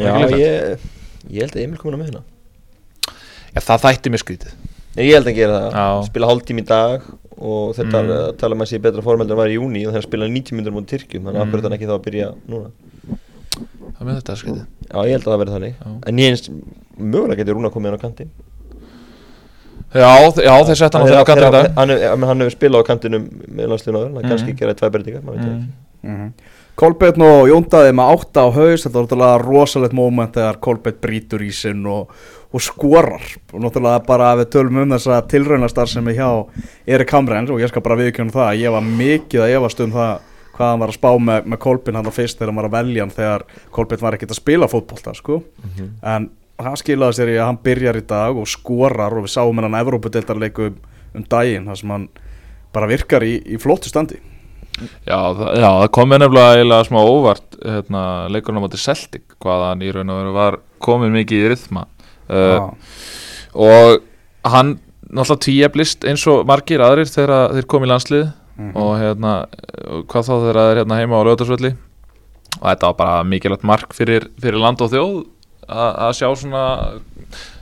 Já, 0.00 0.14
ég, 0.32 0.86
ég 1.28 1.44
held 1.44 1.56
að 1.58 1.62
Emil 1.66 1.80
komin 1.80 1.98
á 1.98 2.00
með 2.00 2.08
hérna 2.08 2.22
Já, 3.56 3.60
það 3.64 3.84
þætti 3.86 4.12
mér 4.12 4.20
skrítið. 4.20 4.56
Ég 4.96 5.14
held 5.16 5.28
að 5.30 5.36
gera 5.36 5.60
það, 5.60 5.76
Já. 5.76 6.08
spila 6.08 6.28
hálftími 6.30 6.64
í 6.64 6.66
dag 6.68 7.06
og 7.38 7.74
þetta 7.76 8.00
Mm. 8.02 8.10
mm. 8.10 8.36
tala 8.40 8.54
um 8.56 8.60
að 8.64 8.70
sé 8.70 8.78
betra 8.80 9.02
formeldur 9.04 9.36
en 9.36 9.40
var 9.42 9.48
í 9.52 9.56
júni 9.58 9.86
og 9.86 9.92
þegar 9.92 10.02
spila 10.06 10.28
90 10.28 10.56
minnur 10.56 10.72
mútið 10.72 10.86
Tyrkjum 10.94 11.22
þannig 11.26 11.40
að 11.40 11.46
Mm. 11.46 11.62
hann 11.62 11.76
ekki 11.76 11.88
þá 11.90 11.94
að 11.96 12.04
byrja 12.06 12.34
núna 12.48 12.70
Það 13.96 14.06
með 14.06 14.16
þetta 14.18 14.32
er 14.32 14.40
skrítið 14.40 14.64
Já, 14.86 14.98
ég 15.06 15.12
held 15.16 15.24
að 15.26 15.32
það 15.32 15.40
verði 15.40 15.54
þannig 15.56 15.74
Já. 15.76 15.90
En 16.06 16.16
ég 16.20 16.28
eins, 16.30 16.50
mögulega 16.98 17.36
getur 17.40 17.54
Rúna 17.56 17.70
komið 17.72 17.90
hann 17.90 17.96
á 17.96 18.04
kantinn 18.04 18.30
Já, 19.96 20.12
já 20.42 20.54
þeir 20.66 20.76
sett 20.76 20.92
hann 20.94 21.02
á 21.02 21.08
í 21.08 21.14
dag 21.14 21.76
hann, 21.76 21.90
hann, 21.90 22.22
hann 22.28 22.40
hefur 22.44 22.56
spilað 22.56 22.82
á 22.84 22.88
kantinum 22.90 23.28
með 23.48 23.70
landslíðun 23.72 23.96
áður, 24.00 24.12
hann 24.12 24.24
Mm. 24.24 24.28
kannski 24.30 24.56
gera 24.58 24.74
tvær 24.74 24.90
breytingar, 24.92 25.22
maður 25.22 25.36
veit 25.36 25.46
það 25.46 25.52
mm. 25.52 25.62
ekki 25.62 26.10
Mm 26.10 26.32
Kolbeinn 26.76 27.22
og 27.24 27.46
Jóndaði 27.48 27.92
með 27.96 28.10
átta 28.12 28.42
á 28.44 28.48
haus 28.52 28.82
þetta 28.84 29.16
var 29.16 29.40
rosalegt 29.46 29.94
moment 29.96 30.34
þegar 30.36 30.58
Kolbeinn 30.60 30.98
brýtur 31.00 31.40
í 31.40 31.48
sinn 31.48 31.86
og, 31.88 32.10
og 32.56 32.64
skorar. 32.64 33.26
Og 33.52 33.60
náttúrulega 33.60 34.00
bara 34.06 34.30
við 34.40 34.48
tölum 34.54 34.80
um 34.82 34.94
þessa 34.96 35.20
tilraunastar 35.28 35.90
sem 35.92 36.08
er 36.08 36.16
hjá 36.16 36.30
Erik 36.96 37.12
Hamrens 37.12 37.52
og 37.52 37.60
ég 37.60 37.70
skal 37.72 37.84
bara 37.84 37.98
viðkjöna 38.00 38.32
það 38.32 38.48
að 38.48 38.62
ég 38.62 38.74
var 38.74 38.88
mikið 38.88 39.44
að 39.44 39.54
efast 39.58 39.84
um 39.84 39.94
það 39.94 40.32
hvað 40.56 40.70
hann 40.72 40.80
var 40.80 40.92
að 40.92 40.96
spá 40.96 41.10
með, 41.20 41.48
með 41.52 41.62
Kolbeinn 41.66 41.98
hann 42.00 42.08
á 42.08 42.16
fyrst 42.16 42.38
þegar 42.38 42.52
hann 42.52 42.60
var 42.62 42.68
að 42.70 42.76
velja 42.78 43.04
hann 43.04 43.14
þegar 43.14 43.44
Kolbeinn 43.76 44.04
var 44.06 44.16
ekkert 44.16 44.32
að 44.32 44.40
spila 44.40 44.68
fótbolta 44.72 45.12
sko. 45.16 45.42
Mhm. 45.64 45.90
en 46.02 46.30
það 46.56 46.78
skilaði 46.80 47.18
sér 47.18 47.32
í 47.34 47.36
að 47.36 47.50
hann 47.50 47.58
byrjar 47.66 47.98
í 48.00 48.06
dag 48.08 48.38
og 48.40 48.48
skorar 48.48 49.12
og 49.12 49.26
við 49.26 49.34
sáum 49.34 49.60
hennan 49.60 49.76
Evrópudeltarleiku 49.82 50.70
um, 50.70 50.78
um 51.14 51.26
daginn 51.28 51.68
þar 51.68 51.80
sem 51.82 51.92
hann 51.92 52.08
bara 52.72 52.88
virkar 52.88 53.24
í, 53.24 53.34
í 53.44 53.60
flóttu 53.60 53.92
standi. 53.92 54.16
Já, 55.06 55.16
það, 55.36 55.50
já, 55.56 55.68
það 55.68 55.90
kom 55.96 56.10
mér 56.12 56.20
nefnilega 56.20 56.80
smá 56.84 56.98
óvart 57.00 57.58
hérna, 57.62 58.02
leikurinn 58.32 58.60
á 58.60 58.64
móti 58.64 58.80
Celtic 58.80 59.36
hvað 59.40 59.68
hann 59.70 59.84
í 59.84 59.92
raun 59.92 60.12
og 60.12 60.18
veru 60.20 60.34
var 60.36 60.58
komin 60.84 61.14
mikið 61.16 61.44
í 61.44 61.52
rythma 61.52 61.86
uh, 62.28 62.70
og 63.54 64.02
hann 64.46 64.76
náttúrulega 65.06 65.44
tíjablist 65.46 66.04
eins 66.08 66.26
og 66.30 66.46
margir 66.48 66.82
aðrir 66.82 67.08
þegar 67.10 67.54
þeir 67.54 67.70
kom 67.70 67.86
í 67.86 67.90
landslið 67.90 68.26
Mhm. 68.56 68.72
og 68.72 68.92
hérna, 68.96 69.32
hvað 70.08 70.28
þá 70.28 70.32
þegar 70.32 70.58
þeir 70.60 70.78
hérna 70.80 70.96
heima 71.00 71.18
á 71.20 71.26
lögdagsvelli 71.28 71.72
og 72.56 72.62
þetta 72.64 72.88
var 72.88 72.96
bara 72.96 73.24
mikilvægt 73.28 73.66
mark 73.68 73.92
fyrir, 73.92 74.30
fyrir 74.40 74.56
land 74.62 74.80
og 74.80 74.92
þjóð 74.94 75.18
að 75.68 75.98
að 76.06 76.14
sjá 76.16 76.28
svona 76.40 76.62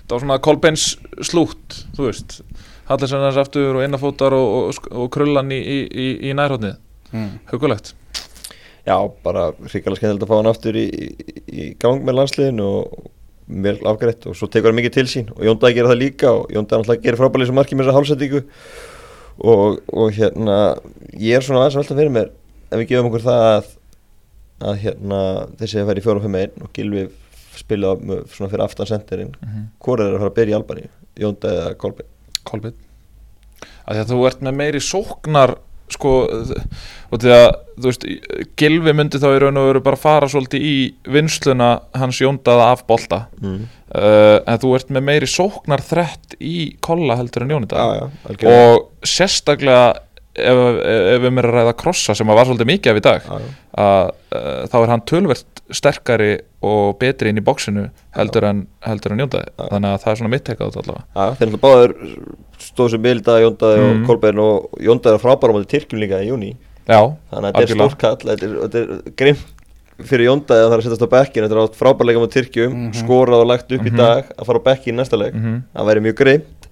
það 0.04 0.14
var 0.14 0.22
svona 0.22 0.38
kolbeins 0.44 0.84
slútt 1.26 1.80
þú 1.96 2.06
veist, 2.06 2.38
hallir 2.86 3.10
sem 3.10 3.24
þess 3.26 3.42
aftur 3.42 3.80
og 3.80 3.82
innafótar 3.82 4.36
og, 4.38 4.54
og, 4.70 4.88
og 4.92 5.10
krullan 5.10 5.50
í, 5.50 5.58
í, 5.58 5.78
í, 5.90 6.06
í 6.30 6.36
nærhóttnið, 6.36 6.78
mm. 7.12 7.30
hugulegt 7.50 7.94
Já, 8.84 8.98
bara 9.24 9.48
hrikalega 9.64 9.96
skemmtilegt 9.96 10.26
að 10.26 10.30
fá 10.30 10.36
hann 10.36 10.50
aftur 10.52 10.76
í, 10.78 10.86
í, 10.92 11.34
í 11.48 11.68
gang 11.80 12.04
með 12.04 12.20
landsliðin 12.20 12.62
og 12.62 13.08
vel 13.46 13.76
afgreitt 13.88 14.26
og 14.30 14.36
svo 14.38 14.48
tekur 14.48 14.72
hann 14.72 14.78
mikið 14.78 14.96
til 14.96 15.06
sín. 15.10 15.30
Og 15.36 15.44
Jóndaði 15.44 15.78
gerir 15.78 15.90
það 15.92 16.00
líka 16.00 16.32
og 16.32 16.52
Jóndaði 16.52 16.82
náttúrulega 16.82 17.04
gerir 17.04 17.20
frábælið 17.20 17.50
sem 17.50 17.58
markið 17.58 17.78
með 17.78 17.88
þessa 17.88 17.96
hálfsendingu. 17.98 18.42
Og, 19.34 19.80
og 19.90 20.14
hérna 20.14 20.58
ég 21.18 21.36
er 21.36 21.44
svona 21.44 21.64
aðeins 21.64 21.76
að 21.76 21.82
velta 21.82 21.98
fyrir 21.98 22.14
mér 22.14 22.30
ef 22.70 22.78
við 22.78 22.88
gefum 22.92 23.08
okkur 23.10 23.24
það 23.24 23.44
að, 23.48 23.68
að 24.70 24.80
hérna 24.84 25.20
þessi 25.58 25.80
að 25.80 25.90
færi 25.90 26.02
í 26.02 26.06
4-5-1 26.06 26.62
og 26.62 26.72
Gilvi 26.76 27.04
spila 27.54 27.94
svona 28.30 28.50
fyrir 28.52 28.64
aftan 28.64 28.90
sendirinn 28.90 29.34
mm 29.34 29.48
-hmm. 29.48 29.66
hvort 29.82 30.00
er 30.00 30.14
að 30.14 30.22
fara 30.22 30.30
að 30.30 30.38
byrja 30.38 30.54
í 30.54 30.58
Albani, 30.58 30.88
Jóndaði 31.18 31.56
eða 31.60 32.72
að 33.84 33.96
því 33.96 34.00
að 34.02 34.10
þú 34.10 34.26
ert 34.28 34.44
með 34.44 34.58
meiri 34.60 34.80
sóknar 34.80 35.56
sko 35.92 36.12
og 36.24 37.20
því 37.20 37.32
að 37.34 37.48
þú 37.74 37.90
veist 37.90 38.06
Gilvi 38.58 38.94
myndi 38.96 39.20
þá 39.22 39.28
í 39.32 39.40
raun 39.42 39.60
og 39.60 39.68
veru 39.68 39.82
bara 39.84 40.00
fara 40.00 40.28
svolítið 40.30 40.64
í 40.64 40.76
vinsluna 41.12 41.70
hans 41.98 42.20
jóndaða 42.22 42.70
af 42.72 42.84
bolta. 42.88 43.24
Mm. 43.42 43.66
uh, 43.92 44.38
en 44.40 44.62
þú 44.62 44.72
ert 44.78 44.94
með 44.94 45.06
meiri 45.10 45.30
sóknar 45.30 45.84
þrett 45.84 46.38
í 46.40 46.74
kolla 46.84 47.18
heldur 47.20 47.46
en 47.46 47.54
jónita 47.56 47.86
og 48.48 49.06
sérstaklega 49.06 49.92
ef, 50.34 50.58
ef 50.58 51.20
við 51.20 51.28
erum 51.28 51.38
að 51.42 51.48
ræða 51.54 51.74
krossa 51.80 52.14
sem 52.18 52.28
að 52.30 52.38
var 52.40 52.46
svolítið 52.48 52.70
mikið 52.72 52.90
af 52.92 52.96
í 53.00 53.04
dag 53.06 53.22
já. 53.28 53.36
að 53.84 54.10
uh, 54.34 54.66
þá 54.72 54.76
er 54.82 54.92
hann 54.94 55.04
tölvert 55.10 55.62
sterkari 55.74 56.32
og 56.64 56.98
betri 57.00 57.30
inn 57.32 57.38
í 57.40 57.44
bóksinu 57.44 57.86
heldur 58.16 58.44
en, 58.44 58.66
heldur 58.84 59.14
en 59.14 59.22
jóndaði. 59.24 59.48
Þannig 59.70 59.90
að 59.94 60.02
það 60.04 60.10
er 60.12 60.18
svona 60.20 60.32
mitt 60.34 60.44
tekað 60.44 60.68
út 60.70 60.76
allavega. 60.82 61.28
Þeir 61.38 61.50
náttúrulega 61.54 61.64
báður 61.64 61.94
stóðu 62.64 62.90
sem 62.94 63.02
bil 63.04 63.16
í 63.18 63.24
dag 63.24 63.42
Jóndaði 63.44 63.80
Mm. 63.80 63.90
og 64.02 64.06
Kolbeinn 64.08 64.38
og 64.44 64.78
Jóndaði 64.80 65.14
er 65.18 65.22
frábæra 65.24 65.52
á 65.52 65.56
móti 65.56 65.70
Tyrkjum 65.74 66.00
líka 66.00 66.20
í 66.24 66.28
júni 66.30 66.52
þannig 66.86 67.32
að 67.32 67.48
þetta 67.48 67.62
er 67.64 67.72
stórkall 67.74 68.16
þetta 68.24 68.44
er, 68.44 68.80
er 68.80 69.12
grimm 69.16 69.40
fyrir 70.04 70.26
Jóndaði 70.28 70.62
að 70.64 70.68
það 70.68 70.74
er 70.74 70.80
að 70.80 70.86
setjast 70.88 71.04
á 71.06 71.14
bekkin 71.14 71.44
þetta 71.44 71.56
er 71.56 71.62
átt 71.64 71.78
frábærleika 71.80 72.24
á 72.24 72.34
Tyrkjum 72.34 72.72
Mhm. 72.74 72.92
skorað 73.00 73.40
og 73.44 73.46
lagt 73.50 73.72
upp 73.72 73.80
Mhm. 73.84 73.88
í 73.88 73.96
dag 73.96 74.24
að 74.36 74.46
fara 74.46 74.58
á 74.60 74.66
bekkin 74.68 74.96
næsta 74.96 75.16
leik. 75.20 75.34
Mhm. 75.34 75.62
Það 75.74 75.88
væri 75.90 76.04
mjög 76.04 76.16
grimmt 76.20 76.63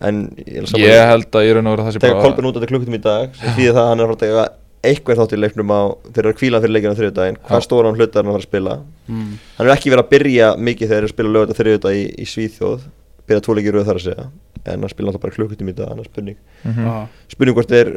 en 0.00 0.22
ég, 0.38 0.62
er 0.62 0.78
Ég 0.78 1.08
held 1.10 1.30
að 1.34 1.46
ég 1.48 1.54
raun 1.58 1.66
og 1.66 1.76
vera 1.76 1.86
það 1.88 1.98
teka 1.98 2.12
bara 2.14 2.22
Kolbeinn 2.22 2.48
út 2.50 2.54
á 2.54 2.58
þetta 2.60 2.70
klukkutum 2.72 2.94
í 2.98 3.02
dag 3.02 3.34
sem 3.34 3.54
því 3.56 3.68
það 3.72 3.82
að 3.82 3.88
hann 3.88 4.00
er 4.00 4.12
að 4.12 4.18
fara 4.22 4.42
að 4.44 4.56
eitthvað 4.88 5.18
þátt 5.18 5.32
í 5.34 5.38
leiknum 5.42 5.72
á 5.74 5.80
þegar 6.14 6.28
að 6.30 6.36
kvíla 6.38 6.60
fyrir 6.62 6.74
leikinu 6.76 6.92
á 6.94 6.98
þriðjudaginn 7.00 7.38
Já. 7.38 7.46
hvað 7.48 7.62
stóran 7.66 7.96
hlutar 7.98 8.22
hann 8.22 8.30
að 8.30 8.36
fara 8.36 8.44
að 8.44 8.48
spila 8.50 8.76
Mm. 9.08 9.38
hann 9.56 9.66
er 9.66 9.72
ekki 9.72 9.88
verið 9.90 10.04
að 10.04 10.10
byrja 10.12 10.48
mikið 10.60 10.88
þegar 10.90 11.02
þeir 11.06 11.12
spila 11.14 11.30
lögut 11.32 11.50
á 11.50 11.58
þriðjudag 11.58 11.94
í, 11.96 12.02
í 12.20 12.24
Svíþjóð 12.28 12.82
byrja 13.28 13.40
tvo 13.46 13.54
leikir 13.56 13.72
rauð 13.74 13.86
þar 13.88 13.98
að 13.98 14.04
segja 14.04 14.26
en 14.68 14.82
hann 14.84 14.90
spila 14.92 15.08
alltaf 15.08 15.22
bara 15.22 15.32
klukkutum 15.32 15.68
í 15.68 15.74
dag 15.78 15.88
annars 15.94 16.06
spurning 16.12 16.36
Mhm. 16.64 16.84
Já. 16.84 17.08
spurning 17.32 17.56
hvort 17.56 17.72
er 17.72 17.88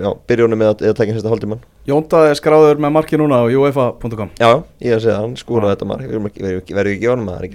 já, 0.00 0.10
byrjónu 0.26 0.56
með 0.56 0.68
að 0.72 0.84
eða 0.88 0.96
tækja 0.98 1.14
sérsta 1.18 1.28
hálftíman 1.34 1.60
Jóndaði 1.86 2.30
er 2.32 2.40
skráður 2.40 2.80
með 2.80 2.92
marki 2.96 3.16
núna 3.20 3.38
á 3.38 3.44
uefa.com 3.44 4.30
já, 4.40 4.48
já, 4.48 4.62
ég 4.80 4.90
er 4.90 4.96
að 4.96 5.04
segja 5.04 5.20
hann 5.20 5.36
skóraði 5.36 5.68
Já. 5.70 5.74
þetta 5.76 5.86
mark 5.92 6.00
við 6.00 6.10
verðum 6.14 6.28
ekki- 6.32 6.42
verðum 6.48 6.62
ekki 6.64 6.74
verðum 6.80 7.28
ekki 7.44 7.54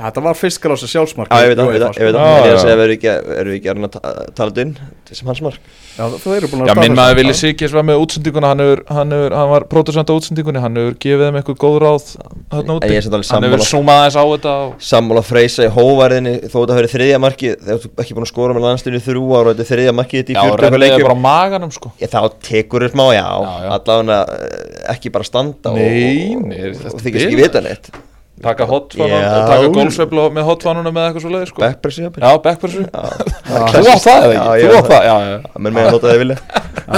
að 0.00 0.06
að 0.06 0.06
Já, 0.06 0.06
þetta 0.08 0.22
var 0.24 0.38
skráðs 0.56 0.86
sjálfsmark 0.88 1.28
já, 1.28 1.42
ég 1.44 1.50
veit 1.50 1.58
það, 1.60 1.66
ég 1.66 1.74
veit 1.74 1.82
það, 1.84 1.98
ég 2.00 2.06
veit 2.06 2.16
en 2.16 2.30
ég 2.30 2.46
er 2.48 2.54
að 2.54 2.62
segja 2.64 2.76
verðum 2.80 2.96
ekki, 2.96 3.10
verðum 3.28 3.56
ekki 3.58 3.68
að 3.70 3.76
reyna 3.76 3.88
að 3.88 3.96
ta- 3.96 4.12
tala 4.38 4.54
þetta 4.54 4.62
inn 4.64 4.72
sem 5.10 5.28
hans 5.28 5.42
mark? 5.44 5.58
Já, 5.90 6.04
þú 6.22 6.32
eru 6.36 6.48
búin 6.48 6.62
að 6.62 6.70
Já, 6.70 6.74
minn 6.78 6.94
staðfesta 6.94 7.00
maður. 7.00 7.18
Vili 7.18 7.34
Sigis 7.36 7.74
var 7.74 7.84
með 7.84 8.00
útsendinguna 8.04 8.50
hann, 8.52 8.62
hefur, 8.64 8.80
hann, 8.96 9.12
hefur, 9.12 9.34
hann 9.36 9.50
var 9.50 9.66
pródusent 9.68 10.08
á 10.08 10.14
útsendingunni 10.16 10.62
hann 10.64 10.78
hefur 10.80 10.96
gefið 11.04 11.24
þeim 11.26 11.38
eitthvað 11.40 11.58
góð 11.60 11.76
ráð 11.84 12.06
en 12.16 12.72
úti. 12.76 12.90
Ég 12.94 13.02
er 13.02 13.08
alveg 13.10 13.32
hann 13.34 13.46
hefur 13.48 13.64
súmað 13.68 14.00
aðeins 14.00 14.16
á 14.16 14.24
þetta 14.30 14.54
og... 14.64 14.74
sammála 14.88 15.24
freysa 15.26 15.66
í 15.66 15.72
hóvarðinni 15.76 16.34
þó 16.46 16.56
þetta 16.62 16.78
verið 16.80 16.94
þriðja 16.94 17.20
marki 17.26 17.52
þegar 17.60 17.82
þú 17.84 17.92
ekki 18.04 18.16
búin 18.16 18.28
að 18.28 18.32
skóra 18.32 18.56
með 18.56 18.66
landslinu 18.68 19.00
í 19.00 19.04
þrjú 19.10 19.24
ára 19.34 19.42
og 19.42 19.50
þetta 19.50 19.66
er 19.66 19.72
þriðja 19.74 19.96
marki 20.00 20.22
þetta 20.22 20.32
í 20.32 20.38
Já, 20.38 20.40
40 20.40 20.46
eitthvað 20.46 20.64
rennið 20.64 20.78
er 20.78 20.84
leikjum 20.86 21.08
bara 21.10 21.18
á 21.20 21.26
maganum 21.26 21.74
sko. 21.74 21.92
Ég, 22.00 22.14
þá 22.14 22.20
tekur 22.48 22.86
þér 22.86 22.94
smá, 22.94 23.06
já, 23.12 23.26
Já, 23.26 23.56
já. 23.66 23.72
allavega 23.76 24.20
eh, 24.38 24.94
ekki 24.94 25.12
bara 25.18 25.28
standa 25.28 25.74
Nei, 25.74 26.38
og, 26.38 26.46
nei, 26.46 26.62
og, 26.70 26.78
þetta 26.80 26.94
og 26.96 27.04
þykist 27.04 27.26
ekki 27.26 27.42
vita 27.42 27.64
neitt 27.66 27.92
taka 28.44 28.66
hotfanun, 28.70 29.10
Já. 29.20 29.30
taka 29.46 29.70
golfsveiflu 29.74 30.26
með 30.34 30.46
hotfanunum 30.48 30.94
með 30.96 31.08
eitthvað 31.08 31.24
svo 31.24 31.32
leið 31.34 31.48
sko 31.50 31.62
Backpressi, 31.64 32.04
jafnvel. 32.06 32.22
Já, 32.24 32.38
backpressu 32.44 32.84
Já, 32.88 33.00
Þú 33.74 33.82
átt 33.92 34.04
það 34.06 34.24
eða 34.26 34.36
Já, 34.36 34.44
ekki? 34.44 34.62
ég 34.62 34.70
Þú 34.70 34.70
á 34.70 34.80
átt 34.80 34.92
það, 34.92 35.08
já, 35.08 35.16
já 35.26 35.58
menn 35.60 35.76
með 35.76 35.82
að 35.82 35.96
nota 35.96 36.10
það 36.10 36.22
vilja 36.24 36.38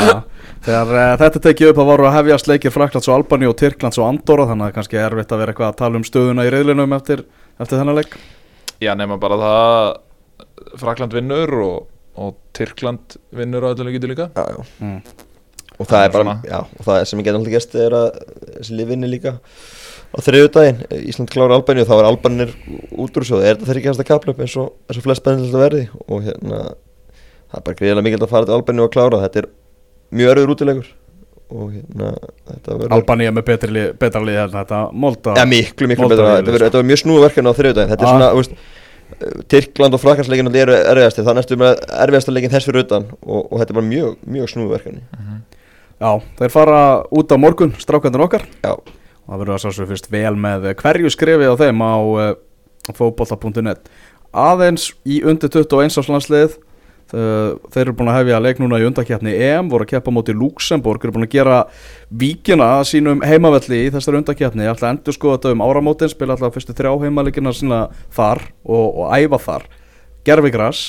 Já. 0.02 0.14
Þegar 0.62 0.92
uh, 0.94 1.08
þetta 1.18 1.42
tekið 1.48 1.72
upp 1.72 1.80
að 1.82 1.88
voru 1.90 2.06
að 2.06 2.14
hefjast 2.20 2.50
leikir 2.52 2.74
Fraklands 2.74 3.08
og 3.10 3.16
Albani 3.16 3.48
og 3.50 3.56
Tyrklands 3.58 3.98
og 3.98 4.06
Andorra 4.06 4.46
þannig 4.52 4.68
að 4.68 4.76
kannski 4.76 5.00
er 5.00 5.08
erfitt 5.08 5.34
að 5.34 5.42
vera 5.42 5.54
eitthvað 5.54 5.72
að 5.72 5.80
tala 5.80 5.98
um 5.98 6.06
stöðuna 6.06 6.46
í 6.46 6.52
reyðlinum 6.54 6.94
eftir, 6.94 7.24
eftir 7.58 7.80
þennan 7.80 7.98
leik 7.98 8.14
Já, 8.82 8.92
nema 8.98 9.18
bara 9.22 9.40
það 9.42 9.58
að 9.58 10.78
Frakland 10.78 11.18
vinnur 11.18 11.54
og, 11.66 11.90
og 12.22 12.38
Tyrkland 12.54 13.18
vinnur 13.34 13.66
á 13.66 13.72
öllu 13.72 13.88
leikið 13.88 14.08
líka 14.12 14.28
já, 14.30 14.44
já. 14.54 14.62
mm. 14.86 14.98
og 15.78 15.90
það 15.90 16.06
er 16.06 16.14
bara, 16.14 16.36
já, 16.46 16.58
og 16.62 16.86
það 16.86 17.04
sem 17.10 17.22
ég 17.22 17.26
get 17.26 17.38
alltaf 17.40 17.54
gæst 17.56 17.76
er 17.82 17.96
að 17.98 18.08
þessi 18.60 18.78
lifinni 18.78 19.10
líka 19.10 19.34
á 20.12 20.18
þriðjudaginn, 20.20 20.80
Ísland 21.08 21.30
klára 21.32 21.56
Albaníu 21.56 21.84
þá 21.88 21.94
er 21.98 22.08
Albanir 22.10 22.50
út 23.00 23.16
úr 23.16 23.24
svo, 23.24 23.40
er 23.40 23.54
þetta 23.56 23.68
þeirri 23.70 23.80
ekki 23.82 23.90
hægsta 23.92 24.08
kaplöp 24.08 24.40
eins 24.44 24.56
og 24.60 24.72
eins 24.88 24.98
og 25.00 25.06
flest 25.06 25.24
bennilegt 25.24 25.54
að 25.56 25.64
verði? 25.66 25.84
Og 26.08 26.26
hérna, 26.26 26.58
það 27.52 27.60
er 27.60 27.64
bara 27.68 27.78
greiðilega 27.80 28.04
mikilvægt 28.08 28.26
að 28.28 28.34
fara 28.34 28.48
til 28.50 28.56
Albaníu 28.58 28.84
og 28.86 28.92
klára, 28.92 29.22
þetta 29.24 29.42
er 29.42 29.48
mjög 30.12 30.34
örður 30.34 30.52
útilegur 30.56 30.90
og 31.52 31.72
hérna, 31.72 32.10
þetta 32.48 32.76
verður 32.80 32.94
Albani 32.96 33.26
er 33.28 33.34
með 33.36 33.44
betri 33.48 33.72
lið, 33.76 33.88
betra 34.00 34.22
lið 34.24 34.38
en 34.44 34.52
þetta 34.56 34.82
Molda 34.92 35.34
Ja, 35.36 35.44
miklu, 35.48 35.88
miklu 35.90 36.06
Moldavía, 36.06 36.16
betra, 36.16 36.36
þetta, 36.36 36.52
verður- 36.52 36.62
sko. 36.62 36.68
þetta 36.68 36.80
var 36.80 36.88
mjög 36.92 37.00
snúið 37.02 37.24
verkefni 37.26 37.52
á 37.52 37.58
þriðjudaginn. 37.58 37.90
Þetta 37.92 38.02
er 38.02 38.08
Ah. 38.08 38.14
svona, 38.16 38.30
veist 38.38 38.54
Tyrkland 39.52 39.92
og 39.94 40.00
Frakarsleikin 40.00 40.48
eru 40.56 40.72
erfiðastir. 40.72 41.24
Það 41.26 41.30
er 41.34 41.36
næstu 41.36 41.56
með 41.60 41.82
erfiðasta 42.06 42.32
leikin 42.32 42.50
þess 42.54 42.64
fyrir 42.70 42.84
utan. 42.86 43.04
Og, 43.26 43.52
og 43.52 43.60
þetta 43.60 43.70
er 43.74 43.76
bara 43.76 43.88
mjög, 43.90 44.14
mjög 44.24 44.48
snúið 44.48 44.70
verkefni 44.72 45.02
Já, 46.02 46.10
þeir 46.40 46.50
fara 46.50 46.78
út 47.12 47.30
á 47.30 47.36
morgun 47.36 47.74
strákandur 47.78 48.24
okkar. 48.24 48.42
Já, 48.64 48.72
og 49.26 49.34
það 49.34 49.42
verður 49.42 49.54
að 49.56 49.62
sá 49.62 49.76
svo 49.76 49.88
fyrst 49.90 50.10
vel 50.12 50.34
með 50.38 50.68
hverju 50.82 51.12
skrifið 51.12 51.54
á 51.54 51.60
þeim 51.62 51.84
á 51.84 51.94
uh, 51.98 52.34
fótbolta.net 52.92 53.90
aðeins 54.32 54.90
í 55.04 55.20
undir 55.28 55.52
21 55.52 56.00
áslandslið 56.02 56.58
þeir 57.12 57.82
eru 57.82 57.92
búin 57.96 58.08
að 58.08 58.22
hefja 58.22 58.38
leik 58.40 58.60
núna 58.62 58.78
í 58.80 58.86
undakefni 58.88 59.34
EM, 59.36 59.68
voru 59.68 59.84
að 59.84 59.90
keppa 59.90 60.12
móti 60.14 60.32
Luxemburg 60.32 61.02
eru 61.04 61.12
búin 61.12 61.26
að 61.26 61.34
gera 61.34 61.58
víkina 62.08 62.68
sínum 62.88 63.20
heimavelli 63.26 63.82
í 63.84 63.90
þessari 63.92 64.22
undakefni 64.22 64.68
alltaf 64.70 64.88
endur 64.88 65.16
skoða 65.16 65.36
þetta 65.36 65.52
um 65.58 65.64
áramótin 65.66 66.12
spila 66.12 66.36
alltaf 66.36 66.56
fyrstu 66.56 66.76
þrjá 66.78 66.94
heimalegina 67.04 67.52
sína 67.56 67.82
þar 68.16 68.40
og, 68.64 68.86
og 69.04 69.12
æfa 69.12 69.42
þar 69.44 69.68
Gervigras, 70.22 70.82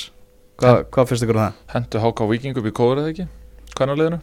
Hva, 0.62 0.84
hvað 0.86 1.10
finnst 1.10 1.26
ykkur 1.26 1.36
um 1.40 1.42
það? 1.42 1.62
Hentu 1.74 2.00
HK 2.06 2.26
Viking 2.30 2.60
upp 2.60 2.70
í 2.70 2.74
kóður 2.78 3.02
eða 3.02 3.12
ekki? 3.12 3.28
Liðinu? 3.84 4.20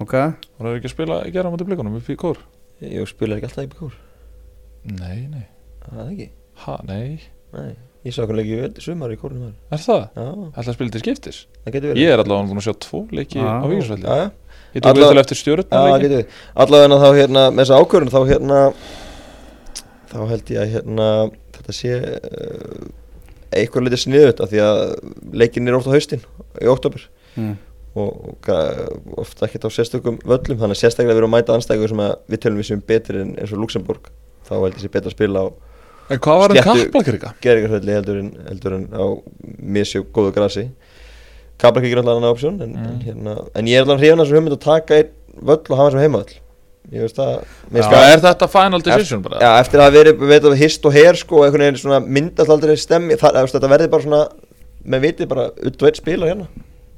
Ok, 0.00 0.14
það 0.56 0.76
ekki 0.80 0.88
að 0.88 0.94
spila 0.96 1.22
á 1.22 1.52
móti 1.52 1.68
blikunum 1.68 1.98
upp 2.00 2.08
í 2.10 2.16
kór? 2.18 2.40
Ég 2.84 3.08
spilaði 3.08 3.40
ekki 3.40 3.48
alltaf 3.50 3.64
í 3.64 3.70
byggur 3.72 3.94
Nei, 4.86 5.20
nei. 5.32 5.46
Það 5.86 6.00
er 6.02 6.10
ekki? 6.12 6.26
Ha, 6.62 6.74
nei. 6.86 7.20
Nei. 7.56 7.70
Ég 8.06 8.14
sá 8.14 8.20
hvernig 8.22 8.46
leikið 8.46 8.76
sumar 8.84 9.10
í 9.10 9.16
kórnum 9.18 9.48
þar. 9.48 9.54
Er 9.74 9.80
það? 9.82 10.02
Já, 10.54 10.74
spila 10.76 10.92
til 10.94 11.02
skiptis? 11.02 11.38
það 11.64 11.74
getur 11.74 11.90
verið. 11.90 12.02
Ég 12.04 12.12
er 12.14 12.22
allavega 12.22 12.50
búin 12.50 12.60
að 12.60 12.66
sjá 12.68 12.74
tvo 12.84 13.00
leiki 13.10 13.40
Já. 13.40 13.48
á 13.50 13.66
Víkisvelli 13.66 14.06
Já, 14.06 14.18
já. 14.20 14.28
Ég 14.76 14.84
tók 14.84 14.90
Alla- 14.90 15.00
við 15.00 15.10
til 15.10 15.22
eftir 15.24 15.40
stjórnum 15.40 15.66
Já, 15.66 15.76
það 15.76 15.88
leiki. 15.90 16.04
getur 16.04 16.20
við 16.20 16.26
Allavega 16.64 17.00
þá 17.02 17.08
hérna 17.18 17.42
með 17.50 17.62
þessa 17.64 17.80
ákvörðun 17.80 18.14
þá 18.14 18.20
hérna 18.30 18.60
þá 20.12 20.18
held 20.30 20.52
ég 20.54 20.60
að 20.62 20.72
hérna 20.76 21.08
þetta 21.56 21.74
sé 21.74 21.92
uh, 21.98 22.86
eitthvað 23.56 23.86
litið 23.86 24.02
sniðut 24.04 24.42
af 24.44 24.52
því 24.52 24.62
að 24.62 24.82
leikin 25.42 25.68
er 25.68 25.78
ofta 25.78 25.90
á 25.90 25.96
haustin 25.96 26.22
í 26.62 26.70
oktober 26.70 27.08
mm. 27.34 27.56
Og, 27.96 28.48
ofta 29.22 29.46
ekkert 29.46 29.66
á 29.66 29.70
sérstökum 29.72 30.18
völlum 30.24 30.58
þannig 30.60 30.76
að 30.76 30.82
sérstaklega 30.82 31.14
við 31.16 31.22
erum 31.22 31.34
að 31.34 31.40
mæta 31.40 31.56
anstæðingur 31.56 31.92
sem 31.92 32.02
að 32.06 32.14
við 32.32 32.42
tölum 32.44 32.60
við 32.60 32.68
sem 32.70 32.82
betri 32.92 33.20
en 33.22 33.34
eins 33.40 33.52
og 33.52 33.62
Luxemburg 33.62 34.10
þá 34.48 34.52
held 34.60 34.74
ég 34.76 34.82
sé 34.84 34.90
betra 34.92 35.10
að 35.12 35.16
spila 35.18 35.44
á 35.44 35.46
En 36.06 36.20
hvað 36.22 36.38
var 36.38 36.50
um 36.52 36.56
Sléttu- 36.56 36.86
kaplakrika? 36.86 37.32
geringarhölli 37.42 37.94
heldur 37.96 38.18
en, 38.20 38.28
heldur 38.48 38.74
en 38.76 38.84
á 38.94 39.04
misjó 39.58 40.04
góðu 40.14 40.32
grasi 40.36 40.68
Kabrak 41.58 41.84
ekki 41.88 41.96
náttúrulega 41.96 42.16
annan 42.20 42.30
option 42.30 42.60
en, 42.62 42.74
en, 42.76 42.90
Mm. 42.96 43.00
hérna, 43.06 43.34
en 43.56 43.64
ég 43.66 43.78
er 43.80 43.84
alveg 43.86 43.98
hrifin 44.02 44.20
að 44.20 44.26
þessu 44.26 44.36
hugmynd 44.36 44.56
að 44.58 44.60
taka 44.66 44.94
einn 45.00 45.08
völl 45.42 45.64
og 45.70 45.78
hafa 45.80 45.90
sem 45.90 46.00
heimavöll 46.04 46.34
ég 46.92 47.00
veist 47.02 47.16
það 47.16 47.32
það- 47.72 48.12
er 48.12 48.20
þetta 48.22 48.48
final 48.48 48.80
decision 48.80 49.22
bara? 49.22 49.40
Já, 49.40 49.60
eftir 49.64 49.80
að 49.80 49.86
hafa 49.88 49.96
verið, 49.96 50.18
við 50.20 50.28
veitum, 50.36 50.54
hist 50.60 50.84
og 50.86 50.92
her 50.92 51.14
sko, 51.18 51.36
og 51.40 51.44
einhvern 51.48 51.64
veginn 51.64 51.80
svona 51.82 51.98
myndast 52.06 52.48
aldrei 52.54 52.76
stemmi 52.76 53.16
það, 53.18 53.40
þetta 53.50 53.68
verði 53.72 53.90
bara 53.90 54.02
svona 54.02 54.28
með 54.86 55.00
vitið 55.08 55.28
bara 55.28 55.50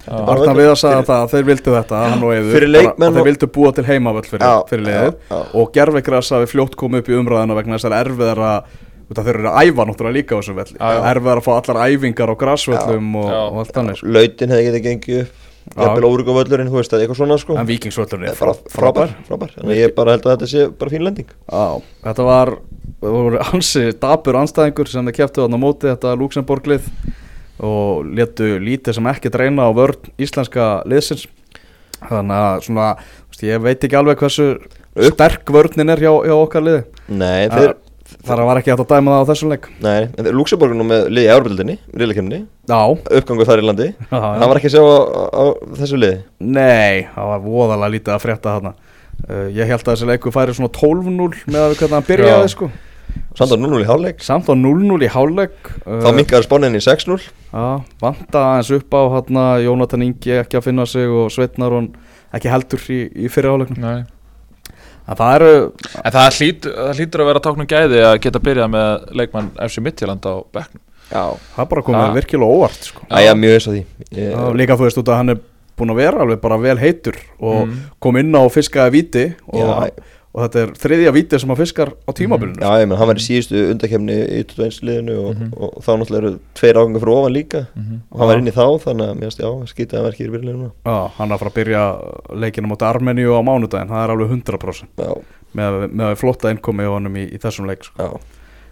Arna 0.08 0.54
við 0.56 0.68
að 0.72 0.76
Fyrir- 0.82 1.06
það 1.08 1.22
að 1.22 1.30
þeir 1.34 1.46
vildu 1.48 1.72
þetta 1.76 2.02
Eður, 2.08 2.52
Fyrir 2.52 2.72
bara- 2.88 3.10
þeir 3.18 3.24
vildu 3.28 3.48
búa 3.58 3.72
til 3.74 3.84
heimavöll 3.84 4.24
fyrir, 4.28 4.66
fyrir 4.68 4.84
liðið. 4.88 5.14
og 5.54 5.72
gerfegras 5.72 6.30
hafi 6.30 6.46
fljótt 6.52 6.76
komið 6.76 6.98
upp 7.02 7.08
í 7.08 7.16
umræðina 7.18 7.56
vegna 7.58 7.76
þess 7.78 7.88
að 7.90 7.98
erfiðar 8.02 8.42
að 8.48 8.62
þeir 9.18 9.34
eru 9.34 9.48
að 9.48 9.58
æfa 9.64 9.84
náttúrulega 9.88 10.16
líka 10.18 10.36
á 10.36 10.38
þessum 10.40 10.56
velli. 10.60 10.78
Erfiðar 10.78 11.40
að 11.40 11.44
fá 11.48 11.52
allar 11.58 11.82
æfingar 11.88 12.32
á 12.32 12.34
grasvöllum 12.40 13.14
og, 13.16 13.28
og 13.32 13.60
allt 13.62 13.72
þannig 13.76 13.96
sko. 14.00 14.06
lautin 14.16 14.48
hefði 14.52 14.66
getið 14.68 14.84
gengið 14.88 15.20
upp. 15.22 15.44
Jafnvel 15.76 16.08
órugum 16.08 16.36
völlurinn, 16.38 16.68
þú 16.72 16.78
veist, 16.80 16.92
er 16.96 17.02
eitthvað 17.04 17.18
svona 17.20 17.36
sko. 17.38 17.56
En 17.60 17.66
vikingsvöllur 17.68 18.22
Það 18.24 18.48
er 18.48 18.60
frábær, 18.72 19.10
frábær 19.28 19.50
þannig 19.52 19.74
að 19.74 19.80
ég 19.82 19.94
bara 19.94 20.14
held 20.14 20.24
að 20.24 20.32
þetta 20.38 20.48
sé 20.48 20.62
bara 20.80 20.90
fín 20.94 21.04
lending. 21.04 21.28
Já, 21.52 21.82
þetta 22.08 22.24
var, 22.24 22.52
það 23.02 23.16
voru 23.18 23.40
ansi 23.52 23.82
dabur 24.00 24.38
anstæðingur 24.40 24.88
sem 24.88 25.04
þeir 25.10 25.16
keftu 25.18 25.42
þarna 25.44 25.60
á 25.60 25.64
móti 25.66 25.90
þetta 25.92 26.14
Luxemburglið 26.22 26.88
og 27.64 28.06
letu 28.14 28.54
lítið 28.62 28.98
sem 28.98 29.10
ekki 29.10 29.32
reyna 29.34 29.66
á 29.66 29.70
vörn 29.74 30.12
íslenska 30.20 30.68
liðsins. 30.88 31.26
Þannig 31.98 32.38
að 32.38 32.64
svona, 32.68 32.88
ég 33.42 33.62
veit 33.64 33.82
ekki 33.82 33.98
alveg 33.98 34.20
hversu 34.22 34.48
sterk 35.10 35.50
vörnin 35.54 35.90
er 35.90 36.02
hjá, 36.02 36.12
hjá 36.26 36.34
okkar 36.36 36.64
liði. 36.64 36.82
Nei, 37.10 37.48
þeir, 37.50 37.72
þar 38.26 38.42
var 38.46 38.60
ekki 38.60 38.72
hægt 38.72 38.84
að 38.84 38.92
dæma 38.92 39.14
það 39.16 39.22
á 39.26 39.28
þessum 39.32 39.52
leik. 39.54 39.68
Nei, 39.82 39.98
en 40.14 40.30
Luxemburg 40.36 40.78
nú 40.78 40.86
með 40.86 41.08
liði 41.10 41.26
í 41.26 41.32
árbildinni, 41.34 41.78
riðleikemni 41.94 42.42
Já, 42.70 42.80
uppgangu 43.18 43.48
þar 43.48 43.62
í 43.62 43.66
landi. 43.66 43.88
Já, 43.98 44.18
já. 44.18 44.28
það 44.38 44.46
var 44.52 44.60
ekki 44.60 44.70
að 44.70 44.76
sjá 44.76 44.84
á, 44.86 44.98
á 45.34 45.44
þessu 45.80 46.02
liði? 46.02 46.20
Nei, 46.58 47.08
það 47.14 47.32
var 47.32 47.46
voðalega 47.48 47.94
lítið 47.96 48.14
að 48.14 48.24
frétta 48.26 48.54
þarna. 48.58 48.74
Uh, 49.18 49.46
Ég 49.50 49.66
held 49.66 49.82
að 49.82 49.96
þessi 49.96 50.06
leiku 50.12 50.30
færi 50.30 50.54
svona 50.54 50.70
12-0 50.78 51.40
með 51.50 51.64
að 51.64 51.72
við 51.72 51.80
hvernig 51.80 51.96
hann 51.98 52.06
byrjaði 52.06 52.52
sko 52.52 52.68
samt 53.38 53.52
að 53.54 53.62
0-0 53.64 53.80
í 53.84 53.86
hálfleik 53.88 54.22
Samt 54.24 54.48
á 54.50 54.54
0-0 54.58 54.98
í 55.06 55.10
hálfleik 55.14 55.70
þá 55.86 56.08
minkaði 56.16 56.46
spánin 56.48 56.76
í 56.78 56.82
6-0 56.82 57.18
Já, 57.22 57.66
vanta 58.02 58.42
aðeins 58.52 58.70
upp 58.78 58.94
á 58.98 59.02
hérna, 59.16 59.44
Jónatan 59.64 60.04
Ingi 60.08 60.34
ekki 60.42 60.58
að 60.60 60.66
finna 60.68 60.86
sig 60.90 61.08
og 61.08 61.30
Sveitnar 61.32 61.76
ekki 62.34 62.50
heldur 62.52 62.82
í, 62.92 62.98
í 63.24 63.30
fyrir 63.32 63.54
áleiknum 63.56 63.80
Nei. 63.84 64.04
En 65.08 65.16
það 65.16 65.34
eru, 65.38 65.52
En 66.04 66.12
það, 66.12 66.26
hlýt, 66.36 66.66
það 66.68 66.98
hlýtur 66.98 67.22
að 67.24 67.28
vera 67.30 67.40
táknum 67.46 67.68
gæði 67.70 68.02
að 68.04 68.18
geta 68.26 68.42
byrjað 68.44 68.72
með 68.74 69.06
leikmann 69.16 69.46
FC 69.64 69.80
Midtjylland 69.86 70.26
á 70.28 70.34
bekknum 70.52 70.82
Já, 71.08 71.22
það 71.54 71.62
er 71.64 71.68
bara 71.70 71.84
komið 71.86 72.02
Já. 72.04 72.16
virkilega 72.18 72.56
óvart 72.58 72.82
sko. 72.90 73.06
Æja, 73.16 73.32
mjög 73.40 73.54
eins 73.56 73.68
og 73.70 73.72
því 73.78 73.80
ég, 74.18 74.26
Já, 74.34 74.42
Líka 74.60 74.76
þú 74.76 74.84
veist 74.84 75.00
út 75.00 75.08
að 75.08 75.16
hann 75.22 75.32
er 75.32 75.38
búin 75.78 75.92
að 75.94 76.00
vera 76.02 76.20
alveg 76.26 76.40
bara 76.42 76.58
vel 76.60 76.76
heitur 76.82 77.16
og 77.38 77.62
Mm. 77.64 77.78
kom 78.04 78.16
inn 78.20 78.34
á 78.36 78.42
fiskaði 78.52 78.92
víti 78.98 79.24
og, 79.48 79.62
Já. 79.62 80.04
Og 80.34 80.42
þetta 80.44 80.60
er 80.62 80.72
þriðja 80.78 81.12
víti 81.16 81.38
sem 81.40 81.50
að 81.54 81.60
fiskar 81.62 81.90
á 82.04 82.10
tímabilinu 82.12 82.60
Já, 82.60 82.70
ég 82.82 82.88
menn, 82.90 82.98
hann 83.00 83.08
var 83.08 83.16
í 83.18 83.24
síðustu 83.24 83.62
undakefni 83.72 84.16
í 84.38 84.42
21 84.44 84.82
liðinu 84.84 85.14
og, 85.24 85.30
Mhm. 85.38 85.48
og, 85.56 85.70
og 85.78 85.82
þá 85.86 85.90
náttúrulega 86.02 86.20
eru 86.22 86.32
tveir 86.54 86.78
ágangar 86.78 87.00
frá 87.04 87.12
ofan 87.16 87.32
líka. 87.34 87.60
Mhm. 87.74 87.96
og 88.12 88.18
hann 88.20 88.28
var 88.28 88.38
inn 88.42 88.50
í 88.50 88.54
þá, 88.54 88.66
þannig 88.84 89.08
að 89.08 89.14
mér 89.18 89.28
finnst, 89.28 89.40
já, 89.40 89.50
skýtaði 89.72 89.98
að 90.02 90.06
verkið 90.08 90.26
í 90.28 90.32
byrjuleginu 90.34 90.60
núna. 90.62 90.72
Já, 90.84 90.96
hann 91.18 91.30
að 91.32 91.38
fara 91.38 91.50
að 91.50 91.58
byrja 91.58 91.84
leikinu 92.44 92.68
mot 92.68 92.82
Armeníu 92.82 93.32
á 93.34 93.40
mánudaginn, 93.42 93.88
það 93.88 94.04
er 94.04 94.12
alveg 94.14 94.30
100% 94.36 94.88
Já, 94.98 95.14
með, 95.56 95.90
með 95.92 96.16
flotta 96.20 96.50
innkomi 96.52 96.84
á 96.84 96.92
honum 96.92 97.16
í, 97.16 97.24
í 97.32 97.38
þessum 97.38 97.66
leik 97.66 97.84
sko. 97.88 97.96
já, 97.98 98.10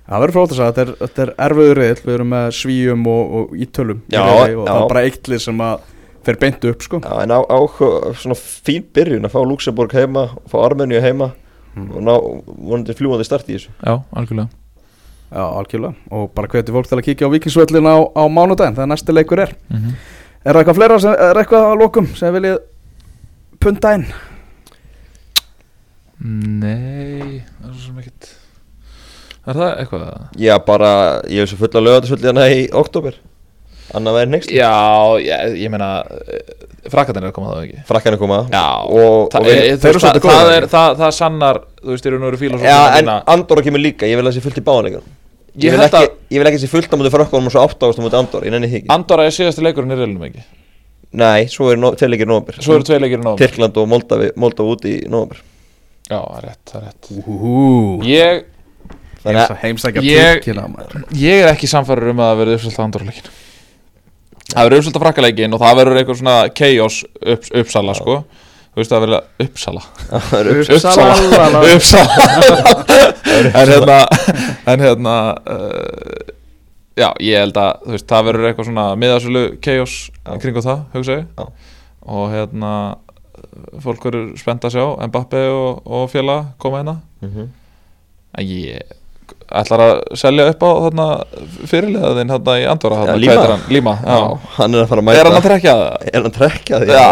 Það 0.07 0.21
verður 0.23 0.37
frótt 0.37 0.53
að 0.55 0.61
þetta 0.71 0.83
er, 0.87 0.91
þetta 1.03 1.23
er 1.25 1.31
erfiður 1.49 1.79
reyðl, 1.81 2.03
við 2.07 2.15
erum 2.15 2.29
með 2.31 2.45
svíum 2.55 3.07
og, 3.11 3.33
og 3.35 3.55
ítölum 3.59 4.03
Já, 4.13 4.21
riðli 4.23 4.55
og 4.61 4.67
það 4.69 4.83
er 4.85 4.89
bara 4.93 5.03
eitt 5.09 5.27
lið 5.33 5.41
sem 5.43 5.59
að 5.67 5.81
þeir 6.27 6.39
beintu 6.45 6.71
upp 6.71 6.83
sko. 6.87 7.01
já 7.03 7.23
en 7.25 7.31
á, 7.35 7.39
á 7.43 7.59
svona 8.15 8.37
fín 8.39 8.85
byrjun 8.95 9.27
að 9.27 9.35
fá 9.35 9.41
Luxemburg 9.43 9.91
heima 9.99 10.23
og 10.37 10.47
fá 10.51 10.57
Armenju 10.63 11.01
heima 11.03 11.33
Mm. 11.77 11.91
og 11.93 12.03
ná 12.07 12.13
vonandi 12.57 12.95
fljúandi 12.97 13.25
start 13.29 13.49
í 13.53 13.57
þessu 13.59 13.69
Já, 13.85 13.99
algjörlega 14.17 14.49
Já, 15.29 15.43
algjörlega 15.45 15.95
og 16.17 16.31
bara 16.35 16.49
hveti 16.49 16.73
fólk 16.73 16.87
til 16.89 16.97
að 16.97 17.05
kíkja 17.05 17.29
á 17.29 17.35
vikingsvöllin 17.35 17.85
á, 17.91 17.97
á 18.17 18.23
mánudaginn 18.33 18.77
þegar 18.79 18.89
næsti 18.95 19.13
leikur 19.13 19.43
er 19.45 19.53
Mhm. 19.69 19.93
Er 20.47 20.55
það 20.55 20.61
eitthvað 20.63 20.77
fleira, 20.79 20.97
sem, 21.03 21.11
er 21.13 21.35
eitthvað 21.41 21.65
að 21.67 21.79
lokum 21.83 22.07
sem 22.17 22.33
viljið 22.35 22.59
punta 23.61 23.95
inn? 23.99 24.05
Nei, 26.23 27.43
það 27.61 27.69
er 27.69 27.73
svo 27.77 27.83
sem 27.91 27.99
ekkert 28.01 28.29
Er 29.47 29.55
það 29.61 29.73
eitthvað? 29.83 30.07
Já, 30.43 30.55
bara, 30.67 30.91
ég 31.29 31.43
hef 31.45 31.51
svo 31.53 31.59
fulla 31.61 31.83
lögatarsvöldi 31.85 32.31
hana 32.31 32.47
í 32.51 32.63
oktober 32.73 33.19
Annað 33.95 34.17
væri 34.21 34.33
next 34.33 34.51
Já, 34.55 34.71
ég, 35.23 35.59
ég 35.61 35.71
meina 35.75 35.91
Frakkarnir 36.93 37.27
er 37.27 37.33
að 37.33 37.37
koma 37.37 37.53
það 37.53 37.63
ekki? 37.67 37.85
Frakkan 37.89 38.17
er 38.17 38.21
koma. 38.21 38.41
Já, 38.53 38.65
og, 38.87 39.29
það, 39.33 39.39
og 39.41 39.47
við, 39.47 39.61
er, 39.61 39.79
þeir 39.83 39.93
eru 39.93 40.03
er, 40.57 41.15
sannar 41.17 41.61
Þú 41.83 41.93
veist, 41.95 42.09
eru 42.11 42.21
nú 42.23 42.29
eru 42.31 42.41
fíla 42.41 42.61
Já, 42.63 42.81
en 43.01 43.11
Andorra 43.15 43.65
kemur 43.67 43.83
líka, 43.83 44.09
ég 44.11 44.19
vil 44.19 44.27
að 44.27 44.33
það 44.33 44.39
sé 44.39 44.45
fullt 44.47 44.61
í 44.61 44.65
báðanleikum 44.67 45.07
Ég 45.57 45.67
Ég 45.67 45.73
vil 45.73 45.85
ekki, 45.87 46.09
ég 46.35 46.43
vil 46.43 46.51
ekki 46.51 46.61
sé 46.61 46.69
fullt 46.69 46.93
á 46.93 46.97
mútið 47.01 47.15
frakkanum 47.15 47.49
og 47.49 47.55
svo 47.55 47.63
átt 47.65 47.85
ást 47.87 48.01
á 48.01 48.05
mútið 48.05 48.19
Andorra, 48.21 48.45
ég 48.45 48.53
nenni 48.53 48.69
því 48.69 48.81
ekki. 48.83 48.91
Andorra 48.93 49.25
er 49.25 49.33
síðasti 49.33 49.65
leikurinn 49.65 49.95
í 49.95 49.97
reilunum 49.97 50.27
ekki? 50.27 50.43
Nei, 51.17 51.47
svo 51.49 51.71
er 51.73 51.81
no, 51.81 51.95
tveirleikir 51.97 52.29
nóvember. 52.29 52.59
Svo 52.61 52.77
eru 52.77 52.85
tvei 52.85 52.99
leikir 53.01 53.23
í 53.23 53.25
nóg 53.25 53.41
Tyrkland 53.41 53.79
og 53.81 53.89
Moldavi, 53.89 54.29
Moldava 54.43 54.75
úti 54.75 54.93
í 54.99 55.09
nóvember. 55.09 55.41
Já, 56.11 56.19
það 56.19 56.37
er 56.37 56.45
rétt, 56.51 56.61
það 56.69 56.77
er 56.83 56.85
rétt. 56.91 57.11
Úhú 57.23 57.55
Ég, 58.05 58.45
Þannig 59.25 59.41
að 59.43 59.57
Heimsækja 59.65 60.05
Ég- 60.07 61.41
er 61.41 61.51
ekki 61.55 61.71
samfæður 61.71 62.13
um 62.13 62.21
að 62.21 62.29
það 62.31 62.41
verði 62.43 62.59
uppsölda 62.61 62.85
Andorra 62.85 63.09
leikin 63.09 63.33
Það 64.53 64.63
verður 64.67 64.81
uppsölda 64.83 65.03
frakkaleikin 65.03 65.55
og 65.57 65.63
það 65.63 65.79
verður 65.81 66.01
eitthvað 66.01 66.19
svona 66.21 66.37
chaos 66.57 66.99
upp, 67.35 67.49
uppsala 67.63 67.95
sko. 67.99 68.19
Þú 68.77 68.83
veist 68.83 68.93
það 68.93 69.05
verður 69.07 69.21
uppsala. 69.47 69.83
Uppsala. 70.77 71.63
Uppsala. 71.75 72.13
En 73.57 73.71
hérna 73.73 73.97
En 74.69 74.83
hérna 74.85 75.15
uh, 75.49 76.35
Já, 76.97 77.11
ég 77.21 77.37
held 77.43 77.59
að 77.61 77.83
þú 77.85 77.93
veist, 77.93 78.07
það 78.09 78.29
verður 78.31 78.47
eitthvað 78.51 78.69
svona 78.71 78.85
miðasölu 78.97 79.43
chaos 79.65 79.97
Já. 80.13 80.31
kringu 80.41 80.63
það, 80.65 80.79
hugsa 80.95 81.17
ég. 81.19 81.49
Og 82.07 82.31
hérna 82.33 82.71
fólk 83.85 84.07
verður 84.09 84.31
spennt 84.41 84.65
að 84.65 84.77
sjá 84.79 84.85
Mbappe 85.11 85.43
og, 85.53 85.83
og 85.85 86.07
félag 86.13 86.55
koma 86.63 86.81
hérna. 86.81 86.97
Mhm. 87.25 87.51
en 88.37 88.49
ég 88.53 88.97
ætlar 89.63 89.83
að 89.87 89.93
selja 90.21 90.47
upp 90.53 90.63
á 90.67 90.71
þarna 90.87 91.07
fyrirliðaðinn 91.71 92.33
hérna 92.35 92.55
í 92.61 92.65
Andorra 92.71 92.99
Já, 93.07 93.15
Líma. 93.21 93.37
hann? 93.51 93.63
Líma, 93.73 93.95
já. 94.03 94.17
Já, 94.17 94.51
hann 94.57 94.75
er 94.77 94.83
að 94.85 94.91
fara 94.93 95.03
að 95.03 95.07
mæta 95.09 95.21
Er 95.21 95.29
hann 95.31 95.39
að 95.41 95.47
trekja 95.49 95.75
það? 95.81 96.07
Er 96.13 96.17
hann 96.21 96.31
að 96.31 96.37
trekja? 96.41 96.81
Já, 96.91 97.07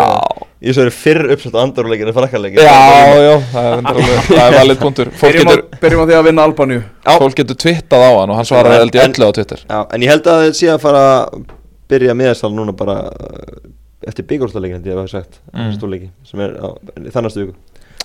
Ég 0.65 0.73
svo 0.79 0.85
er 0.87 0.93
fyrr 0.97 1.27
uppsett 1.35 1.57
Andorra-leikin 1.61 2.09
en 2.09 2.17
frakkanleikin 2.17 2.63
já, 2.65 2.77
já, 3.21 3.35
það 3.53 3.67
er, 3.69 4.23
það 4.31 4.45
er 4.47 4.55
valið 4.59 4.79
punktur 4.81 5.11
Fólk 5.13 5.35
Byrjum, 5.35 5.51
getur, 5.51 5.61
á, 5.61 5.81
byrjum 5.83 6.01
á 6.01 6.07
því 6.09 6.15
að 6.17 6.25
vinna 6.31 6.47
Albaníu 6.49 6.79
fólk 7.21 7.37
getur 7.43 7.59
twittað 7.67 8.05
á 8.05 8.11
hann 8.17 8.33
og 8.33 8.39
hann 8.39 8.49
svarar 8.49 8.79
held 8.79 8.97
en- 8.97 9.13
öllu 9.13 9.29
á 9.29 9.33
Twitter 9.37 9.61
Já, 9.69 9.79
en 9.93 10.07
ég 10.07 10.13
held 10.15 10.25
að 10.33 10.41
það 10.47 10.55
sé 10.63 10.71
að 10.73 10.81
fara 10.87 11.03
að 11.19 11.45
byrja 11.93 12.15
miðastal 12.17 12.53
núna 12.57 12.73
bara 12.81 12.97
uh, 13.13 13.61
eftir 14.09 14.25
byggjórstaleikin 14.31 14.79
held 14.81 14.89
ég 14.89 14.97
að 14.97 15.03
hafa 15.05 15.13
sagt 15.19 15.41
Mm. 15.53 15.67
mm. 15.69 15.75
stórleiki 15.77 16.09
sem 16.31 16.41
er 16.47 16.57
á 16.57 16.69
þannastu 17.13 17.45
viku 17.45 17.55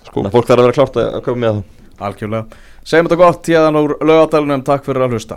Sko. 0.04 0.20
Þannig 0.20 0.28
að 0.30 0.36
fólk 0.36 0.50
þarf 0.52 0.60
að 0.60 0.66
vera 0.68 0.76
klárt 0.82 1.00
að 1.00 1.08
að 1.16 1.24
koma 1.30 1.40
með 1.46 1.56
það 1.56 2.10
Algjörlega 2.10 2.46
Segjum 2.90 3.06
þetta 3.06 3.18
gott, 3.22 3.44
tíðan 3.46 3.76
úr 3.78 3.92
laugadalunum, 4.02 4.64
takk 4.66 4.88
fyrir 4.88 5.06
að 5.06 5.12
hlusta 5.14 5.36